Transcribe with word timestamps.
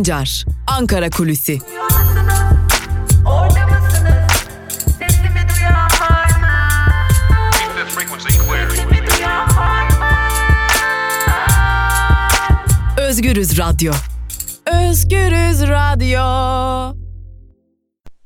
Sancar, 0.00 0.44
Ankara 0.66 1.10
Kulüsi. 1.10 1.58
Özgürüz 12.98 13.58
Radyo. 13.58 13.92
Özgürüz 14.66 15.68
Radyo. 15.68 16.20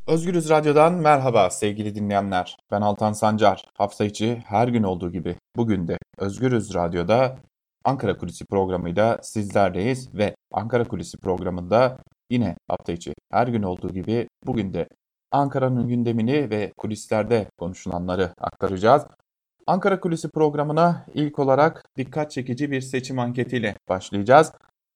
Özgürüz 0.06 0.50
Radyo'dan 0.50 0.92
merhaba 0.92 1.50
sevgili 1.50 1.94
dinleyenler. 1.94 2.56
Ben 2.70 2.80
Altan 2.80 3.12
Sancar. 3.12 3.64
Hafta 3.78 4.04
içi 4.04 4.42
her 4.46 4.68
gün 4.68 4.82
olduğu 4.82 5.12
gibi 5.12 5.36
bugün 5.56 5.88
de 5.88 5.98
Özgürüz 6.18 6.74
Radyo'da 6.74 7.36
Ankara 7.84 8.16
Kulisi 8.16 8.44
programıyla 8.46 9.18
sizlerleyiz 9.22 10.14
ve 10.14 10.36
Ankara 10.52 10.84
Kulisi 10.84 11.18
programında 11.18 11.98
yine 12.30 12.56
hafta 12.68 12.92
içi 12.92 13.14
her 13.32 13.48
gün 13.48 13.62
olduğu 13.62 13.92
gibi 13.92 14.28
bugün 14.46 14.74
de 14.74 14.88
Ankara'nın 15.32 15.88
gündemini 15.88 16.50
ve 16.50 16.72
kulislerde 16.76 17.46
konuşulanları 17.58 18.32
aktaracağız. 18.40 19.06
Ankara 19.66 20.00
Kulisi 20.00 20.28
programına 20.28 21.06
ilk 21.14 21.38
olarak 21.38 21.84
dikkat 21.96 22.30
çekici 22.30 22.70
bir 22.70 22.80
seçim 22.80 23.18
anketiyle 23.18 23.74
başlayacağız. 23.88 24.52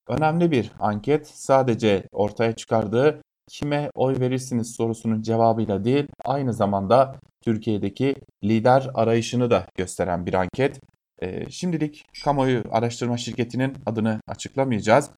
Önemli 0.08 0.50
bir 0.50 0.72
anket 0.78 1.26
sadece 1.26 2.08
ortaya 2.12 2.56
çıkardığı 2.56 3.22
kime 3.48 3.90
oy 3.94 4.20
verirsiniz 4.20 4.74
sorusunun 4.74 5.22
cevabıyla 5.22 5.84
değil 5.84 6.06
aynı 6.24 6.52
zamanda 6.52 7.16
Türkiye'deki 7.44 8.14
lider 8.44 8.90
arayışını 8.94 9.50
da 9.50 9.66
gösteren 9.76 10.26
bir 10.26 10.34
anket. 10.34 10.80
E, 11.22 11.50
şimdilik 11.50 12.06
kamuoyu 12.24 12.64
araştırma 12.70 13.16
şirketinin 13.16 13.76
adını 13.86 14.20
açıklamayacağız. 14.28 15.10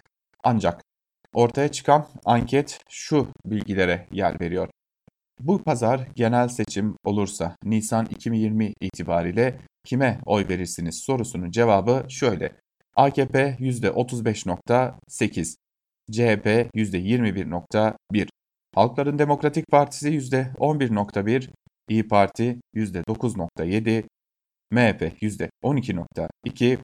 Ancak 0.45 0.83
ortaya 1.35 1.69
çıkan 1.69 2.07
anket 2.25 2.81
şu 2.89 3.29
bilgilere 3.45 4.07
yer 4.13 4.41
veriyor. 4.41 4.69
Bu 5.41 5.63
pazar 5.63 6.09
genel 6.17 6.49
seçim 6.49 6.97
olursa 7.05 7.57
Nisan 7.65 8.07
2020 8.07 8.73
itibariyle 8.81 9.61
kime 9.85 10.21
oy 10.27 10.49
verirsiniz 10.49 11.03
sorusunun 11.07 11.51
cevabı 11.51 12.05
şöyle. 12.09 12.53
AKP 12.97 13.57
%35.8, 13.61 15.57
CHP 16.11 16.47
%21.1, 16.75 18.29
Halkların 18.75 19.19
Demokratik 19.19 19.67
Partisi 19.71 20.09
%11.1, 20.11 21.51
İyi 21.89 22.09
Parti 22.09 22.61
%9.7, 22.75 24.05
MHP 24.71 25.03
%12.2, 25.23 26.79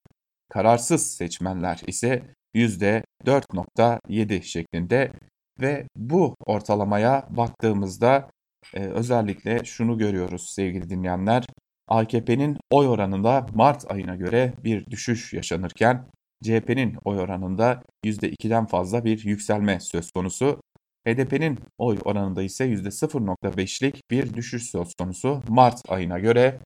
kararsız 0.48 1.16
seçmenler 1.16 1.80
ise 1.86 2.22
%4.7 2.54 4.42
şeklinde 4.42 5.12
ve 5.60 5.86
bu 5.96 6.34
ortalamaya 6.46 7.26
baktığımızda 7.30 8.30
e, 8.74 8.80
özellikle 8.80 9.64
şunu 9.64 9.98
görüyoruz 9.98 10.50
sevgili 10.50 10.90
dinleyenler. 10.90 11.44
AKP'nin 11.88 12.58
oy 12.70 12.88
oranında 12.88 13.46
Mart 13.54 13.90
ayına 13.90 14.16
göre 14.16 14.52
bir 14.64 14.86
düşüş 14.86 15.32
yaşanırken 15.32 16.06
CHP'nin 16.44 16.96
oy 17.04 17.18
oranında 17.18 17.82
%2'den 18.04 18.66
fazla 18.66 19.04
bir 19.04 19.24
yükselme 19.24 19.80
söz 19.80 20.10
konusu. 20.10 20.60
HDP'nin 21.06 21.58
oy 21.78 21.98
oranında 22.04 22.42
ise 22.42 22.66
%0.5'lik 22.66 24.10
bir 24.10 24.34
düşüş 24.34 24.70
söz 24.70 24.94
konusu 24.94 25.42
Mart 25.48 25.90
ayına 25.90 26.18
göre. 26.18 26.60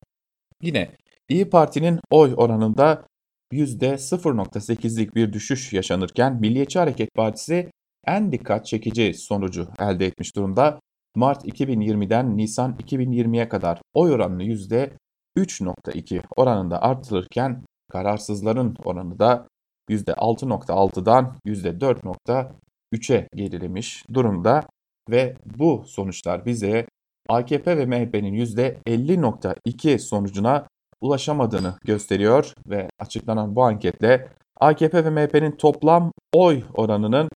Yine 0.62 0.90
İyi 1.30 1.50
Parti'nin 1.50 2.00
oy 2.10 2.34
oranında 2.36 3.04
%0.8'lik 3.52 5.14
bir 5.14 5.32
düşüş 5.32 5.72
yaşanırken 5.72 6.40
Milliyetçi 6.40 6.78
Hareket 6.78 7.14
Partisi 7.14 7.70
en 8.06 8.32
dikkat 8.32 8.66
çekici 8.66 9.14
sonucu 9.14 9.68
elde 9.78 10.06
etmiş 10.06 10.36
durumda. 10.36 10.80
Mart 11.16 11.44
2020'den 11.44 12.36
Nisan 12.36 12.76
2020'ye 12.76 13.48
kadar 13.48 13.82
oy 13.94 14.12
oranını 14.12 14.42
%3.2 14.44 16.22
oranında 16.36 16.82
artırırken 16.82 17.64
kararsızların 17.92 18.76
oranı 18.84 19.18
da 19.18 19.48
%6.6'dan 19.90 21.36
%4.3'e 21.46 23.28
gerilemiş 23.34 24.04
durumda 24.14 24.66
ve 25.10 25.36
bu 25.56 25.84
sonuçlar 25.86 26.46
bize 26.46 26.86
AKP 27.28 27.78
ve 27.78 27.86
MHP'nin 27.86 28.34
%50.2 28.34 29.98
sonucuna 29.98 30.66
ulaşamadığını 31.00 31.74
gösteriyor 31.84 32.54
ve 32.66 32.88
açıklanan 32.98 33.56
bu 33.56 33.62
anketle 33.62 34.28
AKP 34.60 35.04
ve 35.04 35.10
MHP'nin 35.10 35.52
toplam 35.52 36.12
oy 36.34 36.62
oranının 36.74 37.28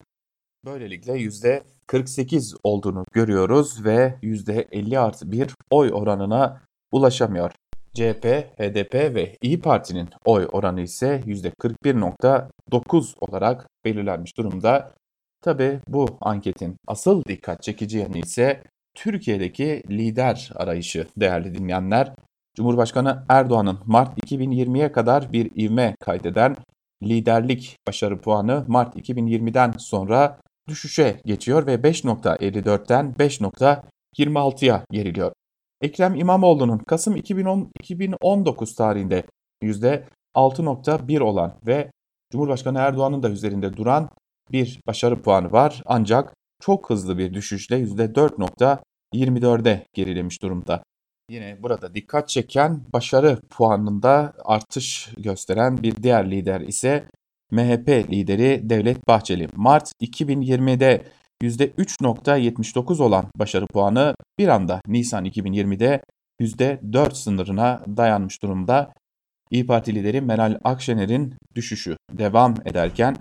böylelikle 0.64 1.12
%48 1.12 2.56
olduğunu 2.62 3.04
görüyoruz 3.12 3.84
ve 3.84 4.18
%50 4.22 4.98
artı 4.98 5.32
bir 5.32 5.50
oy 5.70 5.90
oranına 5.92 6.60
ulaşamıyor. 6.92 7.52
CHP, 7.94 8.24
HDP 8.58 8.94
ve 8.94 9.36
İyi 9.42 9.60
Parti'nin 9.60 10.08
oy 10.24 10.48
oranı 10.52 10.80
ise 10.80 11.22
%41.9 11.26 13.14
olarak 13.20 13.66
belirlenmiş 13.84 14.36
durumda. 14.36 14.94
Tabi 15.42 15.80
bu 15.88 16.18
anketin 16.20 16.76
asıl 16.86 17.24
dikkat 17.24 17.62
çekici 17.62 17.98
yanı 17.98 18.18
ise 18.18 18.62
Türkiye'deki 18.94 19.82
lider 19.90 20.50
arayışı 20.54 21.06
değerli 21.16 21.54
dinleyenler. 21.54 22.14
Cumhurbaşkanı 22.54 23.24
Erdoğan'ın 23.28 23.78
Mart 23.86 24.18
2020'ye 24.18 24.92
kadar 24.92 25.32
bir 25.32 25.50
ivme 25.56 25.96
kaydeden 26.00 26.56
liderlik 27.02 27.76
başarı 27.86 28.20
puanı 28.20 28.64
Mart 28.68 28.96
2020'den 28.96 29.72
sonra 29.78 30.40
düşüşe 30.68 31.20
geçiyor 31.24 31.66
ve 31.66 31.74
5.54'ten 31.74 33.14
5.26'ya 33.18 34.84
geriliyor. 34.90 35.32
Ekrem 35.80 36.14
İmamoğlu'nun 36.14 36.78
Kasım 36.78 37.16
2010, 37.16 37.70
2019 37.80 38.74
tarihinde 38.74 39.24
%6.1 39.62 41.20
olan 41.20 41.58
ve 41.66 41.90
Cumhurbaşkanı 42.32 42.78
Erdoğan'ın 42.78 43.22
da 43.22 43.30
üzerinde 43.30 43.76
duran 43.76 44.08
bir 44.52 44.80
başarı 44.86 45.22
puanı 45.22 45.52
var. 45.52 45.82
Ancak 45.86 46.34
çok 46.60 46.90
hızlı 46.90 47.18
bir 47.18 47.34
düşüşle 47.34 47.80
%4.24'e 47.80 49.86
gerilemiş 49.92 50.42
durumda. 50.42 50.82
Yine 51.30 51.62
burada 51.62 51.94
dikkat 51.94 52.28
çeken 52.28 52.80
başarı 52.92 53.38
puanında 53.50 54.32
artış 54.44 55.10
gösteren 55.18 55.82
bir 55.82 56.02
diğer 56.02 56.30
lider 56.30 56.60
ise 56.60 57.08
MHP 57.50 57.88
lideri 57.88 58.60
Devlet 58.70 59.08
Bahçeli. 59.08 59.48
Mart 59.56 59.92
2020'de 60.02 61.04
%3.79 61.42 63.02
olan 63.02 63.26
başarı 63.36 63.66
puanı 63.66 64.14
bir 64.38 64.48
anda 64.48 64.80
Nisan 64.86 65.24
2020'de 65.24 66.02
%4 66.40 67.14
sınırına 67.14 67.82
dayanmış 67.96 68.42
durumda. 68.42 68.92
İyi 69.50 69.66
Parti 69.66 69.94
lideri 69.94 70.20
Meral 70.20 70.58
Akşener'in 70.64 71.34
düşüşü 71.54 71.96
devam 72.12 72.54
ederken 72.64 73.16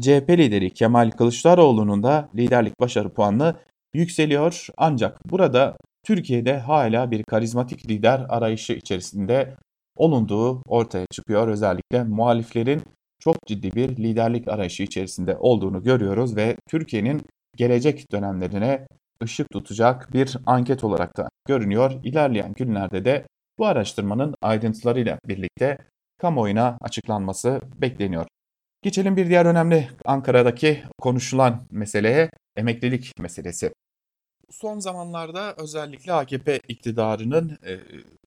CHP 0.00 0.30
lideri 0.30 0.74
Kemal 0.74 1.10
Kılıçdaroğlu'nun 1.10 2.02
da 2.02 2.28
liderlik 2.34 2.80
başarı 2.80 3.14
puanı 3.14 3.56
yükseliyor. 3.94 4.66
Ancak 4.76 5.30
burada 5.30 5.76
Türkiye'de 6.06 6.58
hala 6.58 7.10
bir 7.10 7.22
karizmatik 7.22 7.90
lider 7.90 8.26
arayışı 8.28 8.72
içerisinde 8.72 9.56
olunduğu 9.96 10.62
ortaya 10.66 11.06
çıkıyor. 11.10 11.48
Özellikle 11.48 12.04
muhaliflerin 12.04 12.82
çok 13.20 13.36
ciddi 13.46 13.74
bir 13.74 13.88
liderlik 13.96 14.48
arayışı 14.48 14.82
içerisinde 14.82 15.36
olduğunu 15.36 15.82
görüyoruz 15.82 16.36
ve 16.36 16.56
Türkiye'nin 16.68 17.22
gelecek 17.56 18.12
dönemlerine 18.12 18.86
ışık 19.22 19.50
tutacak 19.50 20.12
bir 20.12 20.36
anket 20.46 20.84
olarak 20.84 21.16
da 21.16 21.28
görünüyor. 21.48 21.92
İlerleyen 22.04 22.52
günlerde 22.52 23.04
de 23.04 23.26
bu 23.58 23.66
araştırmanın 23.66 24.34
ayrıntılarıyla 24.42 25.18
birlikte 25.28 25.78
kamuoyuna 26.18 26.78
açıklanması 26.80 27.60
bekleniyor. 27.78 28.26
Geçelim 28.82 29.16
bir 29.16 29.28
diğer 29.28 29.46
önemli 29.46 29.88
Ankara'daki 30.04 30.82
konuşulan 30.98 31.66
meseleye 31.70 32.30
emeklilik 32.56 33.12
meselesi. 33.20 33.70
Son 34.50 34.78
zamanlarda 34.78 35.54
özellikle 35.58 36.12
AKP 36.12 36.60
iktidarının 36.68 37.58
e, 37.66 37.80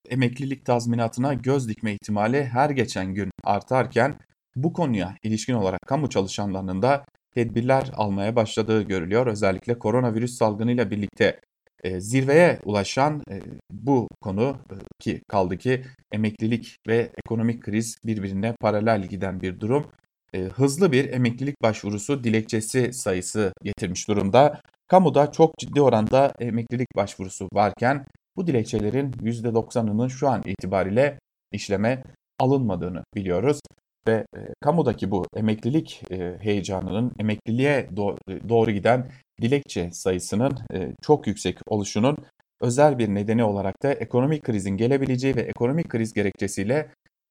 emeklilik 0.10 0.66
tazminatına 0.66 1.34
göz 1.34 1.70
dikme 1.70 1.94
ihtimali 1.94 2.44
her 2.44 2.70
geçen 2.70 3.14
gün 3.14 3.32
artarken 3.44 4.20
bu 4.56 4.74
konuya 4.74 5.16
ilişkin 5.24 5.54
olarak 5.54 5.82
kamu 5.88 6.10
çalışanlarının 6.10 6.82
da 6.82 7.06
tedbirler 7.34 7.92
almaya 7.96 8.36
başladığı 8.36 8.82
görülüyor. 8.82 9.28
Özellikle 9.28 9.80
koronavirüs 9.80 10.38
salgınıyla 10.38 10.92
birlikte 10.92 11.40
e, 11.84 12.00
zirveye 12.02 12.60
ulaşan 12.66 13.24
e, 13.32 13.42
bu 13.72 14.08
konu 14.22 14.58
e, 14.72 14.76
ki 15.00 15.22
kaldı 15.28 15.58
ki 15.58 15.86
emeklilik 16.12 16.78
ve 16.88 17.12
ekonomik 17.26 17.64
kriz 17.64 17.98
birbirine 18.06 18.56
paralel 18.62 19.08
giden 19.08 19.42
bir 19.42 19.60
durum. 19.60 19.88
E, 20.34 20.40
hızlı 20.40 20.92
bir 20.92 21.14
emeklilik 21.14 21.62
başvurusu 21.62 22.24
dilekçesi 22.24 22.94
sayısı 22.94 23.54
getirmiş 23.64 24.08
durumda. 24.08 24.62
Kamuda 24.90 25.32
çok 25.32 25.58
ciddi 25.58 25.82
oranda 25.82 26.34
emeklilik 26.40 26.88
başvurusu 26.96 27.48
varken 27.54 28.06
bu 28.36 28.48
dilekçelerin 28.48 29.12
%90'ının 29.12 30.08
şu 30.10 30.30
an 30.30 30.44
itibariyle 30.46 31.20
işleme 31.52 32.04
alınmadığını 32.40 33.04
biliyoruz. 33.16 33.60
ve 34.08 34.26
e, 34.36 34.40
kamudaki 34.62 35.12
bu 35.12 35.26
emeklilik 35.36 36.04
e, 36.12 36.38
heyecanının 36.42 37.12
emekliliğe 37.20 37.90
do 37.96 38.18
doğru 38.50 38.72
giden 38.72 39.12
dilekçe 39.42 39.92
sayısının 39.92 40.58
e, 40.74 40.92
çok 41.02 41.28
yüksek 41.28 41.58
oluşunun 41.68 42.18
özel 42.62 42.98
bir 42.98 43.10
nedeni 43.10 43.44
olarak 43.44 43.84
da 43.84 43.94
ekonomik 43.94 44.44
krizin 44.44 44.78
gelebileceği 44.78 45.36
ve 45.36 45.42
ekonomik 45.42 45.90
kriz 45.90 46.14
gerekçesiyle 46.14 46.90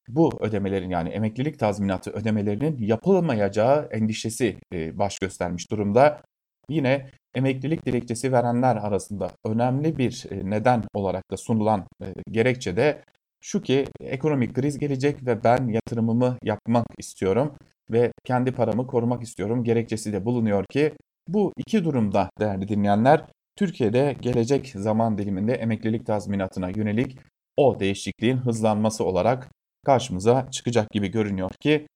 bu 0.09 0.31
ödemelerin 0.41 0.91
yani 0.91 1.09
emeklilik 1.09 1.59
tazminatı 1.59 2.11
ödemelerinin 2.11 2.79
yapılmayacağı 2.79 3.89
endişesi 3.91 4.57
e, 4.75 4.99
baş 4.99 5.19
göstermiş 5.19 5.71
durumda. 5.71 6.23
Yine 6.69 7.11
emeklilik 7.39 7.87
dilekçesi 7.87 8.33
verenler 8.33 8.77
arasında 8.77 9.31
önemli 9.45 9.99
bir 9.99 10.27
e, 10.31 10.51
neden 10.51 10.85
olarak 10.95 11.31
da 11.31 11.37
sunulan 11.37 11.85
e, 12.03 12.07
gerekçe 12.31 12.77
de 12.77 13.03
şu 13.41 13.63
ki 13.63 13.85
ekonomik 14.01 14.55
kriz 14.55 14.79
gelecek 14.79 15.27
ve 15.27 15.45
ben 15.45 15.69
yatırımımı 15.69 16.37
yapmak 16.45 16.87
istiyorum 16.99 17.55
ve 17.91 18.13
kendi 18.25 18.53
paramı 18.53 18.87
korumak 18.87 19.23
istiyorum 19.23 19.65
gerekçesi 19.65 20.13
de 20.13 20.25
bulunuyor 20.25 20.65
ki 20.65 20.93
bu 21.29 21.53
iki 21.57 21.85
durumda 21.85 22.31
değerli 22.41 22.69
dinleyenler 22.69 23.25
Türkiye'de 23.57 24.17
gelecek 24.21 24.73
zaman 24.77 25.19
diliminde 25.19 25.53
emeklilik 25.53 26.07
tazminatına 26.07 26.69
yönelik 26.69 27.19
o 27.57 27.81
değişikliğin 27.81 28.37
hızlanması 28.37 29.05
olarak 29.05 29.49
karşımıza 29.87 30.49
çıkacak 30.51 30.91
gibi 30.91 31.09
görünüyor 31.09 31.51
ki 31.61 31.87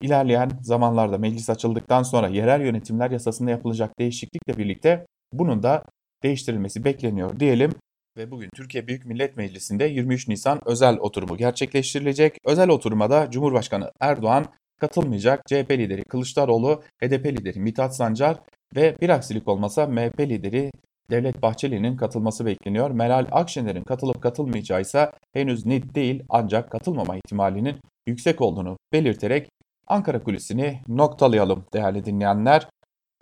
ilerleyen 0.00 0.50
zamanlarda 0.62 1.18
meclis 1.18 1.50
açıldıktan 1.50 2.02
sonra 2.02 2.28
yerel 2.28 2.60
yönetimler 2.60 3.10
yasasında 3.10 3.50
yapılacak 3.50 3.98
değişiklikle 3.98 4.58
birlikte 4.58 5.06
bunun 5.32 5.62
da 5.62 5.84
değiştirilmesi 6.22 6.84
bekleniyor 6.84 7.40
diyelim. 7.40 7.72
Ve 8.16 8.30
bugün 8.30 8.48
Türkiye 8.54 8.86
Büyük 8.86 9.06
Millet 9.06 9.36
Meclisi'nde 9.36 9.84
23 9.84 10.28
Nisan 10.28 10.60
özel 10.66 10.96
oturumu 10.98 11.36
gerçekleştirilecek. 11.36 12.38
Özel 12.44 12.68
oturuma 12.68 13.30
Cumhurbaşkanı 13.30 13.90
Erdoğan 14.00 14.46
katılmayacak. 14.80 15.42
CHP 15.46 15.70
lideri 15.70 16.04
Kılıçdaroğlu, 16.04 16.82
HDP 17.02 17.26
lideri 17.26 17.60
Mithat 17.60 17.96
Sancar 17.96 18.40
ve 18.76 18.96
bir 19.00 19.08
aksilik 19.08 19.48
olmasa 19.48 19.86
MHP 19.86 20.20
lideri 20.20 20.70
Devlet 21.10 21.42
Bahçeli'nin 21.42 21.96
katılması 21.96 22.46
bekleniyor. 22.46 22.90
Meral 22.90 23.26
Akşener'in 23.32 23.82
katılıp 23.82 24.22
katılmayacağı 24.22 24.80
ise 24.80 25.10
henüz 25.32 25.66
net 25.66 25.94
değil 25.94 26.22
ancak 26.28 26.70
katılmama 26.70 27.16
ihtimalinin 27.16 27.76
yüksek 28.06 28.40
olduğunu 28.40 28.76
belirterek 28.92 29.48
Ankara 29.86 30.22
Kulisi'ni 30.22 30.80
noktalayalım 30.88 31.64
değerli 31.72 32.04
dinleyenler. 32.04 32.68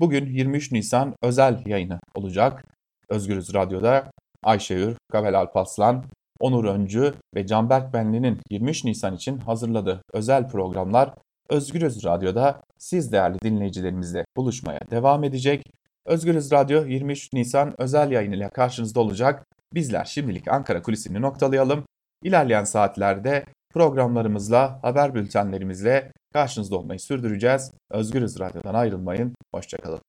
Bugün 0.01 0.27
23 0.27 0.73
Nisan 0.73 1.15
özel 1.23 1.63
yayını 1.67 2.01
olacak. 2.15 2.65
Özgürüz 3.09 3.55
Radyo'da 3.55 4.11
Ayşe 4.45 4.75
Ür, 4.75 4.97
Kabel 5.13 5.39
Alpaslan, 5.39 6.05
Onur 6.41 6.65
Öncü 6.65 7.15
ve 7.35 7.47
Canberk 7.47 7.95
Benli'nin 7.95 8.39
23 8.51 8.85
Nisan 8.85 9.15
için 9.15 9.39
hazırladığı 9.39 10.03
özel 10.13 10.49
programlar 10.49 11.15
Özgürüz 11.49 12.05
Radyo'da 12.05 12.63
siz 12.79 13.13
değerli 13.13 13.39
dinleyicilerimizle 13.43 14.25
buluşmaya 14.37 14.81
devam 14.91 15.25
edecek. 15.25 15.63
Özgürüz 16.07 16.53
Radyo 16.53 16.85
23 16.87 17.33
Nisan 17.33 17.75
özel 17.79 18.11
yayınıyla 18.11 18.51
karşınızda 18.51 19.01
olacak. 19.01 19.47
Bizler 19.75 20.05
şimdilik 20.05 20.49
Ankara 20.49 20.83
kulisini 20.83 21.21
noktalayalım. 21.21 21.85
İlerleyen 22.23 22.65
saatlerde 22.65 23.45
programlarımızla, 23.73 24.79
haber 24.83 25.15
bültenlerimizle 25.15 26.13
karşınızda 26.33 26.77
olmayı 26.77 27.01
sürdüreceğiz. 27.01 27.71
Özgürüz 27.91 28.41
Radyo'dan 28.41 28.75
ayrılmayın. 28.75 29.35
Hoşçakalın. 29.55 30.01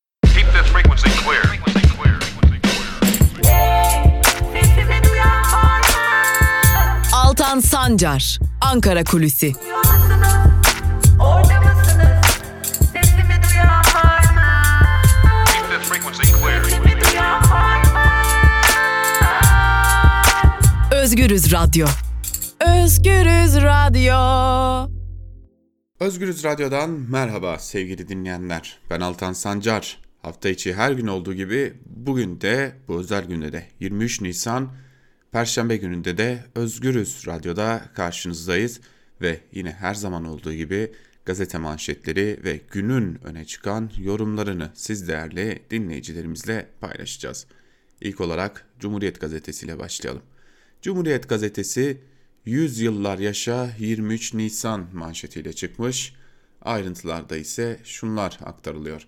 Altan 7.13 7.59
Sancar, 7.59 8.39
Ankara 8.61 9.03
Kulüsi. 9.03 9.53
Özgürüz 20.91 21.51
Radyo. 21.53 21.87
Özgürüz 22.65 23.55
Radyo. 23.55 24.91
Özgürüz 25.99 26.43
Radyo'dan 26.43 26.89
merhaba 26.89 27.59
sevgili 27.59 28.07
dinleyenler. 28.07 28.79
Ben 28.89 28.99
Altan 28.99 29.33
Sancar. 29.33 30.01
Hafta 30.21 30.49
içi 30.49 30.73
her 30.73 30.91
gün 30.91 31.07
olduğu 31.07 31.33
gibi 31.33 31.73
bugün 31.85 32.41
de 32.41 32.75
bu 32.87 32.99
özel 32.99 33.25
günde 33.25 33.53
de 33.53 33.67
23 33.79 34.21
Nisan 34.21 34.71
Perşembe 35.31 35.77
gününde 35.77 36.17
de 36.17 36.43
Özgürüz 36.55 37.27
Radyo'da 37.27 37.81
karşınızdayız 37.95 38.81
ve 39.21 39.39
yine 39.51 39.71
her 39.71 39.93
zaman 39.93 40.25
olduğu 40.25 40.53
gibi 40.53 40.91
gazete 41.25 41.57
manşetleri 41.57 42.39
ve 42.43 42.59
günün 42.71 43.19
öne 43.23 43.45
çıkan 43.45 43.91
yorumlarını 43.97 44.71
siz 44.73 45.07
değerli 45.07 45.63
dinleyicilerimizle 45.71 46.67
paylaşacağız. 46.81 47.47
İlk 48.01 48.21
olarak 48.21 48.65
Cumhuriyet 48.79 49.21
Gazetesi 49.21 49.65
ile 49.65 49.79
başlayalım. 49.79 50.21
Cumhuriyet 50.81 51.29
Gazetesi 51.29 52.12
100 52.45 52.79
yıllar 52.79 53.19
yaşa 53.19 53.69
23 53.79 54.33
Nisan 54.33 54.87
manşetiyle 54.93 55.53
çıkmış. 55.53 56.13
Ayrıntılarda 56.61 57.37
ise 57.37 57.79
şunlar 57.83 58.39
aktarılıyor. 58.43 59.07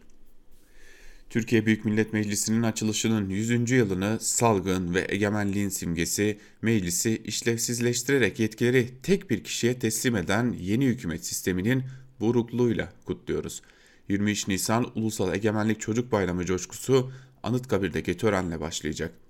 Türkiye 1.30 1.66
Büyük 1.66 1.86
Millet 1.86 2.14
Meclisi'nin 2.14 2.64
açılışının 2.64 3.30
100. 3.30 3.72
yılını 3.72 4.18
salgın 4.22 4.94
ve 4.94 5.06
egemenliğin 5.10 5.70
simgesi 5.70 6.40
meclisi 6.62 7.18
işlevsizleştirerek 7.18 8.40
yetkileri 8.40 9.02
tek 9.04 9.30
bir 9.30 9.44
kişiye 9.44 9.80
teslim 9.80 10.16
eden 10.16 10.56
yeni 10.60 10.86
hükümet 10.86 11.26
sisteminin 11.26 11.84
burukluğuyla 12.20 12.94
kutluyoruz. 13.06 13.62
23 14.10 14.48
Nisan 14.48 14.92
Ulusal 14.96 15.36
Egemenlik 15.36 15.82
Çocuk 15.82 16.12
Bayramı 16.12 16.46
coşkusu 16.46 17.12
Anıtkabir'deki 17.44 18.18
törenle 18.18 18.60
başlayacak. 18.60 19.25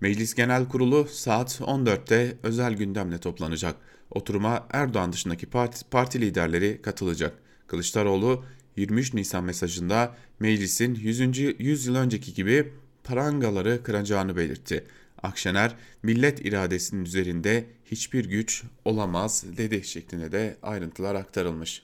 Meclis 0.00 0.34
Genel 0.34 0.68
Kurulu 0.68 1.08
saat 1.10 1.60
14'te 1.60 2.36
özel 2.42 2.74
gündemle 2.74 3.18
toplanacak. 3.18 3.76
Oturuma 4.10 4.66
Erdoğan 4.70 5.12
dışındaki 5.12 5.46
parti, 5.46 5.84
parti 5.90 6.20
liderleri 6.20 6.82
katılacak. 6.82 7.38
Kılıçdaroğlu 7.66 8.44
23 8.76 9.14
Nisan 9.14 9.44
mesajında 9.44 10.16
meclisin 10.40 10.94
100. 10.94 11.38
100 11.58 11.86
yıl 11.86 11.94
önceki 11.94 12.34
gibi 12.34 12.72
parangaları 13.04 13.82
kıracağını 13.82 14.36
belirtti. 14.36 14.84
Akşener 15.22 15.76
millet 16.02 16.46
iradesinin 16.46 17.04
üzerinde 17.04 17.66
hiçbir 17.84 18.24
güç 18.24 18.62
olamaz 18.84 19.44
dedi 19.56 19.84
şeklinde 19.84 20.32
de 20.32 20.56
ayrıntılar 20.62 21.14
aktarılmış. 21.14 21.82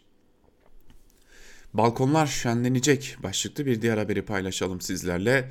Balkonlar 1.75 2.27
şenlenecek 2.27 3.17
başlıklı 3.23 3.67
bir 3.67 3.83
diğer 3.83 3.99
haberi 3.99 4.23
paylaşalım 4.25 4.81
sizlerle. 4.81 5.51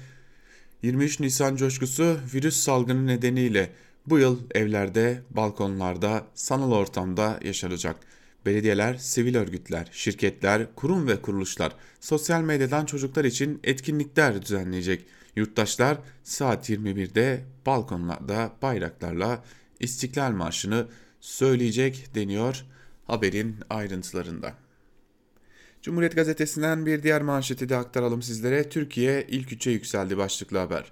23 0.86 1.20
Nisan 1.20 1.56
coşkusu 1.56 2.18
virüs 2.34 2.56
salgını 2.56 3.08
nedeniyle 3.08 3.70
bu 4.08 4.20
yıl 4.20 4.40
evlerde, 4.56 5.22
balkonlarda, 5.30 6.28
sanal 6.34 6.72
ortamda 6.72 7.40
yaşanacak. 7.44 7.96
Belediyeler, 8.46 8.96
sivil 8.96 9.36
örgütler, 9.36 9.90
şirketler, 9.92 10.76
kurum 10.76 11.08
ve 11.08 11.22
kuruluşlar 11.22 11.76
sosyal 12.00 12.42
medyadan 12.42 12.86
çocuklar 12.86 13.26
için 13.26 13.60
etkinlikler 13.64 14.42
düzenleyecek. 14.42 15.06
Yurttaşlar 15.36 15.98
saat 16.24 16.70
21'de 16.70 17.46
balkonlarda 17.66 18.52
bayraklarla 18.62 19.44
İstiklal 19.80 20.32
Marşı'nı 20.32 20.88
söyleyecek 21.22 22.16
deniyor 22.16 22.66
haberin 23.08 23.56
ayrıntılarında. 23.70 24.65
Cumhuriyet 25.86 26.16
Gazetesi'nden 26.16 26.86
bir 26.86 27.04
diğer 27.04 27.22
manşeti 27.22 27.70
de 27.70 27.76
aktaralım 27.76 28.22
sizlere. 28.22 28.70
Türkiye 28.70 29.28
ilk 29.30 29.52
üçe 29.52 29.72
yükseldi 29.72 30.18
başlıklı 30.18 30.58
haber. 30.58 30.92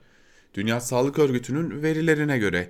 Dünya 0.53 0.81
Sağlık 0.81 1.19
Örgütü'nün 1.19 1.83
verilerine 1.83 2.37
göre 2.37 2.69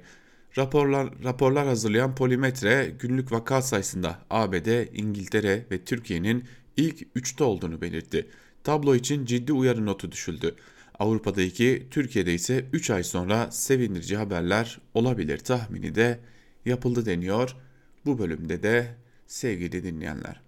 raporlar, 0.58 1.24
raporlar 1.24 1.68
hazırlayan 1.68 2.16
Polimetre 2.16 2.94
günlük 3.00 3.32
vaka 3.32 3.62
sayısında 3.62 4.20
ABD, 4.30 4.96
İngiltere 4.98 5.66
ve 5.72 5.84
Türkiye'nin 5.84 6.44
ilk 6.78 7.08
üçte 7.16 7.44
olduğunu 7.44 7.82
belirtti. 7.82 8.28
Tablo 8.64 8.96
için 8.96 9.26
ciddi 9.26 9.54
uyarı 9.54 9.86
notu 9.86 10.12
düşüldü. 10.12 10.56
Avrupa'da 11.00 11.42
iki, 11.42 11.88
Türkiye'de 11.92 12.34
ise 12.34 12.66
3 12.74 12.90
ay 12.90 13.04
sonra 13.04 13.52
sevindirici 13.52 14.18
haberler 14.18 14.80
olabilir 14.94 15.38
tahmini 15.38 15.96
de 15.96 16.20
yapıldı 16.66 17.06
deniyor. 17.06 17.56
Bu 18.06 18.20
bölümde 18.20 18.64
de 18.64 18.96
sevgili 19.28 19.84
dinleyenler. 19.84 20.43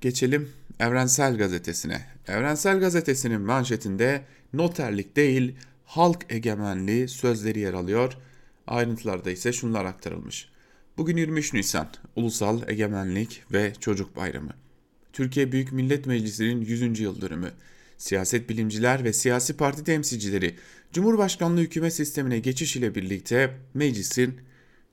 Geçelim 0.00 0.48
Evrensel 0.78 1.38
Gazetesi'ne. 1.38 2.06
Evrensel 2.28 2.80
Gazetesi'nin 2.80 3.40
manşetinde 3.40 4.24
noterlik 4.52 5.16
değil 5.16 5.54
halk 5.84 6.26
egemenliği 6.28 7.08
sözleri 7.08 7.58
yer 7.58 7.74
alıyor. 7.74 8.16
Ayrıntılarda 8.66 9.30
ise 9.30 9.52
şunlar 9.52 9.84
aktarılmış. 9.84 10.48
Bugün 10.96 11.16
23 11.16 11.54
Nisan 11.54 11.88
Ulusal 12.16 12.68
Egemenlik 12.68 13.42
ve 13.52 13.72
Çocuk 13.80 14.16
Bayramı. 14.16 14.52
Türkiye 15.12 15.52
Büyük 15.52 15.72
Millet 15.72 16.06
Meclisi'nin 16.06 16.60
100. 16.60 17.00
yıl 17.00 17.20
dönümü. 17.20 17.50
Siyaset 17.98 18.48
bilimciler 18.48 19.04
ve 19.04 19.12
siyasi 19.12 19.56
parti 19.56 19.84
temsilcileri 19.84 20.56
Cumhurbaşkanlığı 20.92 21.60
hükümet 21.60 21.94
sistemine 21.94 22.38
geçiş 22.38 22.76
ile 22.76 22.94
birlikte 22.94 23.56
meclisin 23.74 24.40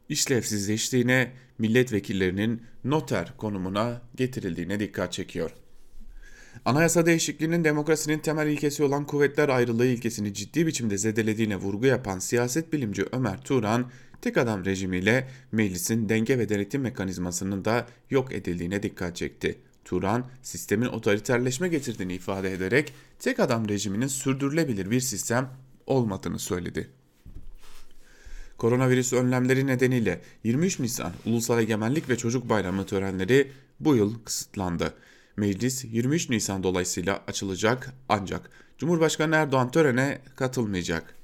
işlevsizleştiğine, 0.09 1.31
milletvekillerinin 1.57 2.61
noter 2.83 3.33
konumuna 3.37 4.01
getirildiğine 4.15 4.79
dikkat 4.79 5.13
çekiyor. 5.13 5.51
Anayasa 6.65 7.05
değişikliğinin 7.05 7.63
demokrasinin 7.63 8.19
temel 8.19 8.47
ilkesi 8.47 8.83
olan 8.83 9.05
kuvvetler 9.05 9.49
ayrılığı 9.49 9.85
ilkesini 9.85 10.33
ciddi 10.33 10.67
biçimde 10.67 10.97
zedelediğine 10.97 11.55
vurgu 11.55 11.85
yapan 11.85 12.19
siyaset 12.19 12.73
bilimci 12.73 13.05
Ömer 13.11 13.41
Turan, 13.41 13.91
tek 14.21 14.37
adam 14.37 14.65
rejimiyle 14.65 15.27
meclisin 15.51 16.09
denge 16.09 16.39
ve 16.39 16.49
denetim 16.49 16.81
mekanizmasının 16.81 17.65
da 17.65 17.87
yok 18.09 18.33
edildiğine 18.33 18.83
dikkat 18.83 19.15
çekti. 19.15 19.59
Turan, 19.85 20.25
sistemin 20.41 20.87
otoriterleşme 20.87 21.67
getirdiğini 21.67 22.13
ifade 22.13 22.53
ederek 22.53 22.93
tek 23.19 23.39
adam 23.39 23.69
rejiminin 23.69 24.07
sürdürülebilir 24.07 24.91
bir 24.91 24.99
sistem 24.99 25.49
olmadığını 25.85 26.39
söyledi. 26.39 26.89
Koronavirüs 28.57 29.13
önlemleri 29.13 29.67
nedeniyle 29.67 30.21
23 30.43 30.79
Nisan 30.79 31.11
Ulusal 31.25 31.59
Egemenlik 31.59 32.09
ve 32.09 32.17
Çocuk 32.17 32.49
Bayramı 32.49 32.85
törenleri 32.85 33.51
bu 33.79 33.95
yıl 33.95 34.19
kısıtlandı. 34.23 34.93
Meclis 35.37 35.85
23 35.85 36.29
Nisan 36.29 36.63
dolayısıyla 36.63 37.23
açılacak 37.27 37.93
ancak 38.09 38.49
Cumhurbaşkanı 38.77 39.35
Erdoğan 39.35 39.71
törene 39.71 40.21
katılmayacak. 40.35 41.15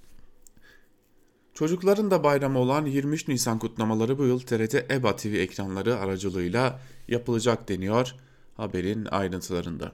Çocukların 1.54 2.12
da 2.12 2.24
bayramı 2.24 2.60
olan 2.60 2.86
23 2.86 3.28
Nisan 3.28 3.60
kutlamaları 3.60 4.18
bu 4.18 4.26
yıl 4.26 4.40
TRT 4.40 4.76
EBA 4.92 5.16
TV 5.16 5.28
ekranları 5.28 5.98
aracılığıyla 5.98 6.80
yapılacak 7.08 7.70
deniyor 7.70 8.16
haberin 8.58 9.06
ayrıntılarında. 9.06 9.92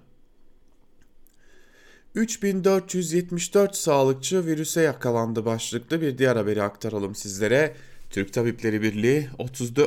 3474 2.15 3.75
sağlıkçı 3.75 4.45
virüse 4.45 4.81
yakalandı 4.81 5.45
başlıklı 5.45 6.01
bir 6.01 6.17
diğer 6.17 6.35
haberi 6.35 6.63
aktaralım 6.63 7.15
sizlere. 7.15 7.75
Türk 8.09 8.33
Tabipleri 8.33 8.81
Birliği 8.81 9.29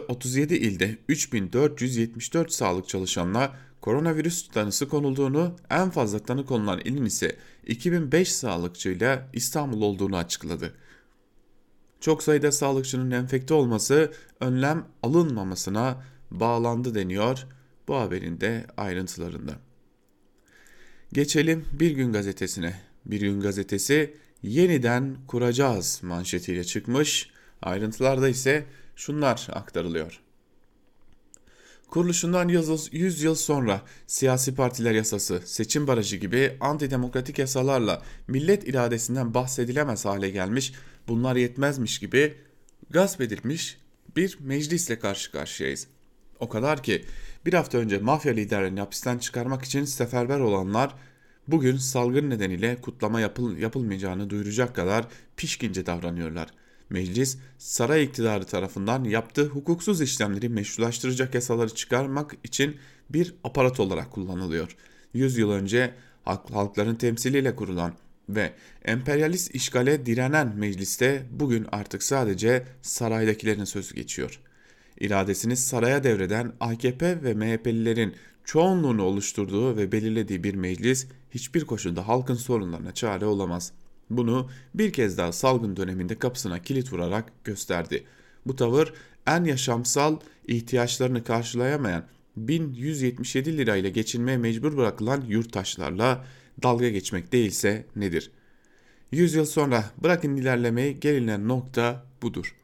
37 0.08 0.54
ilde 0.54 0.98
3474 1.08 2.52
sağlık 2.52 2.88
çalışanına 2.88 3.52
koronavirüs 3.80 4.48
tanısı 4.48 4.88
konulduğunu, 4.88 5.56
en 5.70 5.90
fazla 5.90 6.18
tanı 6.18 6.46
konulan 6.46 6.80
ilin 6.80 7.04
ise 7.04 7.36
2005 7.66 8.32
sağlıkçıyla 8.32 9.28
İstanbul 9.32 9.82
olduğunu 9.82 10.16
açıkladı. 10.16 10.74
Çok 12.00 12.22
sayıda 12.22 12.52
sağlıkçının 12.52 13.10
enfekte 13.10 13.54
olması 13.54 14.12
önlem 14.40 14.86
alınmamasına 15.02 16.02
bağlandı 16.30 16.94
deniyor 16.94 17.46
bu 17.88 17.96
haberin 17.96 18.40
de 18.40 18.66
ayrıntılarında. 18.76 19.71
Geçelim 21.12 21.64
Bir 21.72 21.90
Gün 21.90 22.12
Gazetesi'ne. 22.12 22.74
Bir 23.06 23.20
Gün 23.20 23.40
Gazetesi 23.40 24.14
yeniden 24.42 25.16
kuracağız 25.26 26.00
manşetiyle 26.02 26.64
çıkmış. 26.64 27.30
Ayrıntılarda 27.62 28.28
ise 28.28 28.64
şunlar 28.96 29.48
aktarılıyor. 29.52 30.20
Kuruluşundan 31.90 32.48
100 32.92 33.22
yıl 33.22 33.34
sonra 33.34 33.82
siyasi 34.06 34.54
partiler 34.54 34.92
yasası, 34.92 35.42
seçim 35.44 35.86
barajı 35.86 36.16
gibi 36.16 36.56
antidemokratik 36.60 37.38
yasalarla 37.38 38.02
millet 38.28 38.68
iradesinden 38.68 39.34
bahsedilemez 39.34 40.04
hale 40.04 40.30
gelmiş, 40.30 40.72
bunlar 41.08 41.36
yetmezmiş 41.36 41.98
gibi 41.98 42.34
gasp 42.90 43.20
edilmiş 43.20 43.78
bir 44.16 44.38
meclisle 44.40 44.98
karşı 44.98 45.32
karşıyayız. 45.32 45.86
O 46.40 46.48
kadar 46.48 46.82
ki 46.82 47.04
bir 47.46 47.52
hafta 47.54 47.78
önce 47.78 47.98
mafya 47.98 48.32
liderlerini 48.32 48.80
hapisten 48.80 49.18
çıkarmak 49.18 49.64
için 49.64 49.84
seferber 49.84 50.40
olanlar 50.40 50.94
bugün 51.48 51.76
salgın 51.76 52.30
nedeniyle 52.30 52.76
kutlama 52.80 53.20
yapıl 53.20 53.56
yapılmayacağını 53.56 54.30
duyuracak 54.30 54.74
kadar 54.74 55.06
pişkince 55.36 55.86
davranıyorlar. 55.86 56.48
Meclis 56.90 57.38
saray 57.58 58.04
iktidarı 58.04 58.44
tarafından 58.44 59.04
yaptığı 59.04 59.46
hukuksuz 59.46 60.00
işlemleri 60.00 60.48
meşrulaştıracak 60.48 61.34
yasaları 61.34 61.74
çıkarmak 61.74 62.36
için 62.44 62.76
bir 63.10 63.34
aparat 63.44 63.80
olarak 63.80 64.10
kullanılıyor. 64.10 64.76
100 65.14 65.38
yıl 65.38 65.50
önce 65.50 65.94
halkların 66.24 66.94
temsiliyle 66.94 67.56
kurulan 67.56 67.94
ve 68.28 68.52
emperyalist 68.84 69.54
işgale 69.54 70.06
direnen 70.06 70.56
mecliste 70.56 71.26
bugün 71.30 71.66
artık 71.72 72.02
sadece 72.02 72.64
saraydakilerin 72.82 73.64
sözü 73.64 73.94
geçiyor.'' 73.94 74.51
İradesini 75.02 75.56
saraya 75.56 76.04
devreden 76.04 76.52
AKP 76.60 77.22
ve 77.22 77.34
MHP'lilerin 77.34 78.14
çoğunluğunu 78.44 79.02
oluşturduğu 79.02 79.76
ve 79.76 79.92
belirlediği 79.92 80.44
bir 80.44 80.54
meclis 80.54 81.06
hiçbir 81.30 81.64
koşulda 81.64 82.08
halkın 82.08 82.34
sorunlarına 82.34 82.94
çare 82.94 83.26
olamaz. 83.26 83.72
Bunu 84.10 84.50
bir 84.74 84.92
kez 84.92 85.18
daha 85.18 85.32
salgın 85.32 85.76
döneminde 85.76 86.18
kapısına 86.18 86.62
kilit 86.62 86.92
vurarak 86.92 87.44
gösterdi. 87.44 88.04
Bu 88.46 88.56
tavır 88.56 88.92
en 89.26 89.44
yaşamsal 89.44 90.16
ihtiyaçlarını 90.46 91.24
karşılayamayan 91.24 92.04
1177 92.36 93.58
lirayla 93.58 93.90
geçinmeye 93.90 94.38
mecbur 94.38 94.76
bırakılan 94.76 95.24
yurttaşlarla 95.28 96.24
dalga 96.62 96.88
geçmek 96.88 97.32
değilse 97.32 97.86
nedir? 97.96 98.30
100 99.12 99.34
yıl 99.34 99.44
sonra 99.44 99.84
bırakın 100.02 100.36
ilerlemeyi 100.36 101.00
gelinen 101.00 101.48
nokta 101.48 102.06
budur. 102.22 102.61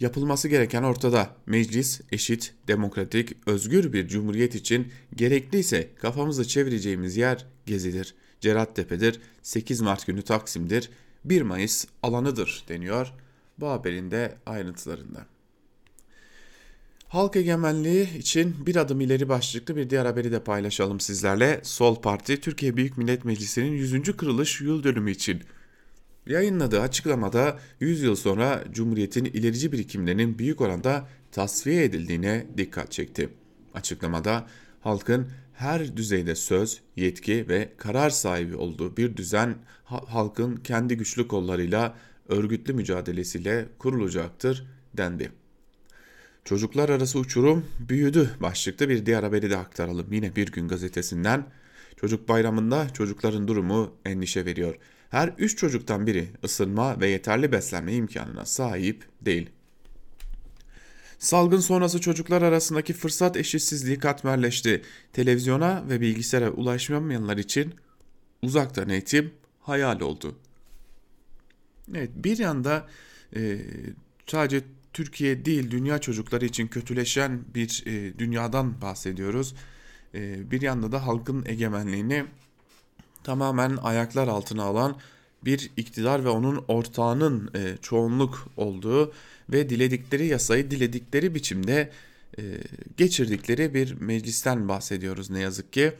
Yapılması 0.00 0.48
gereken 0.48 0.82
ortada. 0.82 1.36
Meclis 1.46 2.00
eşit, 2.12 2.54
demokratik, 2.68 3.48
özgür 3.48 3.92
bir 3.92 4.08
cumhuriyet 4.08 4.54
için 4.54 4.92
gerekliyse 5.14 5.90
kafamızı 6.00 6.48
çevireceğimiz 6.48 7.16
yer 7.16 7.46
Gezi'dir, 7.66 8.14
Cerattepe'dir, 8.40 9.20
8 9.42 9.80
Mart 9.80 10.06
günü 10.06 10.22
Taksim'dir, 10.22 10.90
1 11.24 11.42
Mayıs 11.42 11.86
alanıdır 12.02 12.64
deniyor 12.68 13.12
bu 13.58 13.68
haberin 13.68 14.10
de 14.10 14.36
ayrıntılarında. 14.46 15.26
Halk 17.08 17.36
egemenliği 17.36 18.18
için 18.18 18.66
bir 18.66 18.76
adım 18.76 19.00
ileri 19.00 19.28
başlıklı 19.28 19.76
bir 19.76 19.90
diğer 19.90 20.06
haberi 20.06 20.32
de 20.32 20.44
paylaşalım 20.44 21.00
sizlerle. 21.00 21.60
Sol 21.62 22.00
Parti 22.02 22.40
Türkiye 22.40 22.76
Büyük 22.76 22.98
Millet 22.98 23.24
Meclisi'nin 23.24 23.72
100. 23.72 24.16
kırılış 24.16 24.60
yıl 24.60 24.82
dönümü 24.82 25.10
için 25.10 25.42
Yayınladığı 26.26 26.80
açıklamada 26.80 27.58
100 27.80 28.02
yıl 28.02 28.16
sonra 28.16 28.64
Cumhuriyet'in 28.72 29.24
ilerici 29.24 29.72
birikimlerinin 29.72 30.38
büyük 30.38 30.60
oranda 30.60 31.08
tasfiye 31.32 31.84
edildiğine 31.84 32.46
dikkat 32.56 32.92
çekti. 32.92 33.28
Açıklamada 33.74 34.46
halkın 34.80 35.28
her 35.54 35.96
düzeyde 35.96 36.34
söz, 36.34 36.80
yetki 36.96 37.48
ve 37.48 37.72
karar 37.76 38.10
sahibi 38.10 38.56
olduğu 38.56 38.96
bir 38.96 39.16
düzen 39.16 39.54
halkın 39.84 40.56
kendi 40.56 40.96
güçlü 40.96 41.28
kollarıyla 41.28 41.94
örgütlü 42.28 42.72
mücadelesiyle 42.72 43.68
kurulacaktır 43.78 44.66
dendi. 44.96 45.32
Çocuklar 46.44 46.88
arası 46.88 47.18
uçurum 47.18 47.64
büyüdü 47.88 48.30
başlıklı 48.40 48.88
bir 48.88 49.06
diğer 49.06 49.22
haberi 49.22 49.50
de 49.50 49.56
aktaralım. 49.56 50.12
Yine 50.12 50.36
bir 50.36 50.52
gün 50.52 50.68
gazetesinden 50.68 51.46
çocuk 51.96 52.28
bayramında 52.28 52.92
çocukların 52.92 53.48
durumu 53.48 53.94
endişe 54.04 54.44
veriyor 54.44 54.74
her 55.10 55.34
3 55.38 55.58
çocuktan 55.58 56.06
biri 56.06 56.28
ısınma 56.44 57.00
ve 57.00 57.08
yeterli 57.08 57.52
beslenme 57.52 57.92
imkanına 57.94 58.44
sahip 58.44 59.04
değil. 59.22 59.50
Salgın 61.18 61.60
sonrası 61.60 62.00
çocuklar 62.00 62.42
arasındaki 62.42 62.92
fırsat 62.92 63.36
eşitsizliği 63.36 63.98
katmerleşti. 63.98 64.82
Televizyona 65.12 65.84
ve 65.88 66.00
bilgisayara 66.00 66.50
ulaşmayanlar 66.50 67.36
için 67.36 67.74
uzaktan 68.42 68.88
eğitim 68.88 69.32
hayal 69.60 70.00
oldu. 70.00 70.38
Evet 71.94 72.10
bir 72.14 72.38
yanda 72.38 72.88
e, 73.36 73.58
sadece 74.26 74.60
Türkiye 74.92 75.44
değil 75.44 75.70
dünya 75.70 75.98
çocukları 75.98 76.44
için 76.44 76.66
kötüleşen 76.66 77.44
bir 77.54 77.82
e, 77.86 78.18
dünyadan 78.18 78.80
bahsediyoruz. 78.80 79.54
E, 80.14 80.50
bir 80.50 80.62
yanda 80.62 80.92
da 80.92 81.06
halkın 81.06 81.44
egemenliğini 81.46 82.24
tamamen 83.26 83.76
ayaklar 83.82 84.28
altına 84.28 84.62
alan 84.62 84.96
bir 85.44 85.70
iktidar 85.76 86.24
ve 86.24 86.28
onun 86.28 86.64
ortağının 86.68 87.50
e, 87.54 87.76
çoğunluk 87.82 88.48
olduğu 88.56 89.12
ve 89.48 89.70
diledikleri 89.70 90.26
yasayı 90.26 90.70
diledikleri 90.70 91.34
biçimde 91.34 91.90
e, 92.38 92.42
geçirdikleri 92.96 93.74
bir 93.74 94.00
meclisten 94.00 94.68
bahsediyoruz 94.68 95.30
ne 95.30 95.40
yazık 95.40 95.72
ki. 95.72 95.92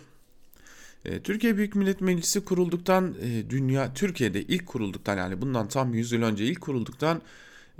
E, 1.05 1.21
Türkiye 1.21 1.57
Büyük 1.57 1.75
Millet 1.75 2.01
Meclisi 2.01 2.45
kurulduktan 2.45 3.15
e, 3.23 3.51
dünya 3.51 3.95
Türkiye'de 3.95 4.43
ilk 4.43 4.67
kurulduktan 4.67 5.17
yani 5.17 5.41
bundan 5.41 5.69
tam 5.69 5.95
100 5.95 6.13
yıl 6.13 6.23
önce 6.23 6.45
ilk 6.45 6.61
kurulduktan 6.61 7.23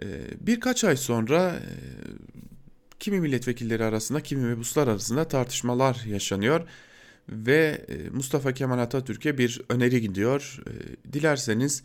e, 0.03 0.07
birkaç 0.41 0.85
ay 0.85 0.97
sonra 0.97 1.57
e, 1.57 1.71
kimi 3.01 3.21
milletvekilleri 3.21 3.85
arasında 3.85 4.21
kimi 4.21 4.43
mebuslar 4.43 4.89
arasında 4.89 5.29
tartışmalar 5.29 6.05
yaşanıyor 6.07 6.61
ve 7.29 7.85
e, 7.89 8.11
Mustafa 8.11 8.53
Kemal 8.53 8.79
Atatürk'e 8.79 9.39
bir 9.39 9.61
öneri 9.69 10.01
gidiyor. 10.01 10.63
E, 10.67 11.13
dilerseniz 11.13 11.83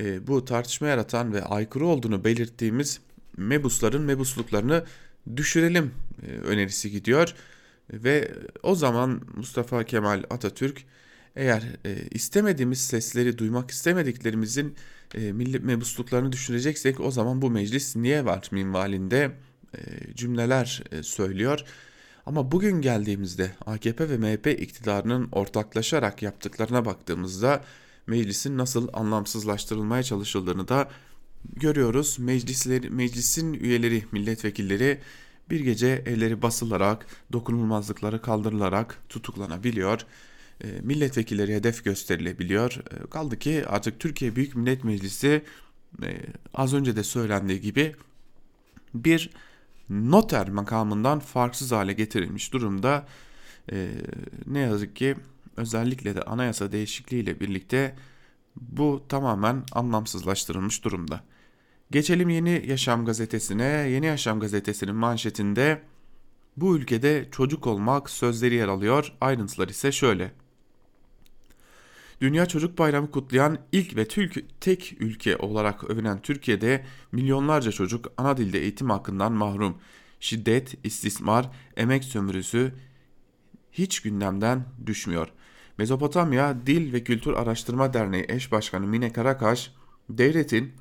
e, 0.00 0.26
bu 0.26 0.44
tartışma 0.44 0.88
yaratan 0.88 1.32
ve 1.32 1.42
aykırı 1.42 1.86
olduğunu 1.86 2.24
belirttiğimiz 2.24 3.00
mebusların 3.36 4.02
mebusluklarını 4.02 4.84
düşürelim 5.36 5.92
önerisi 6.44 6.90
gidiyor. 6.90 7.34
Ve 7.92 8.32
o 8.62 8.74
zaman 8.74 9.20
Mustafa 9.36 9.84
Kemal 9.84 10.22
Atatürk 10.30 10.84
eğer 11.36 11.62
istemediğimiz 12.10 12.80
sesleri 12.80 13.38
duymak 13.38 13.70
istemediklerimizin 13.70 14.74
millet 15.14 15.64
mebusluklarını 15.64 16.32
düşüneceksek 16.32 17.00
o 17.00 17.10
zaman 17.10 17.42
bu 17.42 17.50
meclis 17.50 17.96
niye 17.96 18.24
var 18.24 18.48
minvalinde 18.50 19.30
cümleler 20.14 20.82
söylüyor. 21.02 21.64
Ama 22.26 22.52
bugün 22.52 22.80
geldiğimizde 22.80 23.50
AKP 23.66 24.08
ve 24.08 24.18
MHP 24.18 24.46
iktidarının 24.46 25.28
ortaklaşarak 25.32 26.22
yaptıklarına 26.22 26.84
baktığımızda 26.84 27.64
meclisin 28.06 28.58
nasıl 28.58 28.88
anlamsızlaştırılmaya 28.92 30.02
çalışıldığını 30.02 30.68
da 30.68 30.90
görüyoruz. 31.56 32.18
Meclisleri, 32.18 32.90
meclisin 32.90 33.52
üyeleri, 33.52 34.04
milletvekilleri 34.12 35.00
bir 35.50 35.60
gece 35.60 36.02
elleri 36.06 36.42
basılarak, 36.42 37.06
dokunulmazlıkları 37.32 38.22
kaldırılarak 38.22 38.98
tutuklanabiliyor. 39.08 40.06
E, 40.64 40.66
milletvekilleri 40.82 41.54
hedef 41.54 41.84
gösterilebiliyor. 41.84 42.82
E, 42.90 43.10
kaldı 43.10 43.38
ki 43.38 43.64
artık 43.66 44.00
Türkiye 44.00 44.36
Büyük 44.36 44.56
Millet 44.56 44.84
Meclisi 44.84 45.42
e, 46.02 46.20
az 46.54 46.74
önce 46.74 46.96
de 46.96 47.02
söylendiği 47.02 47.60
gibi 47.60 47.96
bir 48.94 49.30
noter 49.90 50.48
makamından 50.48 51.18
farksız 51.18 51.72
hale 51.72 51.92
getirilmiş 51.92 52.52
durumda. 52.52 53.06
Ne 54.46 54.58
yazık 54.58 54.96
ki 54.96 55.16
özellikle 55.56 56.14
de 56.14 56.22
anayasa 56.22 56.72
değişikliğiyle 56.72 57.40
birlikte 57.40 57.96
bu 58.56 59.04
tamamen 59.08 59.62
anlamsızlaştırılmış 59.72 60.84
durumda. 60.84 61.24
Geçelim 61.90 62.28
Yeni 62.28 62.64
Yaşam 62.66 63.04
gazetesine. 63.04 63.64
Yeni 63.64 64.06
Yaşam 64.06 64.40
gazetesinin 64.40 64.94
manşetinde 64.94 65.82
bu 66.56 66.76
ülkede 66.76 67.28
çocuk 67.30 67.66
olmak 67.66 68.10
sözleri 68.10 68.54
yer 68.54 68.68
alıyor. 68.68 69.12
Ayrıntılar 69.20 69.68
ise 69.68 69.92
şöyle. 69.92 70.32
Dünya 72.20 72.46
Çocuk 72.46 72.78
Bayramı 72.78 73.10
kutlayan 73.10 73.58
ilk 73.72 73.96
ve 73.96 74.08
tek 74.60 74.96
ülke 75.00 75.36
olarak 75.36 75.90
övünen 75.90 76.22
Türkiye'de 76.22 76.84
milyonlarca 77.12 77.72
çocuk 77.72 78.12
ana 78.16 78.36
dilde 78.36 78.58
eğitim 78.58 78.90
hakkından 78.90 79.32
mahrum. 79.32 79.78
Şiddet, 80.20 80.74
istismar, 80.84 81.50
emek 81.76 82.04
sömürüsü 82.04 82.72
hiç 83.72 84.00
gündemden 84.00 84.64
düşmüyor. 84.86 85.28
Mezopotamya 85.78 86.66
Dil 86.66 86.92
ve 86.92 87.04
Kültür 87.04 87.32
Araştırma 87.32 87.94
Derneği 87.94 88.26
eş 88.28 88.52
başkanı 88.52 88.86
Mine 88.86 89.12
Karakaş, 89.12 89.72
devletin 90.08 90.72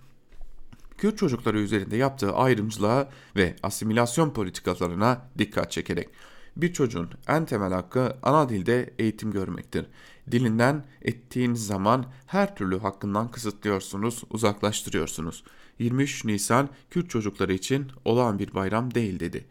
Kürt 0.97 1.17
çocukları 1.17 1.59
üzerinde 1.59 1.97
yaptığı 1.97 2.33
ayrımcılığa 2.33 3.09
ve 3.35 3.55
asimilasyon 3.63 4.29
politikalarına 4.29 5.29
dikkat 5.37 5.71
çekerek 5.71 6.09
bir 6.57 6.73
çocuğun 6.73 7.09
en 7.27 7.45
temel 7.45 7.73
hakkı 7.73 8.17
ana 8.23 8.49
dilde 8.49 8.93
eğitim 8.99 9.31
görmektir. 9.31 9.85
Dilinden 10.31 10.85
ettiğiniz 11.01 11.67
zaman 11.67 12.05
her 12.27 12.55
türlü 12.55 12.79
hakkından 12.79 13.31
kısıtlıyorsunuz, 13.31 14.23
uzaklaştırıyorsunuz. 14.29 15.43
23 15.79 16.25
Nisan 16.25 16.69
Kürt 16.89 17.09
çocukları 17.09 17.53
için 17.53 17.91
olağan 18.05 18.39
bir 18.39 18.53
bayram 18.53 18.93
değil 18.93 19.19
dedi. 19.19 19.45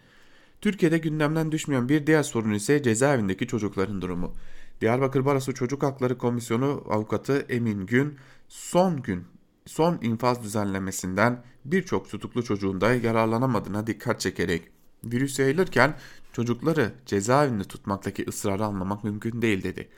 Türkiye'de 0.60 0.98
gündemden 0.98 1.52
düşmeyen 1.52 1.88
bir 1.88 2.06
diğer 2.06 2.22
sorun 2.22 2.52
ise 2.52 2.82
cezaevindeki 2.82 3.46
çocukların 3.46 4.02
durumu. 4.02 4.32
Diyarbakır 4.80 5.24
Barosu 5.24 5.54
Çocuk 5.54 5.82
Hakları 5.82 6.18
Komisyonu 6.18 6.84
avukatı 6.90 7.46
Emin 7.48 7.86
Gün 7.86 8.16
son 8.48 9.02
gün 9.02 9.24
son 9.66 9.98
infaz 10.02 10.42
düzenlemesinden 10.42 11.44
birçok 11.64 12.10
tutuklu 12.10 12.44
çocuğun 12.44 12.80
da 12.80 12.94
yararlanamadığına 12.94 13.86
dikkat 13.86 14.20
çekerek 14.20 14.62
virüs 15.04 15.38
yayılırken 15.38 15.94
çocukları 16.32 16.92
cezaevinde 17.06 17.64
tutmaktaki 17.64 18.24
ısrarı 18.28 18.64
anlamak 18.64 19.04
mümkün 19.04 19.42
değil 19.42 19.62
dedi. 19.62 19.88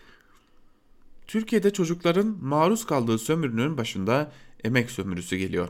Türkiye'de 1.26 1.72
çocukların 1.72 2.38
maruz 2.40 2.86
kaldığı 2.86 3.18
sömürünün 3.18 3.76
başında 3.76 4.32
emek 4.64 4.90
sömürüsü 4.90 5.36
geliyor. 5.36 5.68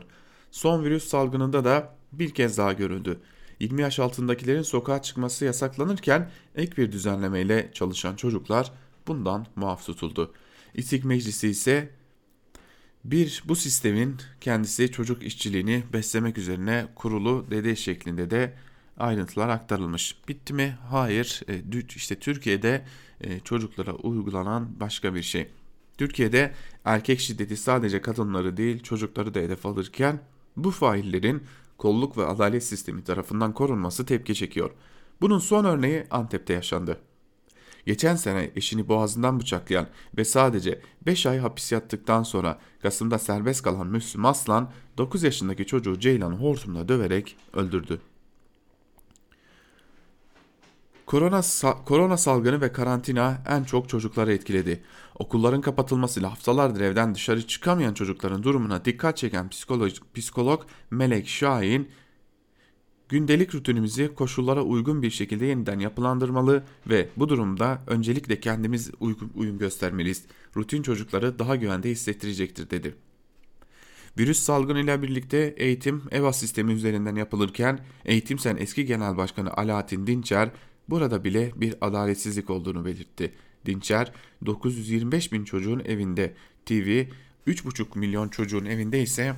Son 0.51 0.83
virüs 0.83 1.07
salgınında 1.07 1.65
da 1.65 1.95
bir 2.11 2.29
kez 2.29 2.57
daha 2.57 2.73
görüldü. 2.73 3.19
20 3.59 3.81
yaş 3.81 3.99
altındakilerin 3.99 4.61
sokağa 4.61 5.01
çıkması 5.01 5.45
yasaklanırken 5.45 6.31
ek 6.55 6.77
bir 6.77 6.91
düzenlemeyle 6.91 7.71
çalışan 7.73 8.15
çocuklar 8.15 8.71
bundan 9.07 9.47
muaf 9.55 9.85
tutuldu. 9.85 10.33
İstik 10.73 11.05
Meclisi 11.05 11.47
ise 11.47 11.89
bir 13.03 13.43
bu 13.47 13.55
sistemin 13.55 14.17
kendisi 14.41 14.91
çocuk 14.91 15.23
işçiliğini 15.23 15.83
beslemek 15.93 16.37
üzerine 16.37 16.87
kurulu 16.95 17.45
dede 17.51 17.75
şeklinde 17.75 18.29
de 18.29 18.53
ayrıntılar 18.97 19.49
aktarılmış. 19.49 20.17
Bitti 20.27 20.53
mi? 20.53 20.77
Hayır. 20.89 21.41
E, 21.49 21.61
işte 21.95 22.19
Türkiye'de 22.19 22.85
e, 23.21 23.39
çocuklara 23.39 23.93
uygulanan 23.93 24.79
başka 24.79 25.15
bir 25.15 25.23
şey. 25.23 25.47
Türkiye'de 25.97 26.53
erkek 26.85 27.19
şiddeti 27.19 27.57
sadece 27.57 28.01
kadınları 28.01 28.57
değil 28.57 28.83
çocukları 28.83 29.33
da 29.33 29.39
hedef 29.39 29.65
alırken 29.65 30.19
bu 30.57 30.71
faillerin 30.71 31.43
kolluk 31.77 32.17
ve 32.17 32.25
adalet 32.25 32.63
sistemi 32.63 33.03
tarafından 33.03 33.53
korunması 33.53 34.05
tepki 34.05 34.35
çekiyor. 34.35 34.71
Bunun 35.21 35.39
son 35.39 35.65
örneği 35.65 36.05
Antep'te 36.11 36.53
yaşandı. 36.53 36.97
Geçen 37.85 38.15
sene 38.15 38.51
eşini 38.55 38.87
boğazından 38.87 39.39
bıçaklayan 39.39 39.87
ve 40.17 40.25
sadece 40.25 40.81
5 41.05 41.25
ay 41.25 41.37
hapis 41.37 41.71
yattıktan 41.71 42.23
sonra 42.23 42.59
Kasım'da 42.81 43.19
serbest 43.19 43.63
kalan 43.63 43.87
Müslüm 43.87 44.25
Aslan 44.25 44.71
9 44.97 45.23
yaşındaki 45.23 45.65
çocuğu 45.65 45.99
Ceylan'ı 45.99 46.35
hortumla 46.35 46.87
döverek 46.87 47.37
öldürdü. 47.53 48.01
Korona, 51.05 51.41
korona 51.85 52.17
salgını 52.17 52.61
ve 52.61 52.71
karantina 52.71 53.43
en 53.47 53.63
çok 53.63 53.89
çocukları 53.89 54.33
etkiledi. 54.33 54.83
Okulların 55.19 55.61
kapatılmasıyla 55.61 56.31
haftalardır 56.31 56.81
evden 56.81 57.15
dışarı 57.15 57.47
çıkamayan 57.47 57.93
çocukların 57.93 58.43
durumuna 58.43 58.85
dikkat 58.85 59.17
çeken 59.17 59.49
psikolog, 59.49 59.91
psikolog 60.15 60.63
Melek 60.91 61.27
Şahin, 61.27 61.89
gündelik 63.09 63.55
rutinimizi 63.55 64.13
koşullara 64.15 64.63
uygun 64.63 65.01
bir 65.01 65.09
şekilde 65.09 65.45
yeniden 65.45 65.79
yapılandırmalı 65.79 66.63
ve 66.87 67.09
bu 67.17 67.29
durumda 67.29 67.81
öncelikle 67.87 68.39
kendimiz 68.39 68.91
uyum 69.35 69.57
göstermeliyiz. 69.57 70.23
Rutin 70.55 70.81
çocukları 70.81 71.39
daha 71.39 71.55
güvende 71.55 71.89
hissettirecektir 71.89 72.69
dedi. 72.69 72.95
Virüs 74.17 74.39
salgını 74.39 74.79
ile 74.79 75.01
birlikte 75.01 75.53
eğitim 75.57 76.01
EVA 76.11 76.33
sistemi 76.33 76.73
üzerinden 76.73 77.15
yapılırken 77.15 77.79
Eğitim 78.05 78.39
Sen 78.39 78.57
eski 78.57 78.85
genel 78.85 79.17
başkanı 79.17 79.53
Alaaddin 79.53 80.07
Dinçer 80.07 80.51
Burada 80.89 81.23
bile 81.23 81.51
bir 81.55 81.75
adaletsizlik 81.81 82.49
olduğunu 82.49 82.85
belirtti. 82.85 83.33
Dinçer 83.65 84.11
925 84.45 85.31
bin 85.31 85.43
çocuğun 85.45 85.79
evinde 85.79 86.33
TV 86.65 87.05
3,5 87.47 87.99
milyon 87.99 88.29
çocuğun 88.29 88.65
evinde 88.65 89.01
ise 89.01 89.35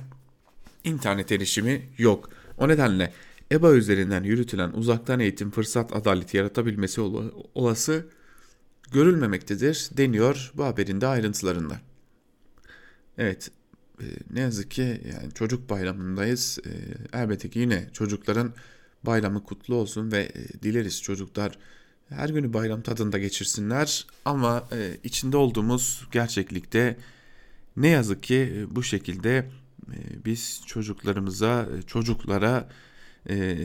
internet 0.84 1.32
erişimi 1.32 1.82
yok. 1.98 2.30
O 2.58 2.68
nedenle 2.68 3.12
EBA 3.52 3.74
üzerinden 3.74 4.22
yürütülen 4.22 4.70
uzaktan 4.70 5.20
eğitim 5.20 5.50
fırsat 5.50 5.96
adaleti 5.96 6.36
yaratabilmesi 6.36 7.00
olası 7.54 8.06
görülmemektedir 8.92 9.90
deniyor 9.96 10.52
bu 10.54 10.64
haberin 10.64 11.00
de 11.00 11.06
ayrıntılarında. 11.06 11.80
Evet 13.18 13.50
e, 14.00 14.04
ne 14.30 14.40
yazık 14.40 14.70
ki 14.70 14.82
yani 14.82 15.34
çocuk 15.34 15.70
bayramındayız. 15.70 16.58
E, 16.66 16.70
elbette 17.18 17.50
ki 17.50 17.58
yine 17.58 17.88
çocukların 17.92 18.52
bayramı 19.02 19.44
kutlu 19.44 19.74
olsun 19.74 20.12
ve 20.12 20.20
e, 20.34 20.62
dileriz 20.62 21.02
çocuklar 21.02 21.58
her 22.08 22.28
günü 22.28 22.52
bayram 22.52 22.82
tadında 22.82 23.18
geçirsinler 23.18 24.06
ama 24.24 24.68
e, 24.72 24.96
içinde 25.04 25.36
olduğumuz 25.36 26.06
gerçeklikte 26.12 26.96
ne 27.76 27.88
yazık 27.88 28.22
ki 28.22 28.52
e, 28.56 28.76
bu 28.76 28.82
şekilde 28.82 29.50
biz 30.24 30.62
çocuklarımıza 30.66 31.68
çocuklara 31.86 32.68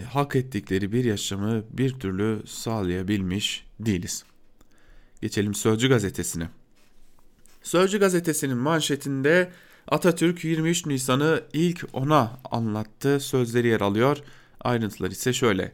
hak 0.10 0.36
ettikleri 0.36 0.92
bir 0.92 1.06
yaşamı 1.06 1.64
bir 1.72 2.00
türlü 2.00 2.48
sağlayabilmiş 2.48 3.66
değiliz. 3.80 4.24
Geçelim 5.22 5.54
Sözcü 5.54 5.90
gazetesine. 5.90 6.50
Sözcü 7.64 8.00
gazetesinin 8.00 8.58
manşetinde 8.58 9.52
Atatürk 9.88 10.44
23 10.44 10.86
Nisan'ı 10.86 11.44
ilk 11.54 11.86
ona 11.94 12.40
anlattı 12.52 13.20
sözleri 13.20 13.68
yer 13.68 13.82
alıyor. 13.82 14.18
Ayrıntılar 14.64 15.12
ise 15.12 15.34
şöyle. 15.34 15.72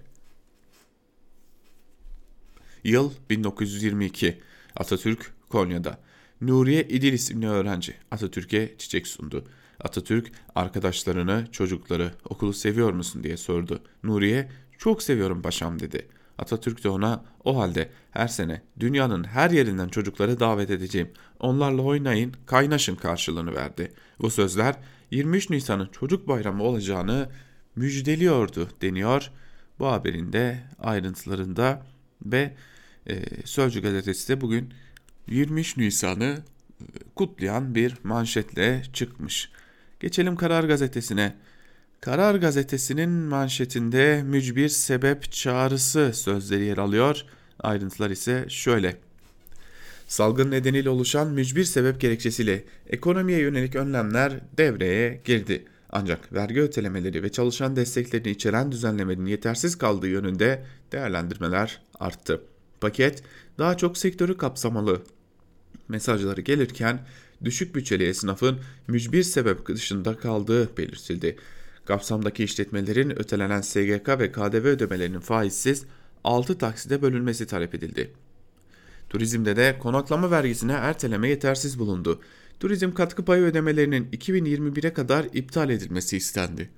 Yıl 2.84 3.12
1922. 3.30 4.39
Atatürk 4.75 5.32
Konya'da. 5.49 5.99
Nuriye 6.41 6.84
İdil 6.84 7.13
isimli 7.13 7.47
öğrenci 7.47 7.95
Atatürk'e 8.12 8.78
çiçek 8.78 9.08
sundu. 9.08 9.43
Atatürk 9.80 10.32
arkadaşlarını, 10.56 11.47
çocukları 11.52 12.13
okulu 12.30 12.54
seviyor 12.54 12.93
musun 12.93 13.23
diye 13.23 13.38
sordu. 13.38 13.82
Nuriye 14.04 14.49
çok 14.78 15.04
seviyorum 15.04 15.41
paşam 15.41 15.80
dedi. 15.80 16.08
Atatürk 16.38 16.84
de 16.84 16.89
ona 16.89 17.25
o 17.43 17.58
halde 17.60 17.89
her 18.12 18.28
sene 18.28 18.62
dünyanın 18.80 19.23
her 19.23 19.52
yerinden 19.52 19.88
çocukları 19.88 20.39
davet 20.39 20.69
edeceğim. 20.69 21.12
Onlarla 21.39 21.82
oynayın, 21.82 22.34
kaynaşın 22.45 22.95
karşılığını 22.95 23.56
verdi. 23.56 23.91
Bu 24.21 24.30
sözler 24.30 24.75
23 25.12 25.49
Nisan'ın 25.49 25.88
çocuk 25.88 26.28
bayramı 26.28 26.63
olacağını 26.63 27.30
müjdeliyordu 27.80 28.70
deniyor 28.82 29.32
bu 29.80 29.88
haberin 29.88 30.34
de 30.34 30.60
ayrıntılarında 30.80 31.86
ve 32.26 32.54
e, 33.08 33.24
Sözcü 33.46 33.82
gazetesi 33.82 34.30
de 34.30 34.42
bugün 34.42 34.74
23 35.28 35.78
Nisan'ı 35.78 36.38
kutlayan 37.15 37.76
bir 37.76 37.94
manşetle 38.04 38.84
çıkmış. 38.94 39.52
Geçelim 40.00 40.36
Karar 40.36 40.63
Gazetesi'ne. 40.63 41.36
Karar 42.02 42.36
Gazetesi'nin 42.36 43.10
manşetinde 43.10 44.24
mücbir 44.24 44.70
sebep 44.70 45.32
çağrısı 45.32 46.12
sözleri 46.13 46.65
yer 46.65 46.78
alıyor. 46.78 47.26
Ayrıntılar 47.60 48.10
ise 48.10 48.46
şöyle. 48.50 48.98
Salgın 50.08 50.52
nedeniyle 50.52 50.89
oluşan 50.89 51.28
mücbir 51.28 51.63
sebep 51.63 52.02
gerekçesiyle 52.02 52.63
ekonomiye 52.89 53.39
yönelik 53.39 53.76
önlemler 53.76 54.34
devreye 54.58 55.22
girdi. 55.26 55.65
Ancak 55.89 56.34
vergi 56.34 56.62
ötelemeleri 56.62 57.23
ve 57.23 57.32
çalışan 57.32 57.75
desteklerini 57.75 58.30
içeren 58.30 58.71
düzenlemenin 58.71 59.25
yetersiz 59.25 59.78
kaldığı 59.78 60.08
yönünde 60.08 60.65
değerlendirmeler 60.91 61.82
arttı. 61.99 62.41
Paket 62.82 63.23
daha 63.58 63.78
çok 63.78 63.97
sektörü 63.97 64.38
kapsamalı 64.38 65.02
mesajları 65.88 66.41
gelirken 66.41 66.99
düşük 67.43 67.75
bütçeli 67.75 68.04
esnafın 68.04 68.60
mücbir 68.88 69.23
sebep 69.23 69.67
dışında 69.67 70.17
kaldığı 70.17 70.78
belirtildi. 70.78 71.38
Kapsamdaki 71.86 72.43
işletmelerin 72.43 73.19
ötelenen 73.19 73.62
SGK 73.62 74.10
ve 74.19 74.32
KDV 74.32 74.65
ödemelerinin 74.65 75.19
faizsiz 75.19 75.86
6 76.23 76.58
takside 76.58 77.02
bölünmesi 77.02 77.47
talep 77.47 77.75
edildi. 77.75 78.13
Turizmde 79.10 79.56
de 79.56 79.78
konaklama 79.80 80.32
vergisine 80.32 80.73
erteleme 80.73 81.30
yetersiz 81.30 81.80
bulundu. 81.80 82.21
Turizm 82.60 82.91
katkı 82.91 83.26
payı 83.26 83.43
ödemelerinin 83.43 84.06
2021'e 84.06 84.93
kadar 84.93 85.26
iptal 85.34 85.69
edilmesi 85.69 86.17
istendi. 86.17 86.69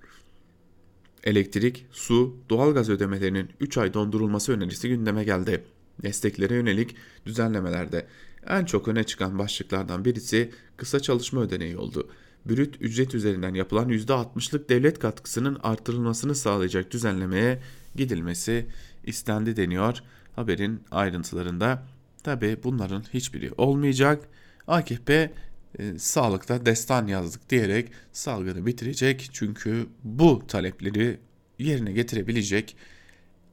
Elektrik, 1.23 1.85
su, 1.91 2.37
doğalgaz 2.49 2.89
ödemelerinin 2.89 3.49
3 3.59 3.77
ay 3.77 3.93
dondurulması 3.93 4.51
önerisi 4.53 4.89
gündeme 4.89 5.23
geldi. 5.23 5.63
Desteklere 6.03 6.55
yönelik 6.55 6.95
düzenlemelerde 7.25 8.07
en 8.47 8.65
çok 8.65 8.87
öne 8.87 9.03
çıkan 9.03 9.39
başlıklardan 9.39 10.05
birisi 10.05 10.51
kısa 10.77 10.99
çalışma 10.99 11.41
ödeneği 11.41 11.77
oldu. 11.77 12.09
Brüt 12.45 12.75
ücret 12.81 13.15
üzerinden 13.15 13.53
yapılan 13.53 13.89
%60'lık 13.89 14.69
devlet 14.69 14.99
katkısının 14.99 15.57
artırılmasını 15.63 16.35
sağlayacak 16.35 16.91
düzenlemeye 16.91 17.61
gidilmesi 17.95 18.67
istendi 19.03 19.57
deniyor 19.57 19.97
haberin 20.35 20.83
ayrıntılarında. 20.91 21.87
Tabi 22.23 22.57
bunların 22.63 23.03
hiçbiri 23.13 23.51
olmayacak. 23.57 24.27
AKP 24.67 25.31
e, 25.79 25.99
sağlıkta 25.99 26.65
destan 26.65 27.07
yazdık 27.07 27.49
diyerek 27.49 27.91
salgını 28.11 28.65
bitirecek. 28.65 29.29
Çünkü 29.33 29.87
bu 30.03 30.47
talepleri 30.47 31.19
yerine 31.59 31.91
getirebilecek 31.91 32.75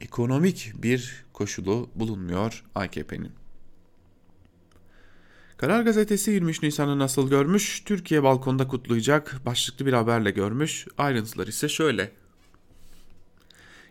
ekonomik 0.01 0.73
bir 0.77 1.25
koşulu 1.33 1.91
bulunmuyor 1.95 2.65
AKP'nin. 2.75 3.33
Karar 5.57 5.83
Gazetesi 5.83 6.31
23 6.31 6.63
Nisan'ı 6.63 6.99
nasıl 6.99 7.31
görmüş? 7.31 7.83
Türkiye 7.85 8.23
balkonda 8.23 8.69
kutlayacak 8.69 9.41
başlıklı 9.47 9.87
bir 9.87 9.93
haberle 9.93 10.31
görmüş. 10.31 10.87
Ayrıntılar 10.99 11.47
ise 11.47 11.69
şöyle. 11.69 12.11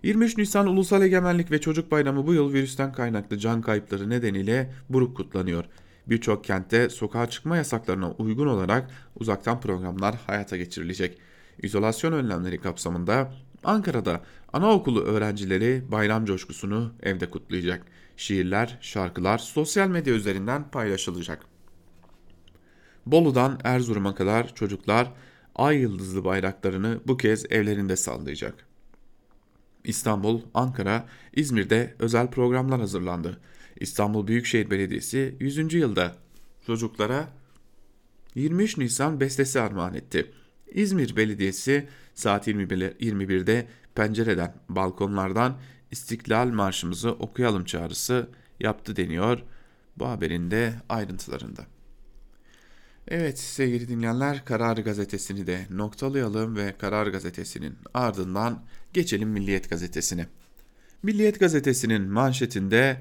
23 0.03 0.37
Nisan 0.37 0.67
Ulusal 0.67 1.01
Egemenlik 1.01 1.51
ve 1.51 1.61
Çocuk 1.61 1.91
Bayramı 1.91 2.27
bu 2.27 2.33
yıl 2.33 2.53
virüsten 2.53 2.93
kaynaklı 2.93 3.37
can 3.37 3.61
kayıpları 3.61 4.09
nedeniyle 4.09 4.73
buruk 4.89 5.17
kutlanıyor. 5.17 5.65
Birçok 6.09 6.43
kentte 6.43 6.89
sokağa 6.89 7.29
çıkma 7.29 7.57
yasaklarına 7.57 8.11
uygun 8.11 8.47
olarak 8.47 8.91
uzaktan 9.15 9.61
programlar 9.61 10.15
hayata 10.27 10.57
geçirilecek. 10.57 11.17
İzolasyon 11.63 12.13
önlemleri 12.13 12.61
kapsamında 12.61 13.33
Ankara'da 13.63 14.21
anaokulu 14.53 15.03
öğrencileri 15.03 15.83
bayram 15.91 16.25
coşkusunu 16.25 16.93
evde 17.03 17.29
kutlayacak. 17.29 17.85
Şiirler, 18.17 18.77
şarkılar 18.81 19.37
sosyal 19.37 19.87
medya 19.87 20.13
üzerinden 20.13 20.71
paylaşılacak. 20.71 21.45
Bolu'dan 23.05 23.59
Erzurum'a 23.63 24.15
kadar 24.15 24.55
çocuklar 24.55 25.13
ay 25.55 25.77
yıldızlı 25.77 26.25
bayraklarını 26.25 26.99
bu 27.07 27.17
kez 27.17 27.45
evlerinde 27.51 27.95
sallayacak. 27.95 28.67
İstanbul, 29.83 30.41
Ankara, 30.53 31.05
İzmir'de 31.33 31.95
özel 31.99 32.31
programlar 32.31 32.79
hazırlandı. 32.79 33.39
İstanbul 33.79 34.27
Büyükşehir 34.27 34.69
Belediyesi 34.69 35.35
100. 35.39 35.73
yılda 35.73 36.15
çocuklara 36.65 37.29
23 38.35 38.77
Nisan 38.77 39.19
bestesi 39.19 39.59
armağan 39.59 39.93
etti. 39.93 40.31
İzmir 40.67 41.15
Belediyesi 41.15 41.87
saat 42.13 42.47
21'de 42.47 43.67
pencereden, 43.95 44.55
balkonlardan 44.69 45.57
İstiklal 45.91 46.47
Marşımızı 46.47 47.11
okuyalım 47.11 47.65
çağrısı 47.65 48.29
yaptı 48.59 48.95
deniyor 48.95 49.43
bu 49.97 50.07
haberin 50.07 50.51
de 50.51 50.73
ayrıntılarında. 50.89 51.65
Evet 53.07 53.39
sevgili 53.39 53.87
dinleyenler 53.87 54.45
Karar 54.45 54.77
Gazetesi'ni 54.77 55.47
de 55.47 55.65
noktalayalım 55.69 56.55
ve 56.55 56.75
Karar 56.79 57.07
Gazetesi'nin 57.07 57.75
ardından 57.93 58.63
geçelim 58.93 59.29
Milliyet 59.29 59.69
Gazetesi'ne. 59.69 60.27
Milliyet 61.03 61.39
Gazetesi'nin 61.39 62.01
manşetinde 62.01 62.97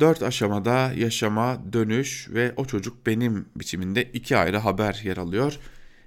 dört 0.00 0.22
aşamada 0.22 0.92
yaşama, 0.92 1.72
dönüş 1.72 2.28
ve 2.30 2.52
o 2.56 2.64
çocuk 2.64 3.06
benim 3.06 3.46
biçiminde 3.56 4.02
iki 4.02 4.36
ayrı 4.36 4.58
haber 4.58 5.00
yer 5.04 5.16
alıyor. 5.16 5.58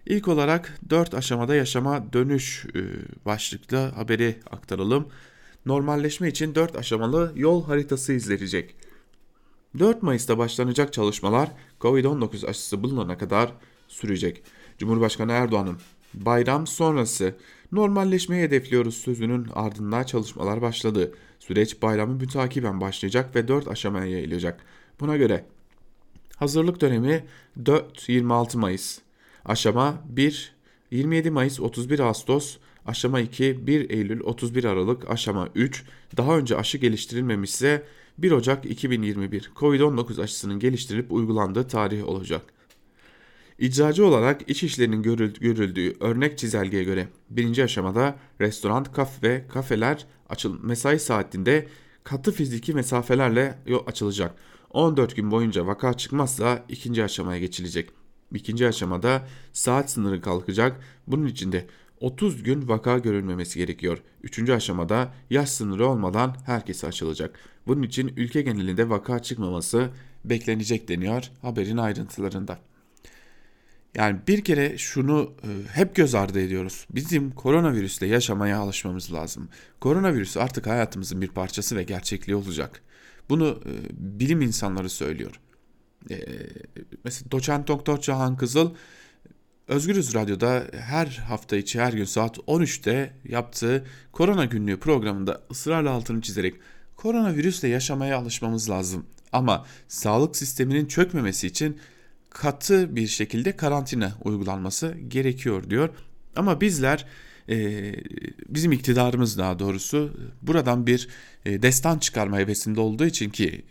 İlk 0.05 0.27
olarak 0.27 0.79
dört 0.89 1.13
aşamada 1.13 1.55
yaşama 1.55 2.13
dönüş 2.13 2.65
e, 2.75 2.79
başlıklı 3.25 3.77
haberi 3.77 4.39
aktaralım. 4.51 5.07
Normalleşme 5.65 6.27
için 6.27 6.55
dört 6.55 6.75
aşamalı 6.75 7.31
yol 7.35 7.65
haritası 7.65 8.13
izlenecek. 8.13 8.75
4 9.79 10.03
Mayıs'ta 10.03 10.37
başlanacak 10.37 10.93
çalışmalar 10.93 11.49
Covid-19 11.81 12.47
aşısı 12.47 12.83
bulunana 12.83 13.17
kadar 13.17 13.53
sürecek. 13.87 14.43
Cumhurbaşkanı 14.77 15.31
Erdoğan'ın 15.31 15.77
bayram 16.13 16.67
sonrası 16.67 17.35
normalleşmeyi 17.73 18.43
hedefliyoruz 18.43 18.97
sözünün 18.97 19.47
ardından 19.53 20.03
çalışmalar 20.03 20.61
başladı. 20.61 21.13
Süreç 21.39 21.81
bayramı 21.81 22.13
mütakiben 22.13 22.81
başlayacak 22.81 23.35
ve 23.35 23.47
4 23.47 23.67
aşamaya 23.67 24.05
yayılacak. 24.05 24.65
Buna 24.99 25.17
göre 25.17 25.45
hazırlık 26.35 26.81
dönemi 26.81 27.25
4-26 27.63 28.57
Mayıs, 28.57 28.99
aşama 29.45 30.01
1 30.09 30.55
27 30.91 31.31
Mayıs 31.31 31.59
31 31.59 31.99
Ağustos, 31.99 32.57
aşama 32.85 33.19
2 33.19 33.67
1 33.67 33.89
Eylül 33.89 34.21
31 34.21 34.63
Aralık, 34.63 35.09
aşama 35.09 35.49
3 35.55 35.83
daha 36.17 36.37
önce 36.37 36.57
aşı 36.57 36.77
geliştirilmemişse 36.77 37.83
1 38.17 38.31
Ocak 38.31 38.65
2021 38.65 39.51
Covid-19 39.55 40.21
aşısının 40.21 40.59
geliştirilip 40.59 41.11
uygulandığı 41.11 41.67
tarih 41.67 42.07
olacak. 42.07 42.41
İcracı 43.63 44.05
olarak 44.05 44.49
iş 44.49 44.63
işlerinin 44.63 45.03
görüldüğü 45.03 45.95
örnek 45.99 46.37
çizelgeye 46.37 46.83
göre 46.83 47.07
birinci 47.29 47.63
aşamada 47.63 48.15
restoran, 48.41 48.83
kafe 48.83 49.27
ve 49.27 49.47
kafeler 49.47 50.05
açıl 50.29 50.63
mesai 50.63 50.99
saatinde 50.99 51.67
katı 52.03 52.31
fiziki 52.31 52.73
mesafelerle 52.73 53.59
açılacak. 53.85 54.35
14 54.69 55.15
gün 55.15 55.31
boyunca 55.31 55.67
vaka 55.67 55.93
çıkmazsa 55.93 56.65
ikinci 56.69 57.03
aşamaya 57.03 57.39
geçilecek. 57.39 57.89
İkinci 58.33 58.67
aşamada 58.67 59.27
saat 59.53 59.91
sınırı 59.91 60.21
kalkacak. 60.21 60.79
Bunun 61.07 61.27
için 61.27 61.51
de 61.51 61.67
30 61.99 62.43
gün 62.43 62.67
vaka 62.67 62.97
görülmemesi 62.97 63.59
gerekiyor. 63.59 63.97
Üçüncü 64.23 64.53
aşamada 64.53 65.13
yaş 65.29 65.49
sınırı 65.49 65.87
olmadan 65.87 66.35
herkese 66.45 66.87
açılacak. 66.87 67.39
Bunun 67.67 67.83
için 67.83 68.13
ülke 68.17 68.41
genelinde 68.41 68.89
vaka 68.89 69.19
çıkmaması 69.19 69.89
beklenecek 70.25 70.89
deniyor 70.89 71.31
haberin 71.41 71.77
ayrıntılarında. 71.77 72.72
Yani 73.95 74.19
bir 74.27 74.43
kere 74.43 74.77
şunu 74.77 75.33
e, 75.43 75.75
hep 75.75 75.95
göz 75.95 76.15
ardı 76.15 76.41
ediyoruz. 76.41 76.87
Bizim 76.89 77.31
koronavirüsle 77.31 78.07
yaşamaya 78.07 78.59
alışmamız 78.59 79.13
lazım. 79.13 79.49
Koronavirüs 79.79 80.37
artık 80.37 80.67
hayatımızın 80.67 81.21
bir 81.21 81.27
parçası 81.27 81.75
ve 81.75 81.83
gerçekliği 81.83 82.35
olacak. 82.35 82.81
Bunu 83.29 83.61
e, 83.65 83.71
bilim 84.19 84.41
insanları 84.41 84.89
söylüyor. 84.89 85.39
E, 86.09 86.17
mesela 87.03 87.31
doçent 87.31 87.67
doktor 87.67 88.01
Cahan 88.01 88.37
Kızıl 88.37 88.73
Özgürüz 89.67 90.13
Radyo'da 90.13 90.67
her 90.73 91.05
hafta 91.05 91.55
içi 91.55 91.79
her 91.79 91.93
gün 91.93 92.05
saat 92.05 92.37
13'te 92.37 93.13
yaptığı 93.25 93.85
korona 94.11 94.45
günlüğü 94.45 94.79
programında 94.79 95.41
ısrarla 95.51 95.91
altını 95.91 96.21
çizerek 96.21 96.55
koronavirüsle 96.95 97.67
yaşamaya 97.67 98.17
alışmamız 98.17 98.69
lazım. 98.69 99.05
Ama 99.31 99.65
sağlık 99.87 100.35
sisteminin 100.35 100.85
çökmemesi 100.85 101.47
için 101.47 101.77
katı 102.33 102.95
bir 102.95 103.07
şekilde 103.07 103.55
karantina 103.55 104.13
uygulanması 104.23 104.97
gerekiyor 105.07 105.69
diyor. 105.69 105.89
Ama 106.35 106.61
bizler 106.61 107.05
e, 107.49 107.91
bizim 108.49 108.71
iktidarımız 108.71 109.37
daha 109.37 109.59
doğrusu 109.59 110.17
buradan 110.41 110.87
bir 110.87 111.07
e, 111.45 111.61
destan 111.61 111.99
çıkarma 111.99 112.37
hevesinde 112.37 112.79
olduğu 112.79 113.05
için 113.05 113.29
ki 113.29 113.65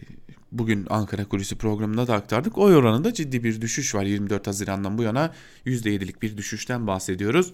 bugün 0.53 0.87
Ankara 0.91 1.25
Kulisi 1.25 1.57
programında 1.57 2.07
da 2.07 2.15
aktardık. 2.15 2.59
Oy 2.59 2.77
oranında 2.77 3.15
ciddi 3.15 3.45
bir 3.45 3.61
düşüş 3.61 3.95
var. 3.95 4.05
24 4.05 4.47
Haziran'dan 4.47 4.99
bu 4.99 5.03
yana 5.03 5.35
%7'lik 5.67 6.23
bir 6.23 6.37
düşüşten 6.37 6.87
bahsediyoruz. 6.87 7.53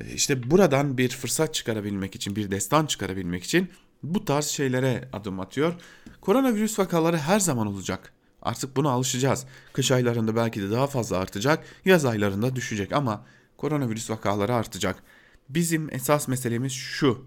E, 0.00 0.12
işte 0.14 0.50
buradan 0.50 0.98
bir 0.98 1.08
fırsat 1.08 1.54
çıkarabilmek 1.54 2.14
için, 2.14 2.36
bir 2.36 2.50
destan 2.50 2.86
çıkarabilmek 2.86 3.44
için 3.44 3.68
bu 4.02 4.24
tarz 4.24 4.46
şeylere 4.46 5.08
adım 5.12 5.40
atıyor. 5.40 5.74
Koronavirüs 6.20 6.78
vakaları 6.78 7.18
her 7.18 7.40
zaman 7.40 7.66
olacak. 7.66 8.15
Artık 8.42 8.76
buna 8.76 8.90
alışacağız. 8.90 9.46
Kış 9.72 9.90
aylarında 9.90 10.36
belki 10.36 10.62
de 10.62 10.70
daha 10.70 10.86
fazla 10.86 11.18
artacak, 11.18 11.64
yaz 11.84 12.04
aylarında 12.04 12.56
düşecek 12.56 12.92
ama 12.92 13.24
koronavirüs 13.56 14.10
vakaları 14.10 14.54
artacak. 14.54 15.02
Bizim 15.48 15.94
esas 15.94 16.28
meselemiz 16.28 16.72
şu. 16.72 17.26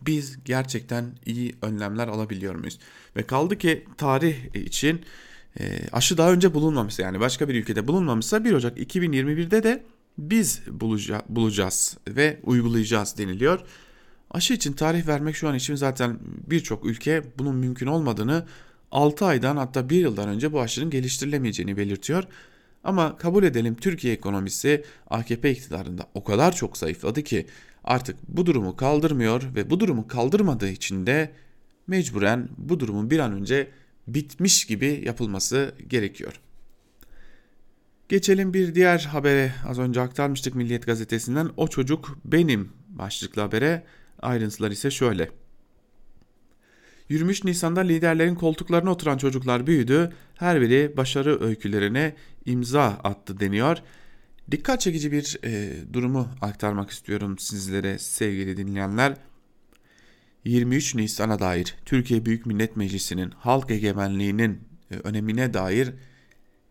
Biz 0.00 0.44
gerçekten 0.44 1.04
iyi 1.26 1.56
önlemler 1.62 2.08
alabiliyor 2.08 2.54
muyuz? 2.54 2.78
Ve 3.16 3.22
kaldı 3.22 3.58
ki 3.58 3.86
tarih 3.98 4.54
için 4.54 5.04
e, 5.60 5.88
aşı 5.92 6.18
daha 6.18 6.32
önce 6.32 6.54
bulunmamışsa 6.54 7.02
yani 7.02 7.20
başka 7.20 7.48
bir 7.48 7.54
ülkede 7.54 7.88
bulunmamışsa 7.88 8.44
1 8.44 8.52
Ocak 8.52 8.78
2021'de 8.78 9.62
de 9.62 9.84
biz 10.18 10.60
bulaca, 10.70 11.22
bulacağız 11.28 11.96
ve 12.08 12.40
uygulayacağız 12.42 13.18
deniliyor. 13.18 13.60
Aşı 14.30 14.54
için 14.54 14.72
tarih 14.72 15.06
vermek 15.06 15.36
şu 15.36 15.48
an 15.48 15.54
için 15.54 15.74
zaten 15.74 16.18
birçok 16.22 16.86
ülke 16.86 17.22
bunun 17.38 17.56
mümkün 17.56 17.86
olmadığını 17.86 18.46
6 18.90 19.24
aydan 19.24 19.56
hatta 19.56 19.90
1 19.90 19.96
yıldan 19.96 20.28
önce 20.28 20.52
bu 20.52 20.60
aşının 20.60 20.90
geliştirilemeyeceğini 20.90 21.76
belirtiyor. 21.76 22.24
Ama 22.84 23.16
kabul 23.16 23.44
edelim 23.44 23.74
Türkiye 23.74 24.14
ekonomisi 24.14 24.84
AKP 25.10 25.50
iktidarında 25.50 26.06
o 26.14 26.24
kadar 26.24 26.56
çok 26.56 26.76
zayıfladı 26.76 27.22
ki 27.22 27.46
artık 27.84 28.16
bu 28.28 28.46
durumu 28.46 28.76
kaldırmıyor 28.76 29.42
ve 29.56 29.70
bu 29.70 29.80
durumu 29.80 30.08
kaldırmadığı 30.08 30.68
için 30.68 31.06
de 31.06 31.32
mecburen 31.86 32.48
bu 32.58 32.80
durumun 32.80 33.10
bir 33.10 33.18
an 33.18 33.32
önce 33.32 33.68
bitmiş 34.06 34.64
gibi 34.64 35.02
yapılması 35.04 35.74
gerekiyor. 35.88 36.40
Geçelim 38.08 38.54
bir 38.54 38.74
diğer 38.74 38.98
habere 38.98 39.52
az 39.68 39.78
önce 39.78 40.00
aktarmıştık 40.00 40.54
Milliyet 40.54 40.86
gazetesinden 40.86 41.50
o 41.56 41.68
çocuk 41.68 42.18
benim 42.24 42.72
başlıklı 42.88 43.42
habere 43.42 43.84
ayrıntılar 44.22 44.70
ise 44.70 44.90
şöyle. 44.90 45.39
23 47.10 47.44
Nisan'da 47.44 47.80
liderlerin 47.80 48.34
koltuklarına 48.34 48.90
oturan 48.90 49.18
çocuklar 49.18 49.66
büyüdü. 49.66 50.12
Her 50.34 50.60
biri 50.60 50.96
başarı 50.96 51.44
öykülerine 51.44 52.14
imza 52.46 52.84
attı 52.84 53.40
deniyor. 53.40 53.78
Dikkat 54.50 54.80
çekici 54.80 55.12
bir 55.12 55.38
e, 55.44 55.72
durumu 55.92 56.28
aktarmak 56.40 56.90
istiyorum 56.90 57.38
sizlere 57.38 57.98
sevgili 57.98 58.56
dinleyenler. 58.56 59.16
23 60.44 60.94
Nisan'a 60.94 61.38
dair 61.38 61.76
Türkiye 61.84 62.26
Büyük 62.26 62.46
Millet 62.46 62.76
Meclisi'nin 62.76 63.30
halk 63.30 63.70
egemenliğinin 63.70 64.60
e, 64.90 64.94
önemine 64.94 65.54
dair 65.54 65.92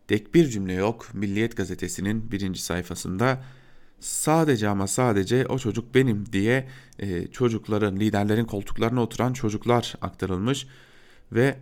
tek 0.08 0.34
bir 0.34 0.48
cümle 0.48 0.72
yok. 0.72 1.14
Milliyet 1.14 1.56
gazetesinin 1.56 2.32
birinci 2.32 2.62
sayfasında 2.62 3.44
sadece 4.00 4.68
ama 4.68 4.86
sadece 4.86 5.46
o 5.46 5.58
çocuk 5.58 5.94
benim 5.94 6.32
diye 6.32 6.68
e, 6.98 7.26
çocukların, 7.26 7.96
liderlerin 7.96 8.44
koltuklarına 8.44 9.02
oturan 9.02 9.32
çocuklar 9.32 9.94
aktarılmış 10.00 10.66
ve 11.32 11.56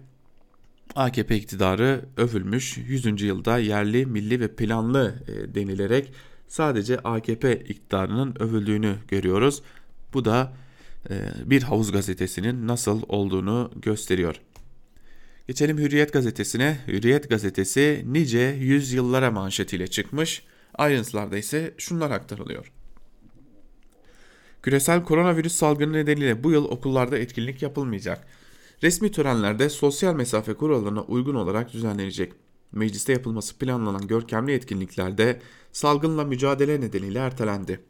AKP 0.94 1.36
iktidarı 1.36 2.04
övülmüş 2.16 2.76
100. 2.76 3.22
yılda 3.22 3.58
yerli, 3.58 4.06
milli 4.06 4.40
ve 4.40 4.54
planlı 4.54 5.14
e, 5.28 5.54
denilerek 5.54 6.12
sadece 6.48 6.98
AKP 6.98 7.56
iktidarının 7.56 8.34
övüldüğünü 8.40 8.94
görüyoruz. 9.08 9.62
Bu 10.14 10.24
da 10.24 10.52
e, 11.10 11.20
bir 11.44 11.62
havuz 11.62 11.92
gazetesinin 11.92 12.66
nasıl 12.66 13.02
olduğunu 13.08 13.70
gösteriyor. 13.82 14.40
Geçelim 15.46 15.78
Hürriyet 15.78 16.12
gazetesine. 16.12 16.78
Hürriyet 16.86 17.30
gazetesi 17.30 18.04
nice 18.06 18.56
yüzyıllara 18.60 19.30
manşetiyle 19.30 19.86
çıkmış. 19.86 20.42
Ayrıntılarda 20.78 21.36
ise 21.36 21.74
şunlar 21.78 22.10
aktarılıyor. 22.10 22.72
Küresel 24.62 25.04
koronavirüs 25.04 25.54
salgını 25.54 25.92
nedeniyle 25.92 26.44
bu 26.44 26.50
yıl 26.50 26.64
okullarda 26.64 27.18
etkinlik 27.18 27.62
yapılmayacak. 27.62 28.26
Resmi 28.82 29.12
törenlerde 29.12 29.68
sosyal 29.70 30.14
mesafe 30.14 30.54
kurallarına 30.54 31.02
uygun 31.02 31.34
olarak 31.34 31.72
düzenlenecek. 31.72 32.32
Mecliste 32.72 33.12
yapılması 33.12 33.58
planlanan 33.58 34.06
görkemli 34.06 34.52
etkinliklerde 34.52 35.40
salgınla 35.72 36.24
mücadele 36.24 36.80
nedeniyle 36.80 37.18
ertelendi. 37.18 37.80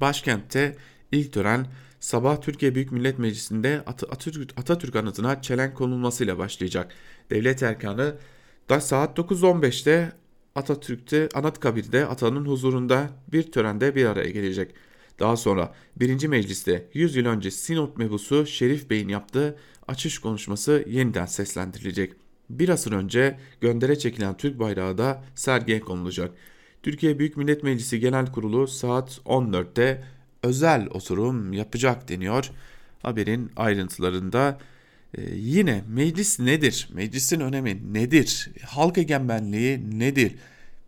Başkentte 0.00 0.76
ilk 1.12 1.32
tören 1.32 1.66
sabah 2.00 2.40
Türkiye 2.40 2.74
Büyük 2.74 2.92
Millet 2.92 3.18
Meclisi'nde 3.18 3.82
Atatürk, 3.86 4.50
Atatürk 4.56 4.96
anıtına 4.96 5.42
çelenk 5.42 5.76
konulmasıyla 5.76 6.38
başlayacak. 6.38 6.92
Devlet 7.30 7.62
erkanı 7.62 8.16
da 8.68 8.80
saat 8.80 9.18
9.15'te 9.18 10.12
Atatürk'te 10.54 11.28
Anıtkabir'de 11.34 12.06
atanın 12.06 12.44
huzurunda 12.46 13.10
bir 13.32 13.52
törende 13.52 13.94
bir 13.94 14.06
araya 14.06 14.30
gelecek. 14.30 14.74
Daha 15.20 15.36
sonra 15.36 15.74
1. 15.96 16.26
Meclis'te 16.26 16.88
100 16.92 17.16
yıl 17.16 17.26
önce 17.26 17.50
Sinop 17.50 17.98
mebusu 17.98 18.46
Şerif 18.46 18.90
Bey'in 18.90 19.08
yaptığı 19.08 19.56
açış 19.88 20.18
konuşması 20.18 20.84
yeniden 20.88 21.26
seslendirilecek. 21.26 22.12
Bir 22.50 22.68
asır 22.68 22.92
önce 22.92 23.38
göndere 23.60 23.98
çekilen 23.98 24.36
Türk 24.36 24.58
bayrağı 24.58 24.98
da 24.98 25.24
sergiye 25.34 25.80
konulacak. 25.80 26.30
Türkiye 26.82 27.18
Büyük 27.18 27.36
Millet 27.36 27.62
Meclisi 27.62 28.00
Genel 28.00 28.32
Kurulu 28.32 28.66
saat 28.66 29.20
14'te 29.24 30.04
özel 30.42 30.86
oturum 30.90 31.52
yapacak 31.52 32.08
deniyor. 32.08 32.50
Haberin 33.02 33.50
ayrıntılarında 33.56 34.58
ee, 35.14 35.34
yine 35.34 35.84
meclis 35.88 36.40
nedir? 36.40 36.88
Meclisin 36.92 37.40
önemi 37.40 37.94
nedir? 37.94 38.50
Halk 38.66 38.98
egemenliği 38.98 39.98
nedir? 39.98 40.34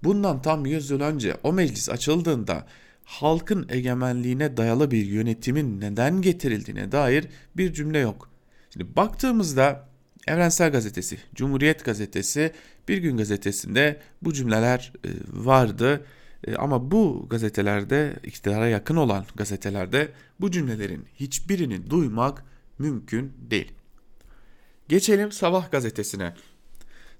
Bundan 0.04 0.42
tam 0.42 0.66
100 0.66 0.90
yıl 0.90 1.00
önce 1.00 1.36
o 1.42 1.52
meclis 1.52 1.90
açıldığında 1.90 2.66
halkın 3.04 3.66
egemenliğine 3.68 4.56
dayalı 4.56 4.90
bir 4.90 5.06
yönetimin 5.06 5.80
neden 5.80 6.22
getirildiğine 6.22 6.92
dair 6.92 7.24
bir 7.56 7.72
cümle 7.72 7.98
yok. 7.98 8.30
Şimdi 8.70 8.96
baktığımızda 8.96 9.88
Evrensel 10.26 10.72
Gazetesi, 10.72 11.18
Cumhuriyet 11.34 11.84
Gazetesi, 11.84 12.52
Bir 12.88 12.98
Gün 12.98 13.16
Gazetesi'nde 13.16 14.00
bu 14.22 14.32
cümleler 14.32 14.92
e, 15.04 15.08
vardı. 15.44 16.04
E, 16.46 16.54
ama 16.54 16.90
bu 16.90 17.26
gazetelerde, 17.30 18.16
iktidara 18.24 18.68
yakın 18.68 18.96
olan 18.96 19.24
gazetelerde 19.36 20.08
bu 20.40 20.50
cümlelerin 20.50 21.04
hiçbirini 21.14 21.90
duymak 21.90 22.44
mümkün 22.78 23.32
değil. 23.50 23.72
Geçelim 24.88 25.32
Sabah 25.32 25.70
gazetesine. 25.70 26.34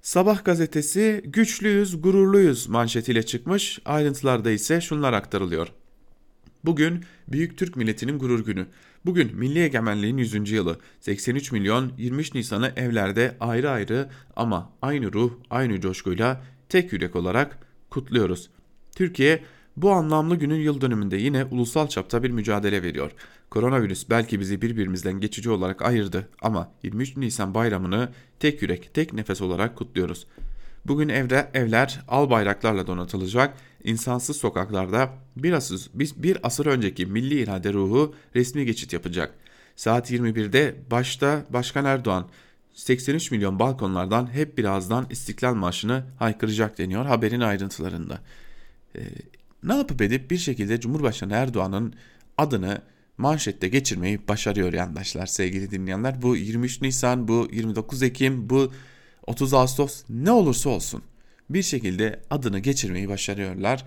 Sabah 0.01 0.45
gazetesi 0.45 1.21
güçlüyüz, 1.25 2.01
gururluyuz 2.01 2.67
manşetiyle 2.67 3.23
çıkmış. 3.23 3.79
Ayrıntılarda 3.85 4.51
ise 4.51 4.81
şunlar 4.81 5.13
aktarılıyor. 5.13 5.67
Bugün 6.65 7.05
Büyük 7.27 7.57
Türk 7.57 7.75
milletinin 7.75 8.19
gurur 8.19 8.45
günü. 8.45 8.67
Bugün 9.05 9.35
milli 9.35 9.59
egemenliğin 9.59 10.17
100. 10.17 10.51
yılı. 10.51 10.79
83 10.99 11.51
milyon 11.51 11.91
23 11.97 12.33
Nisan'ı 12.33 12.73
evlerde 12.75 13.37
ayrı 13.39 13.69
ayrı 13.69 14.09
ama 14.35 14.73
aynı 14.81 15.13
ruh, 15.13 15.31
aynı 15.49 15.81
coşkuyla 15.81 16.43
tek 16.69 16.93
yürek 16.93 17.15
olarak 17.15 17.57
kutluyoruz. 17.89 18.49
Türkiye 18.95 19.43
bu 19.77 19.91
anlamlı 19.91 20.35
günün 20.35 20.59
yıl 20.59 20.81
dönümünde 20.81 21.17
yine 21.17 21.45
ulusal 21.45 21.87
çapta 21.87 22.23
bir 22.23 22.29
mücadele 22.29 22.83
veriyor. 22.83 23.11
Koronavirüs 23.49 24.09
belki 24.09 24.39
bizi 24.39 24.61
birbirimizden 24.61 25.19
geçici 25.19 25.49
olarak 25.49 25.81
ayırdı 25.81 26.29
ama 26.41 26.71
23 26.83 27.17
Nisan 27.17 27.53
bayramını 27.53 28.09
tek 28.39 28.61
yürek, 28.61 28.93
tek 28.93 29.13
nefes 29.13 29.41
olarak 29.41 29.75
kutluyoruz. 29.75 30.27
Bugün 30.85 31.09
evde 31.09 31.51
evler 31.53 32.01
al 32.07 32.29
bayraklarla 32.29 32.87
donatılacak, 32.87 33.57
insansız 33.83 34.37
sokaklarda 34.37 35.09
bir 35.35 35.53
asır, 35.53 35.89
bir 35.93 36.37
asır 36.43 36.65
önceki 36.65 37.05
milli 37.05 37.39
irade 37.41 37.73
ruhu 37.73 38.15
resmi 38.35 38.65
geçit 38.65 38.93
yapacak. 38.93 39.33
Saat 39.75 40.11
21'de 40.11 40.75
başta 40.91 41.45
Başkan 41.49 41.85
Erdoğan 41.85 42.27
83 42.73 43.31
milyon 43.31 43.59
balkonlardan 43.59 44.33
hep 44.33 44.57
birazdan 44.57 45.07
İstiklal 45.09 45.53
Marşı'nı 45.53 46.03
haykıracak 46.19 46.77
deniyor 46.77 47.05
haberin 47.05 47.41
ayrıntılarında. 47.41 48.19
Ne 49.63 49.75
yapıp 49.75 50.01
edip 50.01 50.31
bir 50.31 50.37
şekilde 50.37 50.79
Cumhurbaşkanı 50.79 51.33
Erdoğan'ın 51.33 51.93
adını 52.37 52.81
manşette 53.17 53.67
geçirmeyi 53.67 54.27
başarıyor 54.27 54.73
yandaşlar 54.73 55.25
sevgili 55.25 55.71
dinleyenler. 55.71 56.21
Bu 56.21 56.35
23 56.35 56.81
Nisan, 56.81 57.27
bu 57.27 57.47
29 57.51 58.03
Ekim, 58.03 58.49
bu 58.49 58.71
30 59.27 59.53
Ağustos 59.53 60.03
ne 60.09 60.31
olursa 60.31 60.69
olsun 60.69 61.03
bir 61.49 61.63
şekilde 61.63 62.19
adını 62.29 62.59
geçirmeyi 62.59 63.09
başarıyorlar. 63.09 63.85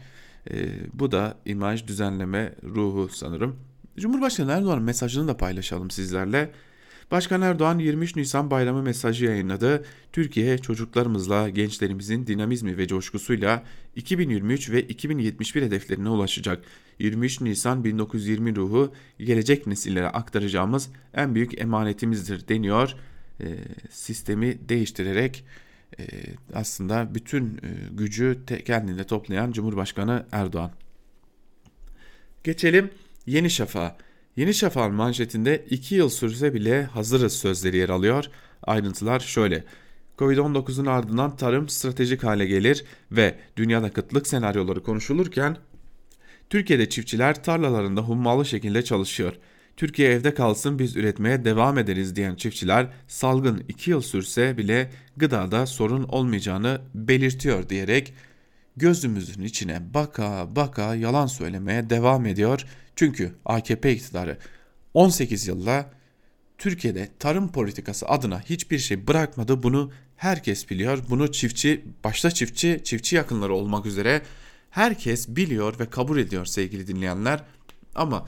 Ee, 0.51 0.69
bu 0.93 1.13
da 1.13 1.37
imaj 1.45 1.87
düzenleme 1.87 2.55
ruhu 2.63 3.09
sanırım. 3.09 3.57
Cumhurbaşkanı 3.99 4.53
Erdoğan'ın 4.53 4.83
mesajını 4.83 5.29
da 5.29 5.37
paylaşalım 5.37 5.91
sizlerle. 5.91 6.51
Başkan 7.11 7.43
Erdoğan 7.43 7.79
23 7.79 8.17
Nisan 8.17 8.51
bayramı 8.51 8.83
mesajı 8.83 9.25
yayınladı. 9.25 9.85
Türkiye 10.13 10.59
çocuklarımızla, 10.59 11.49
gençlerimizin 11.49 12.27
dinamizmi 12.27 12.79
ve 12.79 12.87
coşkusuyla 12.87 13.63
2023 13.97 14.71
ve 14.71 14.83
2071 14.83 15.63
hedeflerine 15.63 16.09
ulaşacak. 16.09 16.65
23 16.99 17.41
Nisan 17.41 17.85
1920 17.85 18.57
ruhu 18.57 18.93
gelecek 19.19 19.67
nesillere 19.67 20.07
aktaracağımız 20.07 20.89
en 21.15 21.35
büyük 21.35 21.61
emanetimizdir 21.61 22.49
deniyor. 22.49 22.95
E, 23.41 23.47
sistemi 23.91 24.69
değiştirerek 24.69 25.45
e, 25.99 26.05
aslında 26.55 27.15
bütün 27.15 27.47
e, 27.47 27.69
gücü 27.91 28.39
te, 28.47 28.65
kendinde 28.65 29.05
toplayan 29.05 29.53
Cumhurbaşkanı 29.53 30.27
Erdoğan. 30.33 30.71
Geçelim 32.45 32.91
Yeni 33.27 33.51
Şafak'a. 33.51 34.10
Yeni 34.41 34.55
Şafak'ın 34.55 34.95
manşetinde 34.95 35.65
2 35.71 35.95
yıl 35.95 36.09
sürse 36.09 36.55
bile 36.55 36.85
hazırız 36.85 37.33
sözleri 37.33 37.77
yer 37.77 37.89
alıyor. 37.89 38.25
Ayrıntılar 38.63 39.21
şöyle. 39.21 39.65
Covid-19'un 40.19 40.87
ardından 40.87 41.37
tarım 41.37 41.69
stratejik 41.69 42.25
hale 42.25 42.47
gelir 42.47 42.85
ve 43.13 43.35
dünyada 43.57 43.93
kıtlık 43.93 44.27
senaryoları 44.27 44.83
konuşulurken 44.83 45.57
Türkiye'de 46.51 46.89
çiftçiler 46.89 47.45
tarlalarında 47.45 48.01
hummalı 48.01 48.45
şekilde 48.47 48.85
çalışıyor. 48.85 49.33
Türkiye 49.77 50.11
evde 50.11 50.35
kalsın 50.35 50.79
biz 50.79 50.97
üretmeye 50.97 51.45
devam 51.45 51.79
ederiz 51.79 52.17
diyen 52.17 52.35
çiftçiler 52.35 52.87
salgın 53.09 53.65
2 53.69 53.91
yıl 53.91 54.01
sürse 54.01 54.59
bile 54.59 54.91
gıdada 55.17 55.67
sorun 55.67 56.03
olmayacağını 56.03 56.81
belirtiyor 56.95 57.69
diyerek 57.69 58.15
gözümüzün 58.77 59.43
içine 59.43 59.95
baka 59.95 60.57
baka 60.57 60.95
yalan 60.95 61.27
söylemeye 61.27 61.91
devam 61.91 62.27
ediyor. 62.27 62.67
Çünkü 62.97 63.35
AKP 63.45 63.93
iktidarı 63.93 64.39
18 64.95 65.47
yılda 65.47 65.91
Türkiye'de 66.59 67.09
tarım 67.19 67.53
politikası 67.53 68.07
adına 68.07 68.41
hiçbir 68.41 68.79
şey 68.79 69.07
bırakmadı. 69.07 69.63
Bunu 69.63 69.93
herkes 70.17 70.71
biliyor. 70.71 70.99
Bunu 71.11 71.33
çiftçi, 71.33 71.85
başta 72.05 72.31
çiftçi, 72.31 72.81
çiftçi 72.85 73.17
yakınları 73.17 73.55
olmak 73.55 73.87
üzere 73.87 74.23
herkes 74.71 75.29
biliyor 75.29 75.79
ve 75.79 75.91
kabul 75.91 76.19
ediyor 76.19 76.47
sevgili 76.47 76.87
dinleyenler. 76.87 77.45
Ama 77.95 78.27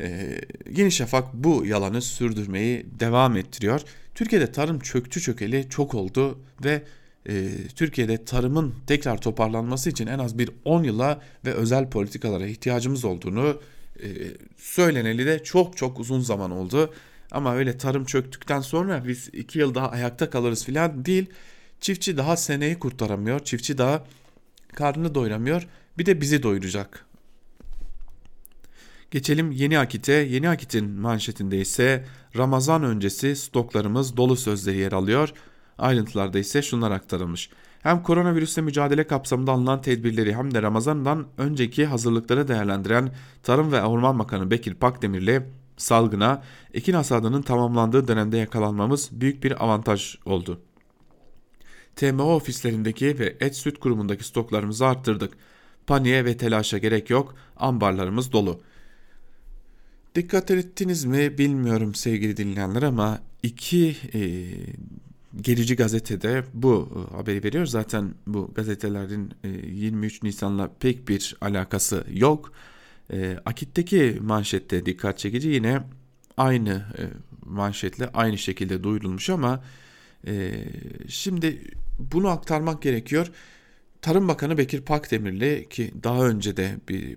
e, 0.00 0.40
Yeni 0.70 0.92
Şafak 0.92 1.34
bu 1.34 1.66
yalanı 1.66 2.02
sürdürmeyi 2.02 2.86
devam 3.00 3.36
ettiriyor. 3.36 3.80
Türkiye'de 4.14 4.52
tarım 4.52 4.80
çöktü 4.80 5.20
çökeli 5.20 5.68
çok 5.68 5.94
oldu 5.94 6.38
ve 6.64 6.82
e, 7.28 7.48
Türkiye'de 7.76 8.24
tarımın 8.24 8.74
tekrar 8.86 9.20
toparlanması 9.20 9.90
için 9.90 10.06
en 10.06 10.18
az 10.18 10.38
bir 10.38 10.50
10 10.64 10.82
yıla 10.82 11.20
ve 11.44 11.52
özel 11.52 11.90
politikalara 11.90 12.46
ihtiyacımız 12.46 13.04
olduğunu 13.04 13.60
e, 14.02 14.08
söyleneli 14.56 15.26
de 15.26 15.42
çok 15.42 15.76
çok 15.76 16.00
uzun 16.00 16.20
zaman 16.20 16.50
oldu. 16.50 16.94
Ama 17.30 17.54
öyle 17.54 17.78
tarım 17.78 18.04
çöktükten 18.04 18.60
sonra 18.60 19.04
biz 19.08 19.28
2 19.32 19.58
yıl 19.58 19.74
daha 19.74 19.90
ayakta 19.90 20.30
kalırız 20.30 20.64
filan 20.64 21.04
değil. 21.04 21.26
Çiftçi 21.80 22.16
daha 22.16 22.36
seneyi 22.36 22.78
kurtaramıyor. 22.78 23.40
Çiftçi 23.40 23.78
daha 23.78 24.04
karnını 24.74 25.14
doyuramıyor. 25.14 25.68
Bir 25.98 26.06
de 26.06 26.20
bizi 26.20 26.42
doyuracak. 26.42 27.06
Geçelim 29.10 29.50
Yeni 29.50 29.78
Akit'e. 29.78 30.12
Yeni 30.12 30.48
Akit'in 30.48 30.90
manşetinde 30.90 31.60
ise 31.60 32.04
Ramazan 32.36 32.82
öncesi 32.82 33.36
stoklarımız 33.36 34.16
dolu 34.16 34.36
sözleri 34.36 34.76
yer 34.76 34.92
alıyor. 34.92 35.32
Ayrıntılarda 35.78 36.38
ise 36.38 36.62
şunlar 36.62 36.90
aktarılmış. 36.90 37.50
Hem 37.82 38.02
koronavirüsle 38.02 38.62
mücadele 38.62 39.06
kapsamında 39.06 39.52
alınan 39.52 39.82
tedbirleri 39.82 40.34
hem 40.34 40.54
de 40.54 40.62
Ramazan'dan 40.62 41.26
önceki 41.38 41.86
hazırlıkları 41.86 42.48
değerlendiren 42.48 43.14
Tarım 43.42 43.72
ve 43.72 43.82
Orman 43.82 44.18
Bakanı 44.18 44.50
Bekir 44.50 44.74
Pakdemirli 44.74 45.42
salgına 45.76 46.42
ekin 46.74 46.94
hasadının 46.94 47.42
tamamlandığı 47.42 48.08
dönemde 48.08 48.36
yakalanmamız 48.36 49.08
büyük 49.12 49.44
bir 49.44 49.64
avantaj 49.64 50.16
oldu. 50.24 50.60
TMO 51.96 52.34
ofislerindeki 52.34 53.18
ve 53.18 53.36
et 53.40 53.56
süt 53.56 53.80
kurumundaki 53.80 54.24
stoklarımızı 54.24 54.86
arttırdık. 54.86 55.32
Paniğe 55.86 56.24
ve 56.24 56.36
telaşa 56.36 56.78
gerek 56.78 57.10
yok, 57.10 57.34
ambarlarımız 57.56 58.32
dolu. 58.32 58.60
Dikkat 60.14 60.50
ettiniz 60.50 61.04
mi 61.04 61.38
bilmiyorum 61.38 61.94
sevgili 61.94 62.36
dinleyenler 62.36 62.82
ama 62.82 63.18
iki 63.42 63.96
e, 64.14 64.20
gerici 65.40 65.76
gazetede 65.76 66.44
bu 66.54 66.88
e, 67.10 67.14
haberi 67.16 67.44
veriyor. 67.44 67.66
Zaten 67.66 68.14
bu 68.26 68.50
gazetelerin 68.54 69.30
e, 69.44 69.48
23 69.48 70.22
Nisan'la 70.22 70.70
pek 70.80 71.08
bir 71.08 71.36
alakası 71.40 72.04
yok. 72.12 72.52
E, 73.12 73.38
Akit'teki 73.44 74.18
manşette 74.20 74.86
dikkat 74.86 75.18
çekici 75.18 75.48
yine 75.48 75.82
aynı 76.36 76.70
e, 76.70 77.02
manşetle 77.46 78.08
aynı 78.14 78.38
şekilde 78.38 78.84
duyurulmuş 78.84 79.30
ama 79.30 79.64
e, 80.26 80.64
şimdi 81.08 81.74
bunu 81.98 82.28
aktarmak 82.28 82.82
gerekiyor. 82.82 83.30
Tarım 84.02 84.28
Bakanı 84.28 84.58
Bekir 84.58 84.80
Pakdemirli 84.80 85.66
ki 85.70 85.94
daha 86.02 86.26
önce 86.26 86.56
de 86.56 86.76
bir 86.88 87.16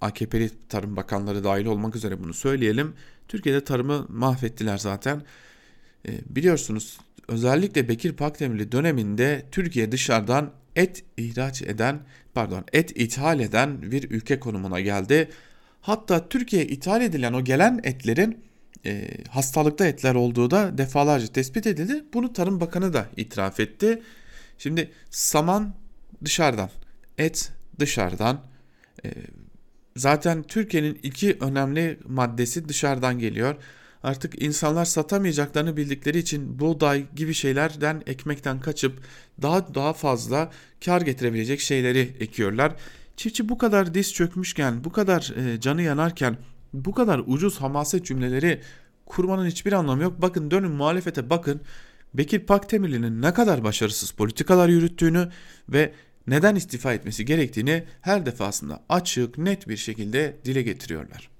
AKP'li 0.00 0.50
tarım 0.68 0.96
bakanları 0.96 1.44
dahil 1.44 1.66
olmak 1.66 1.96
üzere 1.96 2.22
bunu 2.22 2.34
söyleyelim. 2.34 2.94
Türkiye'de 3.28 3.64
tarımı 3.64 4.06
mahvettiler 4.08 4.78
zaten. 4.78 5.22
E, 6.08 6.10
biliyorsunuz 6.28 6.98
özellikle 7.28 7.88
Bekir 7.88 8.12
Pakdemirli 8.12 8.72
döneminde 8.72 9.46
Türkiye 9.52 9.92
dışarıdan 9.92 10.52
et 10.76 11.04
ihraç 11.16 11.62
eden 11.62 12.00
pardon 12.34 12.64
et 12.72 12.92
ithal 13.00 13.40
eden 13.40 13.82
bir 13.82 14.10
ülke 14.10 14.40
konumuna 14.40 14.80
geldi. 14.80 15.30
Hatta 15.80 16.28
Türkiye'ye 16.28 16.68
ithal 16.68 17.02
edilen 17.02 17.32
o 17.32 17.44
gelen 17.44 17.80
etlerin 17.84 18.44
e, 18.86 19.08
hastalıkta 19.30 19.86
etler 19.86 20.14
olduğu 20.14 20.50
da 20.50 20.78
defalarca 20.78 21.26
tespit 21.26 21.66
edildi. 21.66 22.04
Bunu 22.14 22.32
Tarım 22.32 22.60
Bakanı 22.60 22.92
da 22.92 23.06
itiraf 23.16 23.60
etti. 23.60 24.02
Şimdi 24.58 24.90
saman 25.10 25.74
dışarıdan, 26.24 26.70
et 27.18 27.52
dışarıdan. 27.78 28.44
E, 29.04 29.08
zaten 29.96 30.42
Türkiye'nin 30.42 30.98
iki 31.02 31.36
önemli 31.40 31.98
maddesi 32.08 32.68
dışarıdan 32.68 33.18
geliyor. 33.18 33.54
Artık 34.06 34.42
insanlar 34.42 34.84
satamayacaklarını 34.84 35.76
bildikleri 35.76 36.18
için 36.18 36.58
buğday 36.58 37.06
gibi 37.16 37.34
şeylerden 37.34 38.02
ekmekten 38.06 38.60
kaçıp 38.60 39.02
daha 39.42 39.74
daha 39.74 39.92
fazla 39.92 40.50
kar 40.84 41.00
getirebilecek 41.00 41.60
şeyleri 41.60 42.16
ekiyorlar. 42.20 42.74
Çiftçi 43.16 43.48
bu 43.48 43.58
kadar 43.58 43.94
diz 43.94 44.14
çökmüşken, 44.14 44.84
bu 44.84 44.92
kadar 44.92 45.34
e, 45.36 45.60
canı 45.60 45.82
yanarken 45.82 46.36
bu 46.72 46.92
kadar 46.92 47.22
ucuz 47.26 47.60
hamaset 47.60 48.06
cümleleri 48.06 48.60
kurmanın 49.06 49.46
hiçbir 49.46 49.72
anlamı 49.72 50.02
yok. 50.02 50.22
Bakın 50.22 50.50
dönün 50.50 50.70
muhalefete 50.70 51.30
bakın. 51.30 51.60
Bekir 52.14 52.40
Pakdemirli'nin 52.40 53.22
ne 53.22 53.34
kadar 53.34 53.64
başarısız 53.64 54.10
politikalar 54.10 54.68
yürüttüğünü 54.68 55.28
ve 55.68 55.92
neden 56.26 56.54
istifa 56.54 56.92
etmesi 56.92 57.24
gerektiğini 57.24 57.84
her 58.00 58.26
defasında 58.26 58.84
açık, 58.88 59.38
net 59.38 59.68
bir 59.68 59.76
şekilde 59.76 60.36
dile 60.44 60.62
getiriyorlar. 60.62 61.35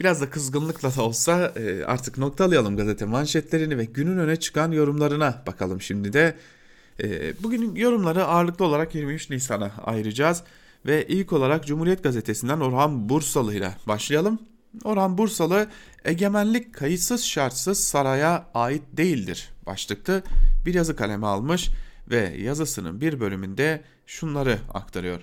Biraz 0.00 0.20
da 0.20 0.30
kızgınlıkla 0.30 0.96
da 0.96 1.02
olsa 1.02 1.52
e, 1.56 1.84
artık 1.84 2.18
noktalayalım 2.18 2.76
gazete 2.76 3.04
manşetlerini 3.04 3.78
ve 3.78 3.84
günün 3.84 4.18
öne 4.18 4.36
çıkan 4.36 4.72
yorumlarına 4.72 5.42
bakalım 5.46 5.80
şimdi 5.80 6.12
de. 6.12 6.36
E, 7.02 7.32
bugünün 7.42 7.74
yorumları 7.74 8.24
ağırlıklı 8.24 8.64
olarak 8.64 8.94
23 8.94 9.30
Nisan'a 9.30 9.70
ayıracağız. 9.84 10.42
Ve 10.86 11.06
ilk 11.06 11.32
olarak 11.32 11.66
Cumhuriyet 11.66 12.02
Gazetesi'nden 12.02 12.60
Orhan 12.60 13.08
Bursalı 13.08 13.54
ile 13.54 13.74
başlayalım. 13.86 14.38
Orhan 14.84 15.18
Bursalı 15.18 15.66
egemenlik 16.04 16.74
kayıtsız 16.74 17.24
şartsız 17.24 17.84
saraya 17.84 18.46
ait 18.54 18.82
değildir 18.92 19.50
başlıklı 19.66 20.22
bir 20.66 20.74
yazı 20.74 20.96
kaleme 20.96 21.26
almış 21.26 21.70
ve 22.10 22.34
yazısının 22.38 23.00
bir 23.00 23.20
bölümünde 23.20 23.82
şunları 24.06 24.58
aktarıyor. 24.74 25.20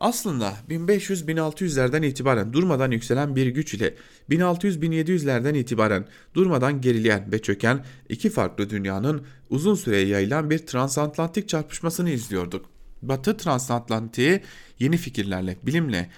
Aslında 0.00 0.54
1500-1600'lerden 0.70 2.02
itibaren 2.02 2.52
durmadan 2.52 2.90
yükselen 2.90 3.36
bir 3.36 3.46
güç 3.46 3.74
ile 3.74 3.94
1600-1700'lerden 4.30 5.54
itibaren 5.54 6.04
durmadan 6.34 6.80
gerileyen 6.80 7.32
ve 7.32 7.42
çöken 7.42 7.84
iki 8.08 8.30
farklı 8.30 8.70
dünyanın 8.70 9.26
uzun 9.50 9.74
süreye 9.74 10.06
yayılan 10.06 10.50
bir 10.50 10.58
transatlantik 10.58 11.48
çarpışmasını 11.48 12.10
izliyorduk. 12.10 12.66
Batı 13.02 13.36
transatlantiği 13.36 14.40
yeni 14.78 14.96
fikirlerle, 14.96 15.56
bilimle, 15.62 16.10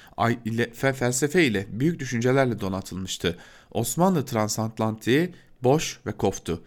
ile, 0.44 0.70
felsefe 0.72 1.44
ile, 1.44 1.66
büyük 1.70 2.00
düşüncelerle 2.00 2.60
donatılmıştı. 2.60 3.36
Osmanlı 3.70 4.24
transatlantiği 4.24 5.34
boş 5.62 6.00
ve 6.06 6.12
koftu. 6.12 6.62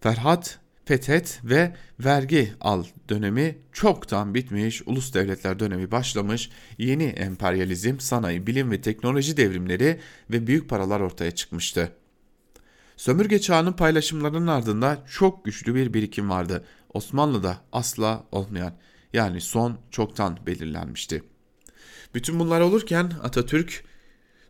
Ferhat 0.00 0.58
fethet 0.84 1.40
ve 1.44 1.76
vergi 2.00 2.52
al 2.60 2.84
dönemi 3.08 3.58
çoktan 3.72 4.34
bitmiş, 4.34 4.82
ulus 4.86 5.14
devletler 5.14 5.58
dönemi 5.58 5.90
başlamış, 5.90 6.50
yeni 6.78 7.04
emperyalizm, 7.04 7.98
sanayi, 7.98 8.46
bilim 8.46 8.70
ve 8.70 8.80
teknoloji 8.80 9.36
devrimleri 9.36 10.00
ve 10.30 10.46
büyük 10.46 10.68
paralar 10.68 11.00
ortaya 11.00 11.30
çıkmıştı. 11.30 11.92
Sömürge 12.96 13.40
çağının 13.40 13.72
paylaşımlarının 13.72 14.46
ardında 14.46 15.04
çok 15.10 15.44
güçlü 15.44 15.74
bir 15.74 15.94
birikim 15.94 16.30
vardı. 16.30 16.64
Osmanlı'da 16.94 17.58
asla 17.72 18.24
olmayan 18.32 18.72
yani 19.12 19.40
son 19.40 19.78
çoktan 19.90 20.38
belirlenmişti. 20.46 21.22
Bütün 22.14 22.38
bunlar 22.40 22.60
olurken 22.60 23.12
Atatürk 23.22 23.84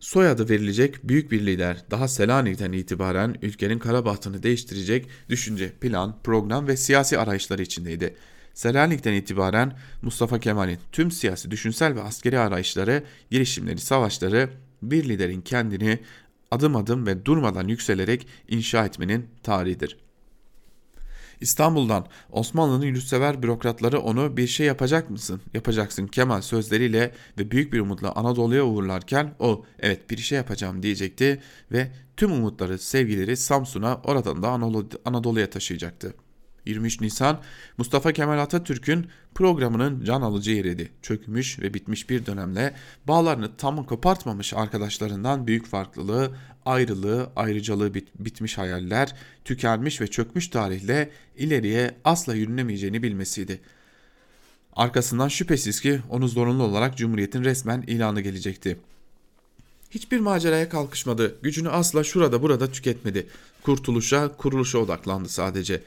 soyadı 0.05 0.49
verilecek 0.49 1.09
büyük 1.09 1.33
bir 1.33 1.47
lider 1.47 1.85
daha 1.91 2.09
Selanik'ten 2.09 2.73
itibaren 2.73 3.37
ülkenin 3.43 3.79
kara 3.79 4.05
bahtını 4.05 4.43
değiştirecek 4.43 5.09
düşünce, 5.29 5.73
plan, 5.73 6.19
program 6.25 6.67
ve 6.67 6.77
siyasi 6.77 7.19
arayışları 7.19 7.63
içindeydi. 7.63 8.15
Selanik'ten 8.55 9.13
itibaren 9.13 9.79
Mustafa 10.03 10.41
Kemal'in 10.41 10.79
tüm 10.93 11.11
siyasi, 11.11 11.51
düşünsel 11.51 11.95
ve 11.95 12.03
askeri 12.03 12.39
arayışları, 12.39 13.03
girişimleri, 13.31 13.79
savaşları 13.79 14.51
bir 14.83 15.09
liderin 15.09 15.41
kendini 15.41 15.99
adım 16.51 16.77
adım 16.77 17.07
ve 17.07 17.25
durmadan 17.25 17.69
yükselerek 17.69 18.27
inşa 18.49 18.87
etmenin 18.87 19.27
tarihidir. 19.43 20.04
İstanbul'dan 21.41 22.07
Osmanlı'nın 22.33 22.87
yurtsever 22.87 23.43
bürokratları 23.43 24.01
onu 24.01 24.37
bir 24.37 24.47
şey 24.47 24.67
yapacak 24.67 25.11
mısın? 25.11 25.41
Yapacaksın 25.55 26.07
Kemal 26.07 26.43
sözleriyle 26.43 27.15
ve 27.39 27.51
büyük 27.51 27.73
bir 27.73 27.81
umutla 27.81 28.13
Anadolu'ya 28.13 28.65
uğurlarken 28.65 29.35
o 29.39 29.65
evet 29.79 30.11
bir 30.11 30.17
şey 30.17 30.37
yapacağım 30.37 30.83
diyecekti 30.83 31.43
ve 31.73 31.91
tüm 32.17 32.33
umutları, 32.33 32.79
sevgileri 32.79 33.37
Samsun'a 33.37 34.01
oradan 34.05 34.43
da 34.43 34.49
Anadolu'ya 35.05 35.51
taşıyacaktı. 35.51 36.15
23 36.67 37.01
Nisan 37.01 37.41
Mustafa 37.79 38.13
Kemal 38.13 38.39
Atatürk'ün 38.39 39.07
programının 39.35 40.05
can 40.05 40.23
alıcı 40.23 40.51
yeriydi. 40.51 40.91
Çökmüş 41.03 41.59
ve 41.59 41.75
bitmiş 41.75 42.11
bir 42.11 42.27
dönemle 42.27 42.75
bağlarını 43.09 43.57
tam 43.57 43.87
kopartmamış 43.87 44.55
arkadaşlarından 44.55 45.47
büyük 45.47 45.67
farklılığı, 45.67 46.37
ayrılığı, 46.67 47.31
ayrıcalığı 47.37 47.95
bit 47.95 48.09
bitmiş 48.19 48.59
hayaller, 48.59 49.15
tükenmiş 49.45 50.01
ve 50.01 50.07
çökmüş 50.07 50.49
tarihle 50.49 51.11
ileriye 51.37 51.95
asla 52.05 52.35
yürünemeyeceğini 52.35 53.03
bilmesiydi. 53.03 53.61
Arkasından 54.77 55.29
şüphesiz 55.29 55.81
ki 55.81 56.01
onu 56.11 56.29
zorunlu 56.29 56.63
olarak 56.63 56.97
Cumhuriyet'in 56.97 57.45
resmen 57.45 57.83
ilanı 57.83 58.21
gelecekti. 58.21 58.77
Hiçbir 59.91 60.21
maceraya 60.21 60.69
kalkışmadı. 60.69 61.37
Gücünü 61.43 61.69
asla 61.69 62.05
şurada 62.05 62.43
burada 62.43 62.73
tüketmedi. 62.73 63.27
Kurtuluşa, 63.63 64.37
kuruluşa 64.37 64.79
odaklandı 64.79 65.29
sadece. 65.29 65.83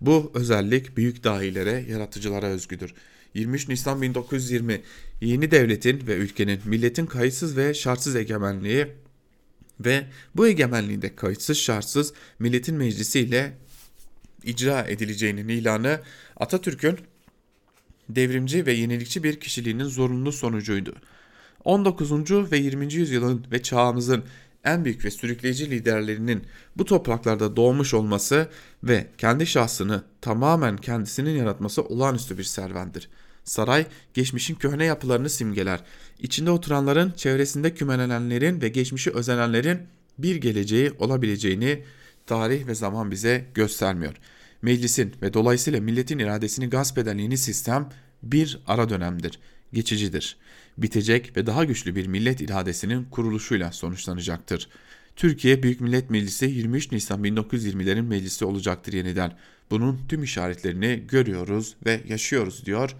Bu 0.00 0.32
özellik 0.34 0.96
büyük 0.96 1.24
dahilere, 1.24 1.84
yaratıcılara 1.90 2.46
özgüdür. 2.46 2.94
23 3.34 3.68
Nisan 3.68 4.02
1920 4.02 4.80
yeni 5.20 5.50
devletin 5.50 6.06
ve 6.06 6.14
ülkenin 6.14 6.60
milletin 6.64 7.06
kayıtsız 7.06 7.56
ve 7.56 7.74
şartsız 7.74 8.16
egemenliği 8.16 8.86
ve 9.80 10.06
bu 10.34 10.46
egemenliğinde 10.46 11.16
kayıtsız 11.16 11.58
şartsız 11.58 12.12
milletin 12.38 12.74
meclisiyle 12.74 13.52
icra 14.44 14.82
edileceğinin 14.82 15.48
ilanı 15.48 16.00
Atatürk'ün 16.36 16.98
devrimci 18.08 18.66
ve 18.66 18.72
yenilikçi 18.72 19.22
bir 19.22 19.40
kişiliğinin 19.40 19.84
zorunlu 19.84 20.32
sonucuydu. 20.32 20.94
19. 21.64 22.52
ve 22.52 22.58
20. 22.58 22.94
yüzyılın 22.94 23.46
ve 23.52 23.62
çağımızın 23.62 24.24
en 24.64 24.84
büyük 24.84 25.04
ve 25.04 25.10
sürükleyici 25.10 25.70
liderlerinin 25.70 26.44
bu 26.76 26.84
topraklarda 26.84 27.56
doğmuş 27.56 27.94
olması 27.94 28.48
ve 28.84 29.06
kendi 29.18 29.46
şahsını 29.46 30.04
tamamen 30.20 30.76
kendisinin 30.76 31.36
yaratması 31.36 31.82
olağanüstü 31.82 32.38
bir 32.38 32.44
servendir. 32.44 33.08
Saray, 33.44 33.86
geçmişin 34.14 34.54
köhne 34.54 34.84
yapılarını 34.84 35.30
simgeler. 35.30 35.84
İçinde 36.18 36.50
oturanların, 36.50 37.10
çevresinde 37.16 37.74
kümelenenlerin 37.74 38.60
ve 38.60 38.68
geçmişi 38.68 39.10
özenenlerin 39.10 39.78
bir 40.18 40.36
geleceği 40.36 40.92
olabileceğini 40.98 41.82
tarih 42.26 42.66
ve 42.66 42.74
zaman 42.74 43.10
bize 43.10 43.46
göstermiyor. 43.54 44.14
Meclisin 44.62 45.14
ve 45.22 45.34
dolayısıyla 45.34 45.80
milletin 45.80 46.18
iradesini 46.18 46.70
gasp 46.70 46.98
eden 46.98 47.18
yeni 47.18 47.38
sistem 47.38 47.88
bir 48.22 48.60
ara 48.66 48.88
dönemdir, 48.88 49.38
geçicidir 49.72 50.36
bitecek 50.82 51.36
ve 51.36 51.46
daha 51.46 51.64
güçlü 51.64 51.96
bir 51.96 52.06
millet 52.06 52.40
iradesinin 52.40 53.04
kuruluşuyla 53.04 53.72
sonuçlanacaktır. 53.72 54.68
Türkiye 55.16 55.62
Büyük 55.62 55.80
Millet 55.80 56.10
Meclisi 56.10 56.46
23 56.46 56.92
Nisan 56.92 57.24
1920'lerin 57.24 58.02
meclisi 58.02 58.44
olacaktır 58.44 58.92
yeniden. 58.92 59.32
Bunun 59.70 60.00
tüm 60.08 60.22
işaretlerini 60.22 61.04
görüyoruz 61.08 61.76
ve 61.86 62.00
yaşıyoruz 62.08 62.66
diyor 62.66 62.96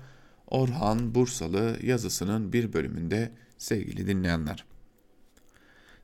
Orhan 0.47 1.15
Bursalı 1.15 1.79
yazısının 1.83 2.53
bir 2.53 2.73
bölümünde 2.73 3.33
sevgili 3.59 4.07
dinleyenler. 4.07 4.65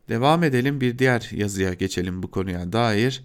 Devam 0.09 0.45
edelim 0.45 0.81
bir 0.81 0.99
diğer 0.99 1.31
yazıya 1.33 1.75
geçelim 1.75 2.23
bu 2.23 2.31
konuya 2.31 2.73
dair. 2.73 3.25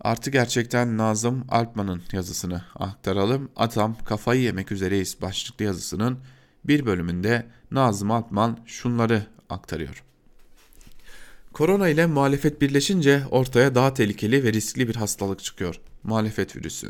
Artı 0.00 0.30
gerçekten 0.30 0.98
Nazım 0.98 1.44
Alpman'ın 1.48 2.02
yazısını 2.12 2.62
aktaralım. 2.74 3.50
Atam 3.56 3.96
kafayı 4.04 4.42
yemek 4.42 4.72
üzereyiz 4.72 5.16
başlıklı 5.22 5.64
yazısının 5.64 6.18
bir 6.64 6.86
bölümünde 6.86 7.46
Nazım 7.70 8.10
Altman 8.10 8.58
şunları 8.66 9.26
aktarıyor. 9.50 10.04
Korona 11.52 11.88
ile 11.88 12.06
muhalefet 12.06 12.60
birleşince 12.60 13.22
ortaya 13.30 13.74
daha 13.74 13.94
tehlikeli 13.94 14.44
ve 14.44 14.52
riskli 14.52 14.88
bir 14.88 14.94
hastalık 14.94 15.44
çıkıyor. 15.44 15.80
Muhalefet 16.02 16.56
virüsü. 16.56 16.88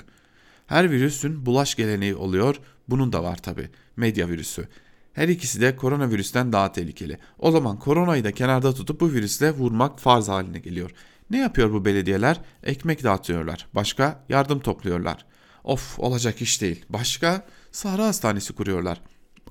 Her 0.66 0.90
virüsün 0.90 1.46
bulaş 1.46 1.74
geleneği 1.74 2.14
oluyor. 2.14 2.60
Bunun 2.88 3.12
da 3.12 3.24
var 3.24 3.36
tabi. 3.36 3.70
Medya 3.96 4.28
virüsü. 4.28 4.68
Her 5.12 5.28
ikisi 5.28 5.60
de 5.60 5.76
koronavirüsten 5.76 6.52
daha 6.52 6.72
tehlikeli. 6.72 7.18
O 7.38 7.50
zaman 7.50 7.78
koronayı 7.78 8.24
da 8.24 8.32
kenarda 8.32 8.74
tutup 8.74 9.00
bu 9.00 9.12
virüsle 9.12 9.50
vurmak 9.50 10.00
farz 10.00 10.28
haline 10.28 10.58
geliyor. 10.58 10.90
Ne 11.30 11.38
yapıyor 11.38 11.72
bu 11.72 11.84
belediyeler? 11.84 12.40
Ekmek 12.62 13.04
dağıtıyorlar. 13.04 13.66
Başka 13.74 14.24
yardım 14.28 14.60
topluyorlar. 14.60 15.24
Of 15.64 15.98
olacak 15.98 16.42
iş 16.42 16.62
değil. 16.62 16.84
Başka 16.88 17.46
sahra 17.72 18.06
hastanesi 18.06 18.52
kuruyorlar. 18.52 19.00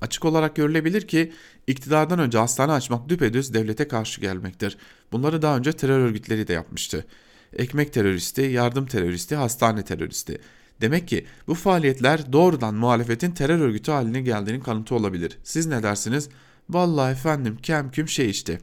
Açık 0.00 0.24
olarak 0.24 0.56
görülebilir 0.56 1.08
ki 1.08 1.32
iktidardan 1.66 2.18
önce 2.18 2.38
hastane 2.38 2.72
açmak 2.72 3.08
düpedüz 3.08 3.54
devlete 3.54 3.88
karşı 3.88 4.20
gelmektir. 4.20 4.76
Bunları 5.12 5.42
daha 5.42 5.56
önce 5.56 5.72
terör 5.72 5.98
örgütleri 5.98 6.48
de 6.48 6.52
yapmıştı. 6.52 7.06
Ekmek 7.52 7.92
teröristi, 7.92 8.42
yardım 8.42 8.86
teröristi, 8.86 9.36
hastane 9.36 9.84
teröristi. 9.84 10.40
Demek 10.80 11.08
ki 11.08 11.26
bu 11.46 11.54
faaliyetler 11.54 12.32
doğrudan 12.32 12.74
muhalefetin 12.74 13.30
terör 13.30 13.58
örgütü 13.58 13.92
haline 13.92 14.20
geldiğinin 14.20 14.60
kanıtı 14.60 14.94
olabilir. 14.94 15.38
Siz 15.44 15.66
ne 15.66 15.82
dersiniz? 15.82 16.28
Vallahi 16.70 17.12
efendim 17.12 17.58
kem 17.62 17.90
küm 17.90 18.08
şey 18.08 18.30
işte. 18.30 18.60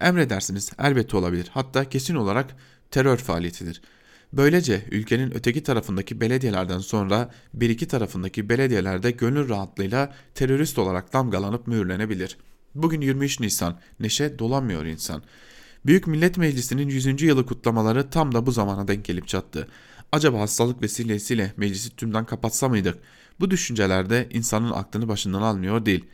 Emredersiniz 0.00 0.70
elbette 0.78 1.16
olabilir. 1.16 1.50
Hatta 1.52 1.88
kesin 1.88 2.14
olarak 2.14 2.56
terör 2.90 3.16
faaliyetidir. 3.16 3.82
Böylece 4.32 4.84
ülkenin 4.90 5.34
öteki 5.34 5.62
tarafındaki 5.62 6.20
belediyelerden 6.20 6.78
sonra 6.78 7.30
bir 7.54 7.70
iki 7.70 7.88
tarafındaki 7.88 8.48
belediyelerde 8.48 9.10
gönül 9.10 9.48
rahatlığıyla 9.48 10.14
terörist 10.34 10.78
olarak 10.78 11.12
damgalanıp 11.12 11.66
mühürlenebilir. 11.66 12.38
Bugün 12.74 13.00
23 13.00 13.40
Nisan, 13.40 13.78
neşe 14.00 14.38
dolamıyor 14.38 14.84
insan. 14.84 15.22
Büyük 15.86 16.06
Millet 16.06 16.38
Meclisi'nin 16.38 16.88
100. 16.88 17.22
yılı 17.22 17.46
kutlamaları 17.46 18.10
tam 18.10 18.34
da 18.34 18.46
bu 18.46 18.52
zamana 18.52 18.88
denk 18.88 19.04
gelip 19.04 19.28
çattı. 19.28 19.68
Acaba 20.12 20.40
hastalık 20.40 20.82
vesilesiyle 20.82 21.52
meclisi 21.56 21.96
tümden 21.96 22.26
kapatsa 22.26 22.68
mıydık? 22.68 22.98
Bu 23.40 23.50
düşüncelerde 23.50 24.28
insanın 24.30 24.70
aklını 24.70 25.08
başından 25.08 25.42
almıyor 25.42 25.86
değil. 25.86 26.04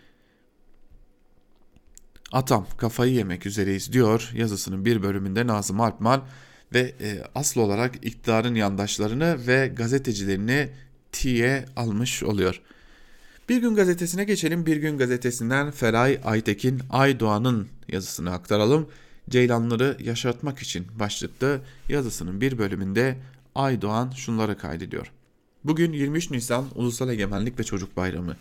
Atam 2.32 2.66
kafayı 2.76 3.14
yemek 3.14 3.46
üzereyiz 3.46 3.92
diyor 3.92 4.30
yazısının 4.34 4.84
bir 4.84 5.02
bölümünde 5.02 5.46
Nazım 5.46 5.80
Alpman 5.80 6.22
ve 6.74 6.94
e, 7.00 7.22
asıl 7.34 7.60
olarak 7.60 7.94
iktidarın 8.06 8.54
yandaşlarını 8.54 9.46
ve 9.46 9.72
gazetecilerini 9.76 10.68
tiye 11.12 11.64
almış 11.76 12.22
oluyor. 12.22 12.60
Bir 13.48 13.56
gün 13.56 13.74
gazetesine 13.74 14.24
geçelim. 14.24 14.66
Bir 14.66 14.76
gün 14.76 14.98
gazetesinden 14.98 15.70
Feray 15.70 16.20
Aytekin 16.24 16.80
Aydoğan'ın 16.90 17.68
yazısını 17.88 18.30
aktaralım. 18.30 18.88
Ceylanları 19.30 19.96
yaşatmak 20.04 20.58
için 20.58 20.86
başlıklı 20.98 21.60
yazısının 21.88 22.40
bir 22.40 22.58
bölümünde 22.58 23.16
Aydoğan 23.54 24.10
şunları 24.10 24.58
kaydediyor. 24.58 25.12
Bugün 25.64 25.92
23 25.92 26.30
Nisan 26.30 26.66
Ulusal 26.74 27.10
Egemenlik 27.10 27.58
ve 27.58 27.64
Çocuk 27.64 27.96
Bayramı. 27.96 28.36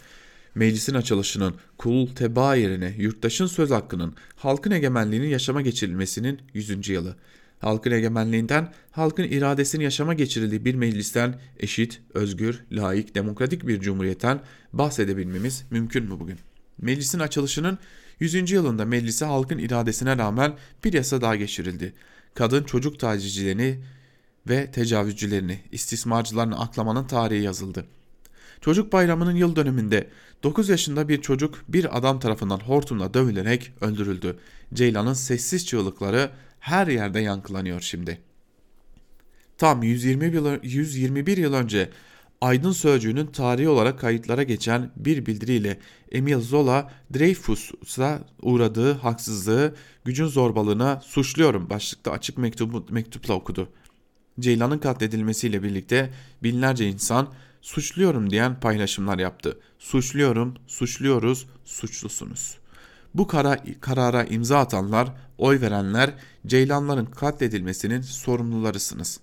Meclisin 0.56 0.94
açılışının 0.94 1.56
kul 1.78 2.08
teba 2.08 2.56
yerine 2.56 2.94
yurttaşın 2.98 3.46
söz 3.46 3.72
hakkının 3.72 4.16
halkın 4.36 4.72
egemenliğinin 4.72 5.28
yaşama 5.28 5.62
geçirilmesinin 5.62 6.42
100. 6.54 6.90
yılı 6.90 7.16
halkın 7.60 7.92
egemenliğinden, 7.92 8.74
halkın 8.92 9.24
iradesini 9.24 9.84
yaşama 9.84 10.14
geçirildiği 10.14 10.66
bir 10.66 10.76
meclisten 10.76 11.40
eşit, 11.60 12.02
özgür, 12.14 12.64
layık, 12.72 13.16
demokratik 13.16 13.68
bir 13.68 13.80
cumhuriyetten 13.80 14.40
bahsedebilmemiz 14.74 15.66
mümkün 15.72 16.04
mü 16.04 16.20
bugün? 16.20 16.40
Meclisin 16.82 17.20
açılışının 17.20 17.78
100. 18.20 18.52
yılında 18.52 18.86
meclise 18.86 19.26
halkın 19.26 19.58
iradesine 19.58 20.18
rağmen 20.18 20.54
bir 20.84 20.94
yasa 20.94 21.22
daha 21.22 21.36
geçirildi. 21.36 21.94
Kadın 22.34 22.64
çocuk 22.64 23.00
tacizcilerini 23.00 23.80
ve 24.50 24.72
tecavüzcülerini, 24.72 25.60
istismarcılarını 25.72 26.60
aklamanın 26.60 27.08
tarihi 27.08 27.44
yazıldı. 27.44 27.86
Çocuk 28.62 28.94
bayramının 28.94 29.36
yıl 29.36 29.56
dönümünde 29.56 30.10
9 30.44 30.70
yaşında 30.70 31.10
bir 31.10 31.22
çocuk 31.22 31.64
bir 31.68 31.98
adam 31.98 32.20
tarafından 32.20 32.60
hortumla 32.60 33.14
dövülerek 33.14 33.72
öldürüldü. 33.82 34.40
Ceylan'ın 34.74 35.14
sessiz 35.14 35.66
çığlıkları 35.66 36.30
her 36.60 36.88
yerde 36.88 37.20
yankılanıyor 37.20 37.82
şimdi. 37.82 38.22
Tam 39.58 39.84
120 39.84 40.26
yıl, 40.26 40.64
121 40.64 41.38
yıl 41.38 41.54
önce 41.54 41.90
Aydın 42.42 42.72
Sözcüğü'nün 42.72 43.28
tarihi 43.28 43.70
olarak 43.70 44.00
kayıtlara 44.00 44.44
geçen 44.44 44.92
bir 44.96 45.26
bildiriyle 45.26 45.80
Emil 46.12 46.40
Zola 46.40 46.92
Dreyfus'a 47.14 48.20
uğradığı 48.42 48.94
haksızlığı, 48.94 49.76
gücün 50.06 50.28
zorbalığına 50.28 51.02
suçluyorum 51.06 51.70
başlıkta 51.70 52.12
açık 52.12 52.38
mektubu, 52.38 52.86
mektupla 52.90 53.34
okudu. 53.34 53.70
Ceylan'ın 54.40 54.80
katledilmesiyle 54.80 55.64
birlikte 55.64 56.14
binlerce 56.44 56.88
insan 56.88 57.34
suçluyorum 57.62 58.30
diyen 58.30 58.60
paylaşımlar 58.60 59.20
yaptı. 59.20 59.60
Suçluyorum, 59.80 60.56
suçluyoruz, 60.68 61.48
suçlusunuz. 61.66 62.58
Bu 63.18 63.28
kara, 63.28 63.58
karara 63.82 64.24
imza 64.24 64.60
atanlar, 64.60 65.14
oy 65.38 65.62
verenler 65.62 66.14
Ceylanların 66.48 67.06
katledilmesinin 67.06 68.02
sorumlularısınız. 68.02 69.20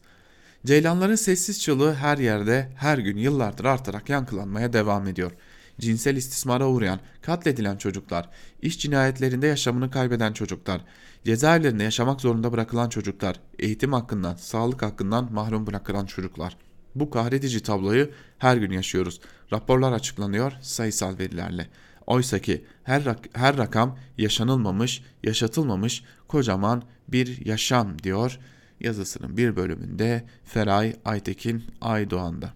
Ceylanların 0.66 1.14
sessiz 1.14 1.62
çığlığı 1.62 1.94
her 1.94 2.18
yerde 2.18 2.68
her 2.76 2.98
gün 2.98 3.16
yıllardır 3.16 3.64
artarak 3.64 4.08
yankılanmaya 4.08 4.72
devam 4.72 5.08
ediyor. 5.08 5.32
Cinsel 5.80 6.16
istismara 6.16 6.68
uğrayan, 6.68 7.00
katledilen 7.22 7.76
çocuklar, 7.76 8.30
iş 8.62 8.78
cinayetlerinde 8.78 9.46
yaşamını 9.46 9.90
kaybeden 9.90 10.32
çocuklar, 10.32 10.80
cezaevlerinde 11.24 11.84
yaşamak 11.84 12.20
zorunda 12.20 12.52
bırakılan 12.52 12.88
çocuklar, 12.88 13.40
eğitim 13.58 13.92
hakkından, 13.92 14.36
sağlık 14.36 14.82
hakkından 14.82 15.32
mahrum 15.32 15.66
bırakılan 15.66 16.06
çocuklar. 16.06 16.56
Bu 16.94 17.10
kahredici 17.10 17.62
tabloyu 17.62 18.10
her 18.38 18.56
gün 18.56 18.70
yaşıyoruz. 18.70 19.20
Raporlar 19.52 19.92
açıklanıyor 19.92 20.52
sayısal 20.60 21.18
verilerle. 21.18 21.66
Oysa 22.06 22.38
ki 22.38 22.64
her, 22.82 23.04
rak 23.04 23.18
her 23.32 23.56
rakam 23.58 23.98
yaşanılmamış, 24.18 25.02
yaşatılmamış 25.22 26.04
kocaman 26.28 26.82
bir 27.08 27.46
yaşam 27.46 27.98
diyor 27.98 28.38
yazısının 28.80 29.36
bir 29.36 29.56
bölümünde 29.56 30.24
Feray 30.44 30.96
Aytekin 31.04 31.64
Aydoğan'da. 31.80 32.54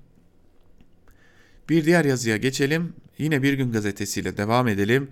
Bir 1.68 1.84
diğer 1.84 2.04
yazıya 2.04 2.36
geçelim. 2.36 2.92
Yine 3.18 3.42
Bir 3.42 3.52
Gün 3.52 3.72
gazetesiyle 3.72 4.36
devam 4.36 4.68
edelim. 4.68 5.08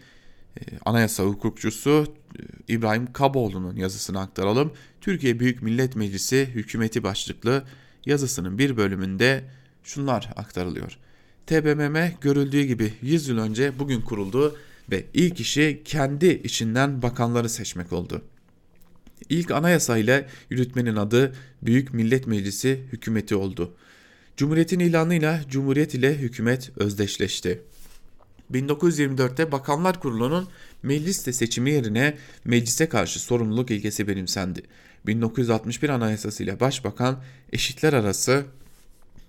Ee, 0.61 0.64
anayasa 0.84 1.24
hukukçusu 1.24 2.14
e, 2.39 2.43
İbrahim 2.68 3.12
Kaboğlu'nun 3.12 3.76
yazısını 3.76 4.20
aktaralım. 4.20 4.72
Türkiye 5.01 5.41
Büyük 5.41 5.62
Millet 5.62 5.97
Meclisi 5.97 6.47
hükümeti 6.47 7.03
başlıklı 7.03 7.64
yazısının 8.07 8.59
bir 8.59 8.76
bölümünde 8.76 9.45
şunlar 9.82 10.30
aktarılıyor. 10.37 10.99
TBMM 11.47 12.12
görüldüğü 12.20 12.62
gibi 12.62 12.92
100 13.03 13.28
yıl 13.28 13.38
önce 13.38 13.78
bugün 13.78 14.01
kuruldu 14.01 14.57
ve 14.90 15.05
ilk 15.14 15.40
işi 15.40 15.82
kendi 15.84 16.26
içinden 16.26 17.03
bakanları 17.03 17.49
seçmek 17.49 17.92
oldu. 17.92 18.22
İlk 19.28 19.51
anayasa 19.51 19.99
ile 19.99 20.28
yürütmenin 20.51 20.97
adı 20.97 21.34
Büyük 21.62 21.94
Millet 21.94 22.26
Meclisi 22.26 22.82
hükümeti 22.92 23.36
oldu. 23.36 23.74
Cumhuriyetin 24.36 24.80
ilanıyla 24.80 25.40
Cumhuriyet 25.49 25.94
ile 25.94 26.18
hükümet 26.18 26.70
özdeşleşti. 26.76 27.62
1924'te 28.53 29.53
Bakanlar 29.53 30.01
Kurulu'nun 30.01 30.49
mecliste 30.82 31.32
seçimi 31.32 31.70
yerine 31.70 32.16
meclise 32.44 32.88
karşı 32.88 33.20
sorumluluk 33.20 33.70
ilkesi 33.70 34.09
benimsendi. 34.09 34.62
1961 35.07 35.88
Anayasası 35.88 36.42
ile 36.42 36.61
Başbakan 36.61 37.22
eşitler 37.53 37.92
arası 37.92 38.44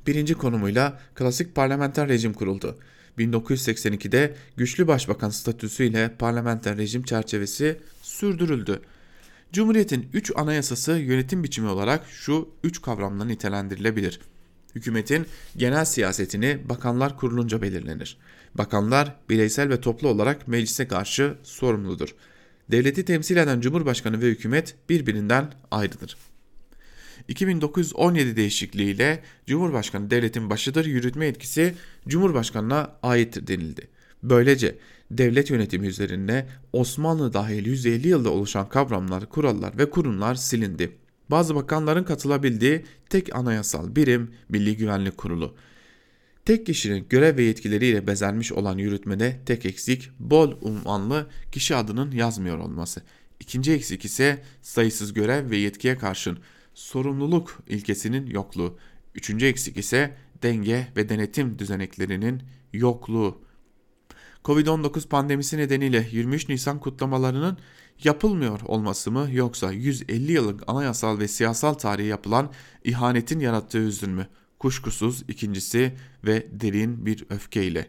birinci 0.08 0.34
konumuyla 0.34 1.00
klasik 1.16 1.56
parlamenter 1.56 2.08
rejim 2.08 2.34
kuruldu. 2.34 2.78
1982'de 3.18 4.36
güçlü 4.58 4.88
başbakan 4.88 5.30
statüsü 5.30 5.84
ile 5.84 6.16
parlamenter 6.20 6.78
rejim 6.78 7.04
çerçevesi 7.04 7.78
sürdürüldü. 8.02 8.82
Cumhuriyetin 9.54 10.10
3 10.14 10.32
anayasası 10.36 10.92
yönetim 10.92 11.44
biçimi 11.44 11.68
olarak 11.68 12.06
şu 12.10 12.50
3 12.64 12.82
kavramla 12.82 13.26
nitelendirilebilir. 13.26 14.20
Hükümetin 14.76 15.26
genel 15.58 15.86
siyasetini 15.86 16.70
bakanlar 16.70 17.18
kurulunca 17.18 17.62
belirlenir. 17.62 18.18
Bakanlar 18.56 19.16
bireysel 19.30 19.70
ve 19.70 19.82
toplu 19.82 20.08
olarak 20.08 20.48
meclise 20.48 20.88
karşı 20.88 21.38
sorumludur. 21.44 22.16
Devleti 22.72 23.06
temsil 23.06 23.38
eden 23.38 23.62
Cumhurbaşkanı 23.62 24.22
ve 24.22 24.26
hükümet 24.26 24.76
birbirinden 24.90 25.54
ayrıdır. 25.72 26.18
2917 27.28 28.36
değişikliğiyle 28.36 29.24
Cumhurbaşkanı 29.46 30.12
devletin 30.12 30.50
başıdır, 30.50 30.86
yürütme 30.86 31.28
etkisi 31.28 31.74
Cumhurbaşkanına 32.08 32.92
aittir 33.04 33.48
denildi. 33.48 33.88
Böylece 34.24 34.78
devlet 35.12 35.50
yönetimi 35.50 35.88
üzerinde 35.88 36.48
Osmanlı 36.74 37.34
dahil 37.34 37.66
150 37.66 38.08
yılda 38.08 38.30
oluşan 38.30 38.70
kavramlar, 38.70 39.30
kurallar 39.30 39.78
ve 39.78 39.90
kurumlar 39.90 40.36
silindi. 40.36 40.92
Bazı 41.30 41.56
bakanların 41.56 42.04
katılabildiği 42.04 42.86
tek 43.10 43.36
anayasal 43.36 43.96
birim 43.96 44.32
Milli 44.50 44.78
Güvenlik 44.78 45.18
Kurulu. 45.18 45.56
Tek 46.46 46.66
kişinin 46.66 47.06
görev 47.10 47.38
ve 47.38 47.44
yetkileriyle 47.44 48.08
bezenmiş 48.08 48.52
olan 48.52 48.78
yürütmede 48.78 49.40
tek 49.46 49.66
eksik 49.66 50.10
bol 50.20 50.52
unvanlı 50.62 51.28
kişi 51.52 51.76
adının 51.76 52.12
yazmıyor 52.12 52.58
olması. 52.58 53.02
İkinci 53.40 53.72
eksik 53.74 54.06
ise 54.06 54.44
sayısız 54.62 55.14
görev 55.14 55.50
ve 55.50 55.58
yetkiye 55.58 55.98
karşın 55.98 56.40
sorumluluk 56.78 57.60
ilkesinin 57.68 58.28
yokluğu. 58.28 58.78
Üçüncü 59.16 59.46
eksik 59.46 59.78
ise 59.78 60.18
denge 60.44 60.88
ve 60.96 61.10
denetim 61.10 61.60
düzeneklerinin 61.60 62.44
yokluğu. 62.74 63.42
Covid-19 64.46 65.08
pandemisi 65.08 65.58
nedeniyle 65.58 66.08
23 66.12 66.50
Nisan 66.50 66.80
kutlamalarının 66.80 67.58
yapılmıyor 68.04 68.62
olması 68.62 69.12
mı 69.12 69.28
yoksa 69.32 69.72
150 69.72 70.32
yıllık 70.32 70.64
anayasal 70.68 71.20
ve 71.20 71.28
siyasal 71.28 71.74
tarihi 71.74 72.08
yapılan 72.08 72.52
ihanetin 72.84 73.40
yarattığı 73.40 73.86
hüzün 73.86 74.10
mü? 74.10 74.28
Kuşkusuz 74.60 75.24
ikincisi 75.28 75.94
ve 76.24 76.48
derin 76.52 77.06
bir 77.06 77.26
öfkeyle. 77.30 77.88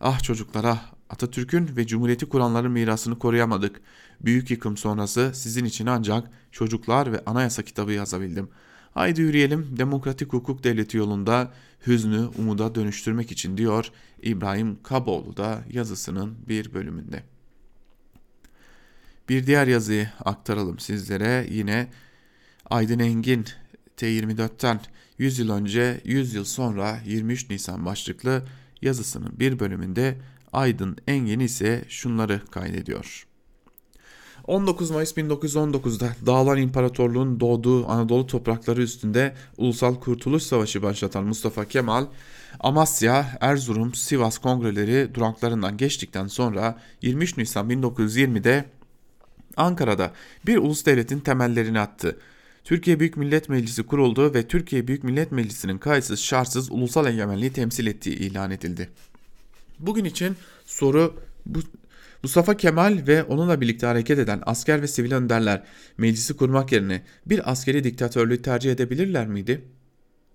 Ah 0.00 0.22
çocuklara 0.22 0.80
Atatürk'ün 1.10 1.76
ve 1.76 1.86
Cumhuriyeti 1.86 2.26
kuranların 2.26 2.72
mirasını 2.72 3.18
koruyamadık. 3.18 3.80
Büyük 4.24 4.50
yıkım 4.50 4.76
sonrası 4.76 5.30
sizin 5.34 5.64
için 5.64 5.86
ancak 5.86 6.30
çocuklar 6.52 7.12
ve 7.12 7.24
anayasa 7.26 7.62
kitabı 7.62 7.92
yazabildim. 7.92 8.48
Haydi 8.94 9.20
yürüyelim 9.20 9.74
demokratik 9.78 10.32
hukuk 10.32 10.64
devleti 10.64 10.96
yolunda 10.96 11.52
hüznü 11.86 12.28
umuda 12.38 12.74
dönüştürmek 12.74 13.32
için 13.32 13.56
diyor 13.56 13.90
İbrahim 14.22 14.82
Kaboğlu 14.82 15.36
da 15.36 15.64
yazısının 15.72 16.36
bir 16.48 16.74
bölümünde. 16.74 17.22
Bir 19.28 19.46
diğer 19.46 19.66
yazıyı 19.66 20.08
aktaralım 20.24 20.78
sizlere 20.78 21.46
yine 21.50 21.88
Aydın 22.70 22.98
Engin 22.98 23.44
T24'ten 23.96 24.80
100 25.18 25.38
yıl 25.38 25.50
önce 25.50 26.00
100 26.04 26.34
yıl 26.34 26.44
sonra 26.44 26.98
23 27.06 27.50
Nisan 27.50 27.86
başlıklı 27.86 28.44
yazısının 28.82 29.40
bir 29.40 29.58
bölümünde 29.58 30.18
Aydın 30.52 30.96
Engin 31.06 31.40
ise 31.40 31.84
şunları 31.88 32.40
kaydediyor. 32.50 33.26
19 34.46 34.90
Mayıs 34.90 35.12
1919'da 35.12 36.08
Dağlar 36.26 36.56
İmparatorluğu'nun 36.56 37.40
doğduğu 37.40 37.88
Anadolu 37.88 38.26
toprakları 38.26 38.82
üstünde 38.82 39.34
Ulusal 39.56 39.94
Kurtuluş 39.94 40.42
Savaşı 40.42 40.82
başlatan 40.82 41.24
Mustafa 41.24 41.64
Kemal, 41.64 42.06
Amasya, 42.60 43.38
Erzurum, 43.40 43.94
Sivas 43.94 44.38
kongreleri 44.38 45.14
duraklarından 45.14 45.76
geçtikten 45.76 46.26
sonra 46.26 46.78
23 47.02 47.36
Nisan 47.36 47.70
1920'de 47.70 48.64
Ankara'da 49.56 50.12
bir 50.46 50.56
ulus 50.56 50.86
devletin 50.86 51.20
temellerini 51.20 51.80
attı. 51.80 52.18
Türkiye 52.64 53.00
Büyük 53.00 53.16
Millet 53.16 53.48
Meclisi 53.48 53.82
kuruldu 53.82 54.34
ve 54.34 54.48
Türkiye 54.48 54.88
Büyük 54.88 55.04
Millet 55.04 55.32
Meclisi'nin 55.32 55.78
kayıtsız 55.78 56.20
şartsız 56.20 56.70
ulusal 56.70 57.06
egemenliği 57.06 57.52
temsil 57.52 57.86
ettiği 57.86 58.16
ilan 58.16 58.50
edildi. 58.50 58.90
Bugün 59.78 60.04
için 60.04 60.36
soru 60.64 61.14
bu 61.46 61.60
Mustafa 62.24 62.56
Kemal 62.56 63.02
ve 63.06 63.24
onunla 63.24 63.60
birlikte 63.60 63.86
hareket 63.86 64.18
eden 64.18 64.42
asker 64.46 64.82
ve 64.82 64.88
sivil 64.88 65.12
önderler 65.12 65.62
meclisi 65.98 66.36
kurmak 66.36 66.72
yerine 66.72 67.02
bir 67.26 67.50
askeri 67.50 67.84
diktatörlüğü 67.84 68.42
tercih 68.42 68.72
edebilirler 68.72 69.26
miydi? 69.26 69.64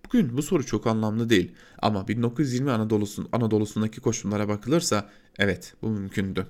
Bugün 0.06 0.38
bu 0.38 0.42
soru 0.42 0.66
çok 0.66 0.88
anlamlı 0.88 1.30
değil 1.30 1.52
ama 1.82 2.08
1920 2.08 2.72
Anadolu'sun, 2.72 3.30
Anadolu'sundaki 3.32 4.02
koşullara 4.02 4.48
bakılırsa 4.48 5.10
evet 5.40 5.74
bu 5.82 5.90
mümkündü. 5.90 6.48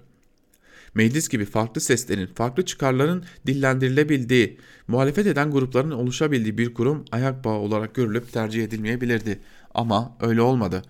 Meclis 0.93 1.29
gibi 1.29 1.45
farklı 1.45 1.81
seslerin, 1.81 2.27
farklı 2.27 2.65
çıkarların 2.65 3.23
dillendirilebildiği, 3.47 4.57
muhalefet 4.87 5.27
eden 5.27 5.51
grupların 5.51 5.91
oluşabildiği 5.91 6.57
bir 6.57 6.73
kurum 6.73 7.05
ayak 7.11 7.43
bağı 7.43 7.57
olarak 7.57 7.95
görülüp 7.95 8.33
tercih 8.33 8.63
edilmeyebilirdi. 8.63 9.39
Ama 9.73 10.17
öyle 10.21 10.41
olmadı. 10.41 10.83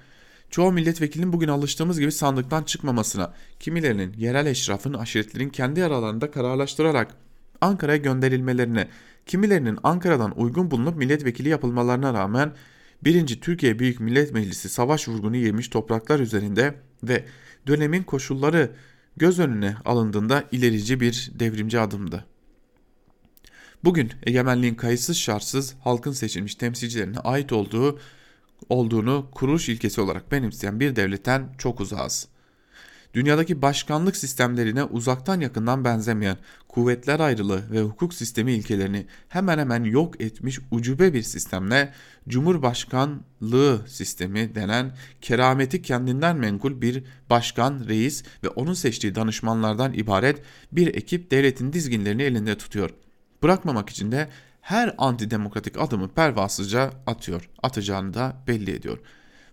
Çoğu 0.49 0.71
milletvekilinin 0.71 1.33
bugün 1.33 1.47
alıştığımız 1.47 1.99
gibi 1.99 2.11
sandıktan 2.11 2.63
çıkmamasına, 2.63 3.33
kimilerinin 3.59 4.13
yerel 4.13 4.45
eşrafın 4.45 4.93
aşiretlerin 4.93 5.49
kendi 5.49 5.83
aralarında 5.83 6.31
kararlaştırarak 6.31 7.15
Ankara'ya 7.61 7.97
gönderilmelerine, 7.97 8.87
kimilerinin 9.25 9.79
Ankara'dan 9.83 10.39
uygun 10.39 10.71
bulunup 10.71 10.97
milletvekili 10.97 11.49
yapılmalarına 11.49 12.13
rağmen 12.13 12.51
1. 13.03 13.41
Türkiye 13.41 13.79
Büyük 13.79 13.99
Millet 13.99 14.33
Meclisi 14.33 14.69
savaş 14.69 15.07
vurgunu 15.07 15.35
yemiş 15.35 15.67
topraklar 15.67 16.19
üzerinde 16.19 16.75
ve 17.03 17.25
dönemin 17.67 18.03
koşulları 18.03 18.71
göz 19.17 19.39
önüne 19.39 19.75
alındığında 19.85 20.43
ilerici 20.51 20.99
bir 20.99 21.31
devrimci 21.33 21.79
adımdı. 21.79 22.25
Bugün 23.83 24.11
egemenliğin 24.23 24.75
kayıtsız 24.75 25.17
şartsız 25.17 25.75
halkın 25.83 26.11
seçilmiş 26.11 26.55
temsilcilerine 26.55 27.19
ait 27.19 27.51
olduğu 27.53 27.99
olduğunu 28.69 29.27
kuruluş 29.31 29.69
ilkesi 29.69 30.01
olarak 30.01 30.31
benimseyen 30.31 30.79
bir 30.79 30.95
devletten 30.95 31.49
çok 31.57 31.81
uzağız. 31.81 32.27
Dünyadaki 33.13 33.61
başkanlık 33.61 34.15
sistemlerine 34.15 34.83
uzaktan 34.83 35.39
yakından 35.39 35.85
benzemeyen 35.85 36.37
kuvvetler 36.67 37.19
ayrılığı 37.19 37.71
ve 37.71 37.81
hukuk 37.81 38.13
sistemi 38.13 38.51
ilkelerini 38.51 39.05
hemen 39.29 39.57
hemen 39.59 39.83
yok 39.83 40.21
etmiş 40.21 40.59
ucube 40.71 41.13
bir 41.13 41.21
sistemle 41.21 41.93
Cumhurbaşkanlığı 42.27 43.81
sistemi 43.87 44.55
denen 44.55 44.91
kerameti 45.21 45.81
kendinden 45.81 46.37
menkul 46.37 46.81
bir 46.81 47.03
başkan, 47.29 47.85
reis 47.87 48.23
ve 48.43 48.49
onun 48.49 48.73
seçtiği 48.73 49.15
danışmanlardan 49.15 49.93
ibaret 49.93 50.41
bir 50.71 50.95
ekip 50.95 51.31
devletin 51.31 51.73
dizginlerini 51.73 52.23
elinde 52.23 52.57
tutuyor. 52.57 52.89
Bırakmamak 53.43 53.89
için 53.89 54.11
de 54.11 54.29
her 54.69 54.95
antidemokratik 54.97 55.77
adımı 55.77 56.07
pervasızca 56.07 56.91
atıyor, 57.07 57.49
atacağını 57.63 58.13
da 58.13 58.35
belli 58.47 58.71
ediyor. 58.71 58.97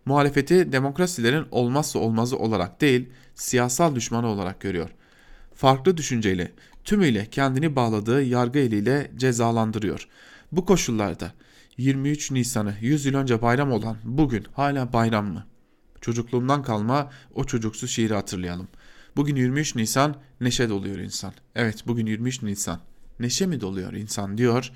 Muhalefeti 0.05 0.73
demokrasilerin 0.73 1.47
olmazsa 1.51 1.99
olmazı 1.99 2.39
olarak 2.39 2.81
değil, 2.81 3.09
siyasal 3.35 3.95
düşmanı 3.95 4.27
olarak 4.27 4.61
görüyor. 4.61 4.91
Farklı 5.55 5.97
düşünceyle 5.97 6.53
tümüyle 6.85 7.27
kendini 7.27 7.77
bağladığı 7.77 8.23
yargı 8.23 8.59
eliyle 8.59 9.11
cezalandırıyor. 9.17 10.09
Bu 10.53 10.65
koşullarda 10.65 11.33
23 11.77 12.31
Nisan'ı 12.31 12.75
100 12.81 13.07
yıl 13.07 13.15
önce 13.15 13.43
bayram 13.43 13.73
olan 13.73 13.97
bugün 14.05 14.47
hala 14.53 14.93
bayram 14.93 15.27
mı? 15.33 15.47
Çocukluğumdan 16.01 16.63
kalma 16.63 17.11
o 17.35 17.45
çocuksuz 17.45 17.91
şiiri 17.91 18.15
hatırlayalım. 18.15 18.69
Bugün 19.17 19.37
23 19.37 19.77
Nisan 19.77 20.17
neşe 20.41 20.69
doluyor 20.69 20.99
insan. 20.99 21.33
Evet 21.55 21.87
bugün 21.87 22.07
23 22.07 22.43
Nisan. 22.43 22.81
Neşe 23.21 23.47
mi 23.47 23.61
doluyor 23.61 23.93
insan 23.93 24.39
diyor 24.39 24.73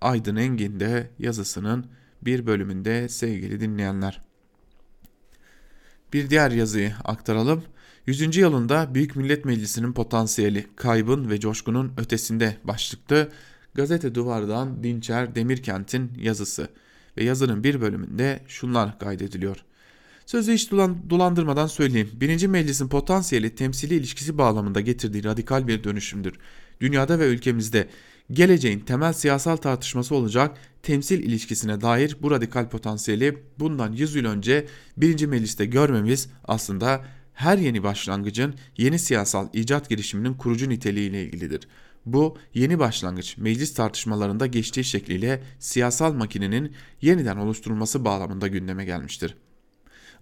Aydın 0.00 0.36
Engin 0.36 0.80
de 0.80 1.10
yazısının 1.18 1.86
bir 2.22 2.46
bölümünde 2.46 3.08
sevgili 3.08 3.60
dinleyenler. 3.60 4.20
Bir 6.12 6.30
diğer 6.30 6.50
yazıyı 6.50 6.94
aktaralım. 7.04 7.62
100. 8.06 8.36
yılında 8.36 8.94
Büyük 8.94 9.16
Millet 9.16 9.44
Meclisi'nin 9.44 9.92
potansiyeli 9.92 10.66
kaybın 10.76 11.30
ve 11.30 11.40
coşkunun 11.40 11.92
ötesinde 11.96 12.56
başlıklı 12.64 13.28
Gazete 13.74 14.14
Duvar'dan 14.14 14.84
Dinçer 14.84 15.34
Demirkent'in 15.34 16.12
yazısı 16.20 16.68
ve 17.16 17.24
yazının 17.24 17.64
bir 17.64 17.80
bölümünde 17.80 18.40
şunlar 18.48 18.98
kaydediliyor. 18.98 19.56
Sözü 20.26 20.52
hiç 20.52 20.70
dolandırmadan 21.10 21.66
söyleyeyim. 21.66 22.10
Birinci 22.12 22.48
meclisin 22.48 22.88
potansiyeli 22.88 23.54
temsili 23.54 23.94
ilişkisi 23.94 24.38
bağlamında 24.38 24.80
getirdiği 24.80 25.24
radikal 25.24 25.68
bir 25.68 25.84
dönüşümdür. 25.84 26.34
Dünyada 26.80 27.18
ve 27.18 27.26
ülkemizde 27.26 27.88
geleceğin 28.32 28.80
temel 28.80 29.12
siyasal 29.12 29.56
tartışması 29.56 30.14
olacak 30.14 30.56
temsil 30.82 31.22
ilişkisine 31.22 31.80
dair 31.80 32.16
bu 32.22 32.30
radikal 32.30 32.68
potansiyeli 32.68 33.42
bundan 33.58 33.92
100 33.92 34.14
yıl 34.14 34.24
önce 34.24 34.66
birinci 34.96 35.26
mecliste 35.26 35.66
görmemiz 35.66 36.28
aslında 36.44 37.04
her 37.34 37.58
yeni 37.58 37.82
başlangıcın 37.82 38.54
yeni 38.76 38.98
siyasal 38.98 39.48
icat 39.52 39.88
girişiminin 39.88 40.34
kurucu 40.34 40.68
niteliğiyle 40.68 41.24
ilgilidir. 41.24 41.68
Bu 42.06 42.38
yeni 42.54 42.78
başlangıç 42.78 43.36
meclis 43.38 43.74
tartışmalarında 43.74 44.46
geçtiği 44.46 44.84
şekliyle 44.84 45.42
siyasal 45.58 46.12
makinenin 46.12 46.72
yeniden 47.02 47.36
oluşturulması 47.36 48.04
bağlamında 48.04 48.48
gündeme 48.48 48.84
gelmiştir. 48.84 49.36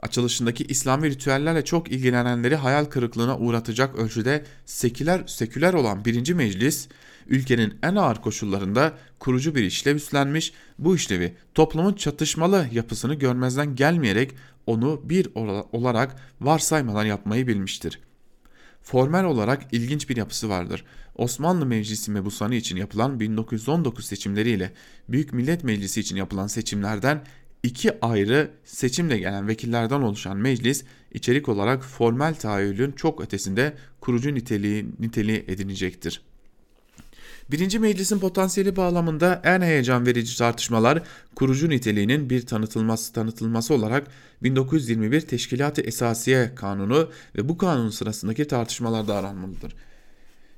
Açılışındaki 0.02 0.64
İslami 0.64 1.10
ritüellerle 1.10 1.64
çok 1.64 1.92
ilgilenenleri 1.92 2.56
hayal 2.56 2.84
kırıklığına 2.84 3.38
uğratacak 3.38 3.94
ölçüde 3.94 4.44
seküler, 4.64 5.26
seküler 5.26 5.74
olan 5.74 6.04
birinci 6.04 6.34
meclis, 6.34 6.88
ülkenin 7.26 7.74
en 7.82 7.96
ağır 7.96 8.16
koşullarında 8.16 8.92
kurucu 9.18 9.54
bir 9.54 9.62
işlev 9.62 9.96
üstlenmiş, 9.96 10.52
bu 10.78 10.96
işlevi 10.96 11.34
toplumun 11.54 11.92
çatışmalı 11.92 12.66
yapısını 12.72 13.14
görmezden 13.14 13.74
gelmeyerek 13.74 14.34
onu 14.66 15.00
bir 15.04 15.28
olarak 15.72 16.16
varsaymadan 16.40 17.04
yapmayı 17.04 17.46
bilmiştir. 17.46 18.00
Formel 18.82 19.24
olarak 19.24 19.62
ilginç 19.72 20.08
bir 20.08 20.16
yapısı 20.16 20.48
vardır. 20.48 20.84
Osmanlı 21.16 21.66
Meclisi 21.66 22.10
mebusanı 22.10 22.54
için 22.54 22.76
yapılan 22.76 23.20
1919 23.20 24.06
seçimleriyle 24.06 24.72
Büyük 25.08 25.32
Millet 25.32 25.64
Meclisi 25.64 26.00
için 26.00 26.16
yapılan 26.16 26.46
seçimlerden 26.46 27.24
iki 27.62 28.04
ayrı 28.04 28.50
seçimle 28.64 29.18
gelen 29.18 29.48
vekillerden 29.48 30.00
oluşan 30.00 30.36
meclis 30.36 30.84
içerik 31.12 31.48
olarak 31.48 31.84
formel 31.84 32.34
tahayyülün 32.34 32.92
çok 32.92 33.20
ötesinde 33.20 33.74
kurucu 34.00 34.34
niteliği, 34.34 34.86
niteliği 34.98 35.44
edinecektir. 35.48 36.22
Birinci 37.50 37.78
meclisin 37.78 38.18
potansiyeli 38.18 38.76
bağlamında 38.76 39.40
en 39.44 39.60
heyecan 39.60 40.06
verici 40.06 40.38
tartışmalar 40.38 41.02
kurucu 41.34 41.70
niteliğinin 41.70 42.30
bir 42.30 42.46
tanıtılması 42.46 43.12
tanıtılması 43.12 43.74
olarak 43.74 44.06
1921 44.42 45.20
Teşkilat-ı 45.20 45.80
Esasiye 45.80 46.54
Kanunu 46.54 47.10
ve 47.36 47.48
bu 47.48 47.58
kanun 47.58 47.90
sırasındaki 47.90 48.46
tartışmalarda 48.46 49.14
aranmalıdır. 49.14 49.74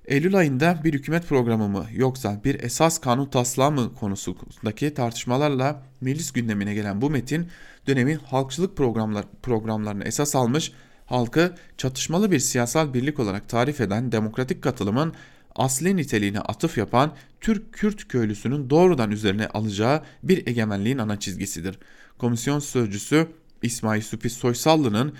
Eylül 0.04 0.36
ayında 0.36 0.80
bir 0.84 0.94
hükümet 0.94 1.28
programı 1.28 1.68
mı 1.68 1.86
yoksa 1.92 2.40
bir 2.44 2.62
esas 2.62 2.98
kanun 2.98 3.26
taslağı 3.26 3.70
mı 3.72 3.94
konusundaki 3.94 4.94
tartışmalarla 4.94 5.82
meclis 6.00 6.32
gündemine 6.32 6.74
gelen 6.74 7.00
bu 7.00 7.10
metin 7.10 7.48
dönemin 7.86 8.18
halkçılık 8.18 8.76
programlar, 8.76 9.24
programlarını 9.42 10.04
esas 10.04 10.36
almış, 10.36 10.72
halkı 11.06 11.54
çatışmalı 11.76 12.30
bir 12.30 12.38
siyasal 12.38 12.94
birlik 12.94 13.20
olarak 13.20 13.48
tarif 13.48 13.80
eden 13.80 14.12
demokratik 14.12 14.62
katılımın 14.62 15.14
asli 15.56 15.96
niteliğine 15.96 16.40
atıf 16.40 16.78
yapan 16.78 17.12
Türk-Kürt 17.40 18.08
köylüsünün 18.08 18.70
doğrudan 18.70 19.10
üzerine 19.10 19.48
alacağı 19.48 20.02
bir 20.22 20.46
egemenliğin 20.46 20.98
ana 20.98 21.20
çizgisidir. 21.20 21.78
Komisyon 22.18 22.58
sözcüsü 22.58 23.26
İsmail 23.62 24.02
Süpi 24.02 24.30
Soysallı'nın 24.30 25.14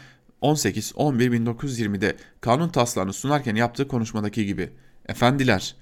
18-11-1920'de 0.45 2.17
kanun 2.41 2.69
taslağını 2.69 3.13
sunarken 3.13 3.55
yaptığı 3.55 3.89
konuşmadaki 3.89 4.47
gibi. 4.47 4.71
Efendiler, 5.09 5.77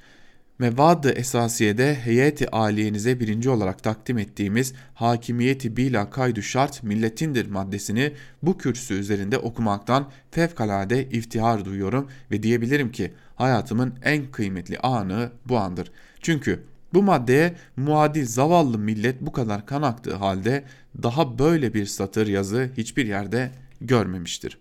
Mevad-ı 0.59 1.11
Esasiye'de 1.11 1.95
heyeti 1.95 2.51
aliyenize 2.51 3.21
birinci 3.21 3.51
olarak 3.51 3.83
takdim 3.83 4.19
ettiğimiz 4.19 4.75
hakimiyeti 4.95 5.77
bila 5.77 6.11
kaydu 6.11 6.43
şart 6.43 6.83
milletindir 6.83 7.51
maddesini 7.51 8.13
bu 8.43 8.59
kürsü 8.59 8.95
üzerinde 8.95 9.39
okumaktan 9.39 10.11
fevkalade 10.31 11.09
iftihar 11.09 11.65
duyuyorum 11.65 12.09
ve 12.31 12.43
diyebilirim 12.43 12.93
ki 12.93 13.13
hayatımın 13.37 13.95
en 14.03 14.31
kıymetli 14.31 14.79
anı 14.79 15.31
bu 15.49 15.59
andır. 15.59 15.93
Çünkü 16.21 16.63
bu 16.95 17.03
maddeye 17.03 17.55
muadil 17.77 18.27
zavallı 18.27 18.79
millet 18.79 19.21
bu 19.21 19.33
kadar 19.33 19.67
kan 19.67 19.83
aktığı 19.83 20.15
halde 20.15 20.65
daha 21.03 21.39
böyle 21.39 21.75
bir 21.75 21.87
satır 21.87 22.27
yazı 22.27 22.71
hiçbir 22.77 23.07
yerde 23.07 23.51
görmemiştir. 23.87 24.59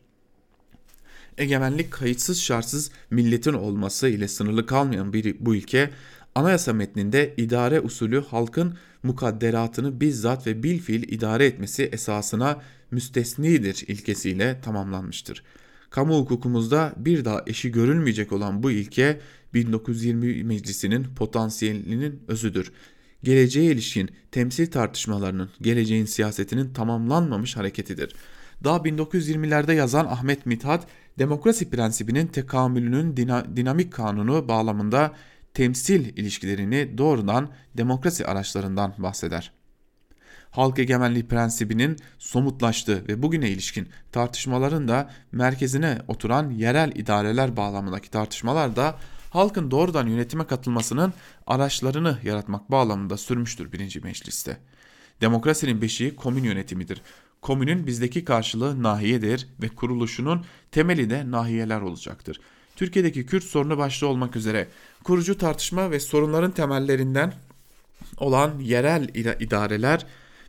Egemenlik 1.37 1.91
kayıtsız 1.91 2.41
şartsız 2.41 2.91
milletin 3.09 3.53
olması 3.53 4.07
ile 4.07 4.27
sınırlı 4.27 4.65
kalmayan 4.65 5.13
bir 5.13 5.35
bu 5.39 5.55
ülke 5.55 5.89
anayasa 6.35 6.73
metninde 6.73 7.33
idare 7.37 7.79
usulü 7.79 8.23
halkın 8.25 8.77
mukadderatını 9.03 10.01
bizzat 10.01 10.47
ve 10.47 10.63
bilfiil 10.63 11.13
idare 11.13 11.45
etmesi 11.45 11.83
esasına 11.83 12.61
müstesnidir 12.91 13.83
ilkesiyle 13.87 14.61
tamamlanmıştır. 14.61 15.43
Kamu 15.89 16.17
hukukumuzda 16.17 16.93
bir 16.97 17.25
daha 17.25 17.43
eşi 17.47 17.71
görülmeyecek 17.71 18.31
olan 18.31 18.63
bu 18.63 18.71
ilke 18.71 19.19
1920 19.53 20.43
Meclisi'nin 20.43 21.03
potansiyelinin 21.15 22.19
özüdür. 22.27 22.71
Geleceğe 23.23 23.71
ilişkin 23.71 24.09
temsil 24.31 24.71
tartışmalarının, 24.71 25.49
geleceğin 25.61 26.05
siyasetinin 26.05 26.73
tamamlanmamış 26.73 27.57
hareketidir.'' 27.57 28.40
Daha 28.63 28.77
1920'lerde 28.77 29.73
yazan 29.73 30.05
Ahmet 30.05 30.45
Mithat, 30.45 30.87
demokrasi 31.19 31.69
prensibinin 31.69 32.27
tekamülünün 32.27 33.17
dinamik 33.55 33.93
kanunu 33.93 34.47
bağlamında 34.47 35.11
temsil 35.53 36.17
ilişkilerini 36.17 36.97
doğrudan 36.97 37.49
demokrasi 37.77 38.25
araçlarından 38.25 38.93
bahseder. 38.97 39.51
Halk 40.51 40.79
egemenliği 40.79 41.27
prensibinin 41.27 41.97
somutlaştığı 42.19 43.07
ve 43.07 43.23
bugüne 43.23 43.49
ilişkin 43.49 43.89
tartışmaların 44.11 44.87
da 44.87 45.09
merkezine 45.31 45.97
oturan 46.07 46.49
yerel 46.49 46.91
idareler 46.95 47.57
bağlamındaki 47.57 48.11
tartışmalar 48.11 48.75
da 48.75 48.97
halkın 49.29 49.71
doğrudan 49.71 50.07
yönetime 50.07 50.47
katılmasının 50.47 51.13
araçlarını 51.47 52.17
yaratmak 52.23 52.71
bağlamında 52.71 53.17
sürmüştür 53.17 53.71
birinci 53.71 53.99
mecliste. 53.99 54.57
Demokrasinin 55.21 55.81
beşiği 55.81 56.15
komün 56.15 56.43
yönetimidir. 56.43 57.01
Komünün 57.41 57.87
bizdeki 57.87 58.25
karşılığı 58.25 58.83
nahiyedir 58.83 59.47
ve 59.61 59.69
kuruluşunun 59.69 60.45
temeli 60.71 61.09
de 61.09 61.31
nahiyeler 61.31 61.81
olacaktır. 61.81 62.39
Türkiye'deki 62.75 63.25
Kürt 63.25 63.43
sorunu 63.43 63.77
başta 63.77 64.07
olmak 64.07 64.35
üzere 64.35 64.67
kurucu 65.03 65.37
tartışma 65.37 65.91
ve 65.91 65.99
sorunların 65.99 66.51
temellerinden 66.51 67.33
olan 68.17 68.59
yerel 68.59 69.09
idareler 69.39 70.05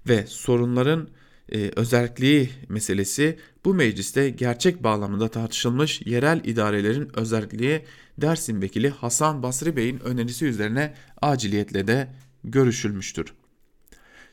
ve 0.08 0.26
sorunların 0.26 1.08
e, 1.52 1.70
özelliği 1.76 2.50
meselesi 2.68 3.38
bu 3.64 3.74
mecliste 3.74 4.30
gerçek 4.30 4.84
bağlamında 4.84 5.28
tartışılmış 5.28 6.02
yerel 6.06 6.40
idarelerin 6.44 7.10
özelliği 7.14 7.84
Dersim 8.18 8.62
Vekili 8.62 8.90
Hasan 8.90 9.42
Basri 9.42 9.76
Bey'in 9.76 9.98
önerisi 9.98 10.46
üzerine 10.46 10.94
aciliyetle 11.22 11.86
de 11.86 12.08
görüşülmüştür. 12.44 13.34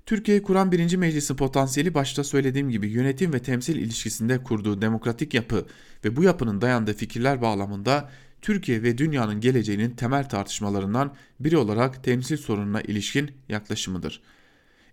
Türkiye'yi 0.09 0.43
kuran 0.43 0.71
birinci 0.71 0.97
meclisin 0.97 1.35
potansiyeli 1.35 1.93
başta 1.93 2.23
söylediğim 2.23 2.69
gibi 2.69 2.87
yönetim 2.87 3.33
ve 3.33 3.39
temsil 3.39 3.75
ilişkisinde 3.75 4.43
kurduğu 4.43 4.81
demokratik 4.81 5.33
yapı 5.33 5.65
ve 6.05 6.15
bu 6.15 6.23
yapının 6.23 6.61
dayandığı 6.61 6.93
fikirler 6.93 7.41
bağlamında 7.41 8.09
Türkiye 8.41 8.83
ve 8.83 8.97
dünyanın 8.97 9.41
geleceğinin 9.41 9.91
temel 9.91 10.29
tartışmalarından 10.29 11.15
biri 11.39 11.57
olarak 11.57 12.03
temsil 12.03 12.37
sorununa 12.37 12.81
ilişkin 12.81 13.31
yaklaşımıdır. 13.49 14.21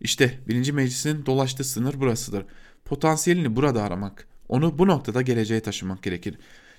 İşte 0.01 0.39
birinci 0.49 0.73
meclisin 0.73 1.27
dolaştığı 1.27 1.65
sınır 1.65 2.01
burasıdır. 2.01 2.45
Potansiyelini 2.85 3.57
burada 3.57 3.83
aramak, 3.83 4.29
onu 4.49 4.79
bu 4.79 4.87
noktada 4.87 5.23
geleceğe 5.23 5.61
taşımak 5.61 6.03
gerekir. 6.03 6.39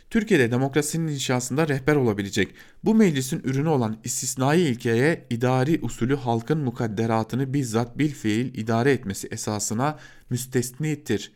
Türkiye'de 0.09 0.51
demokrasinin 0.51 1.07
inşasında 1.07 1.67
rehber 1.67 1.95
olabilecek 1.95 2.53
bu 2.83 2.95
meclisin 2.95 3.41
ürünü 3.43 3.69
olan 3.69 3.97
istisnai 4.03 4.61
ilkeye 4.61 5.25
idari 5.29 5.79
usulü 5.81 6.15
halkın 6.15 6.57
mukadderatını 6.57 7.53
bizzat 7.53 7.97
bil 7.97 8.11
fiil 8.13 8.57
idare 8.57 8.91
etmesi 8.91 9.27
esasına 9.31 9.99
müstesnidir. 10.29 11.31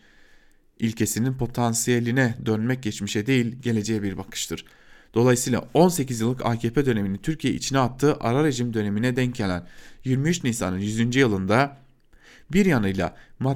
İlkesinin 0.80 1.34
potansiyeline 1.34 2.36
dönmek 2.46 2.84
geçmişe 2.84 3.26
değil 3.26 3.56
geleceğe 3.62 4.04
bir 4.04 4.18
bakıştır. 4.18 4.66
Dolayısıyla 5.14 5.68
18 5.74 6.22
yıllık 6.22 6.46
AKP 6.46 6.86
dönemini 6.86 7.18
Türkiye 7.18 7.54
içine 7.54 7.80
attığı 7.80 8.18
ara 8.20 8.44
rejim 8.44 8.74
dönemine 8.74 9.16
denk 9.16 9.36
gelen 9.36 9.68
23 10.06 10.44
Nisan'ın 10.44 10.80
100. 10.80 11.16
yılında 11.16 11.78
bir 12.54 12.66
yanıyla 12.66 13.16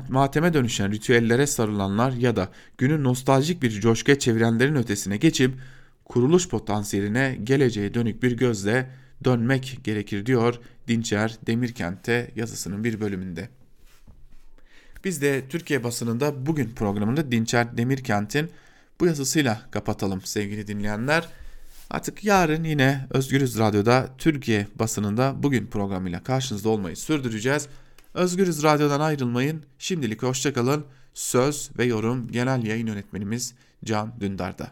mateme 0.10 0.54
dönüşen 0.54 0.92
ritüellere 0.92 1.48
sarılanlar 1.48 2.12
ya 2.12 2.36
da 2.36 2.50
günü 2.78 3.04
nostaljik 3.04 3.62
bir 3.62 3.72
coşkuya 3.72 4.20
çevirenlerin 4.20 4.76
ötesine 4.76 5.18
geçip 5.18 5.54
kuruluş 6.06 6.50
potansiyeline 6.50 7.38
geleceğe 7.44 7.94
dönük 7.94 8.24
bir 8.24 8.32
gözle 8.32 8.90
dönmek 9.24 9.80
gerekir 9.84 10.26
diyor 10.26 10.60
Dinçer 10.88 11.36
Demirkent'te 11.48 12.32
yazısının 12.36 12.84
bir 12.84 13.00
bölümünde. 13.00 13.50
Biz 15.04 15.22
de 15.22 15.44
Türkiye 15.50 15.84
basınında 15.84 16.46
bugün 16.46 16.70
programında 16.70 17.32
Dinçer 17.32 17.78
Demirkent'in 17.78 18.50
bu 19.00 19.06
yazısıyla 19.06 19.62
kapatalım 19.72 20.22
sevgili 20.22 20.68
dinleyenler. 20.68 21.30
Artık 21.90 22.24
yarın 22.24 22.64
yine 22.64 23.08
Özgürüz 23.10 23.60
Radyo'da 23.60 24.10
Türkiye 24.18 24.68
basınında 24.76 25.36
bugün 25.44 25.68
programıyla 25.68 26.24
karşınızda 26.24 26.70
olmayı 26.70 26.98
sürdüreceğiz. 26.98 27.68
Özgürüz 28.16 28.64
Radyo'dan 28.64 29.00
ayrılmayın. 29.00 29.64
Şimdilik 29.80 30.24
hoşçakalın. 30.24 30.86
Söz 31.14 31.72
ve 31.78 31.86
yorum 31.86 32.28
genel 32.32 32.64
yayın 32.64 32.88
yönetmenimiz 32.88 33.54
Can 33.84 34.20
Dündar'da. 34.20 34.72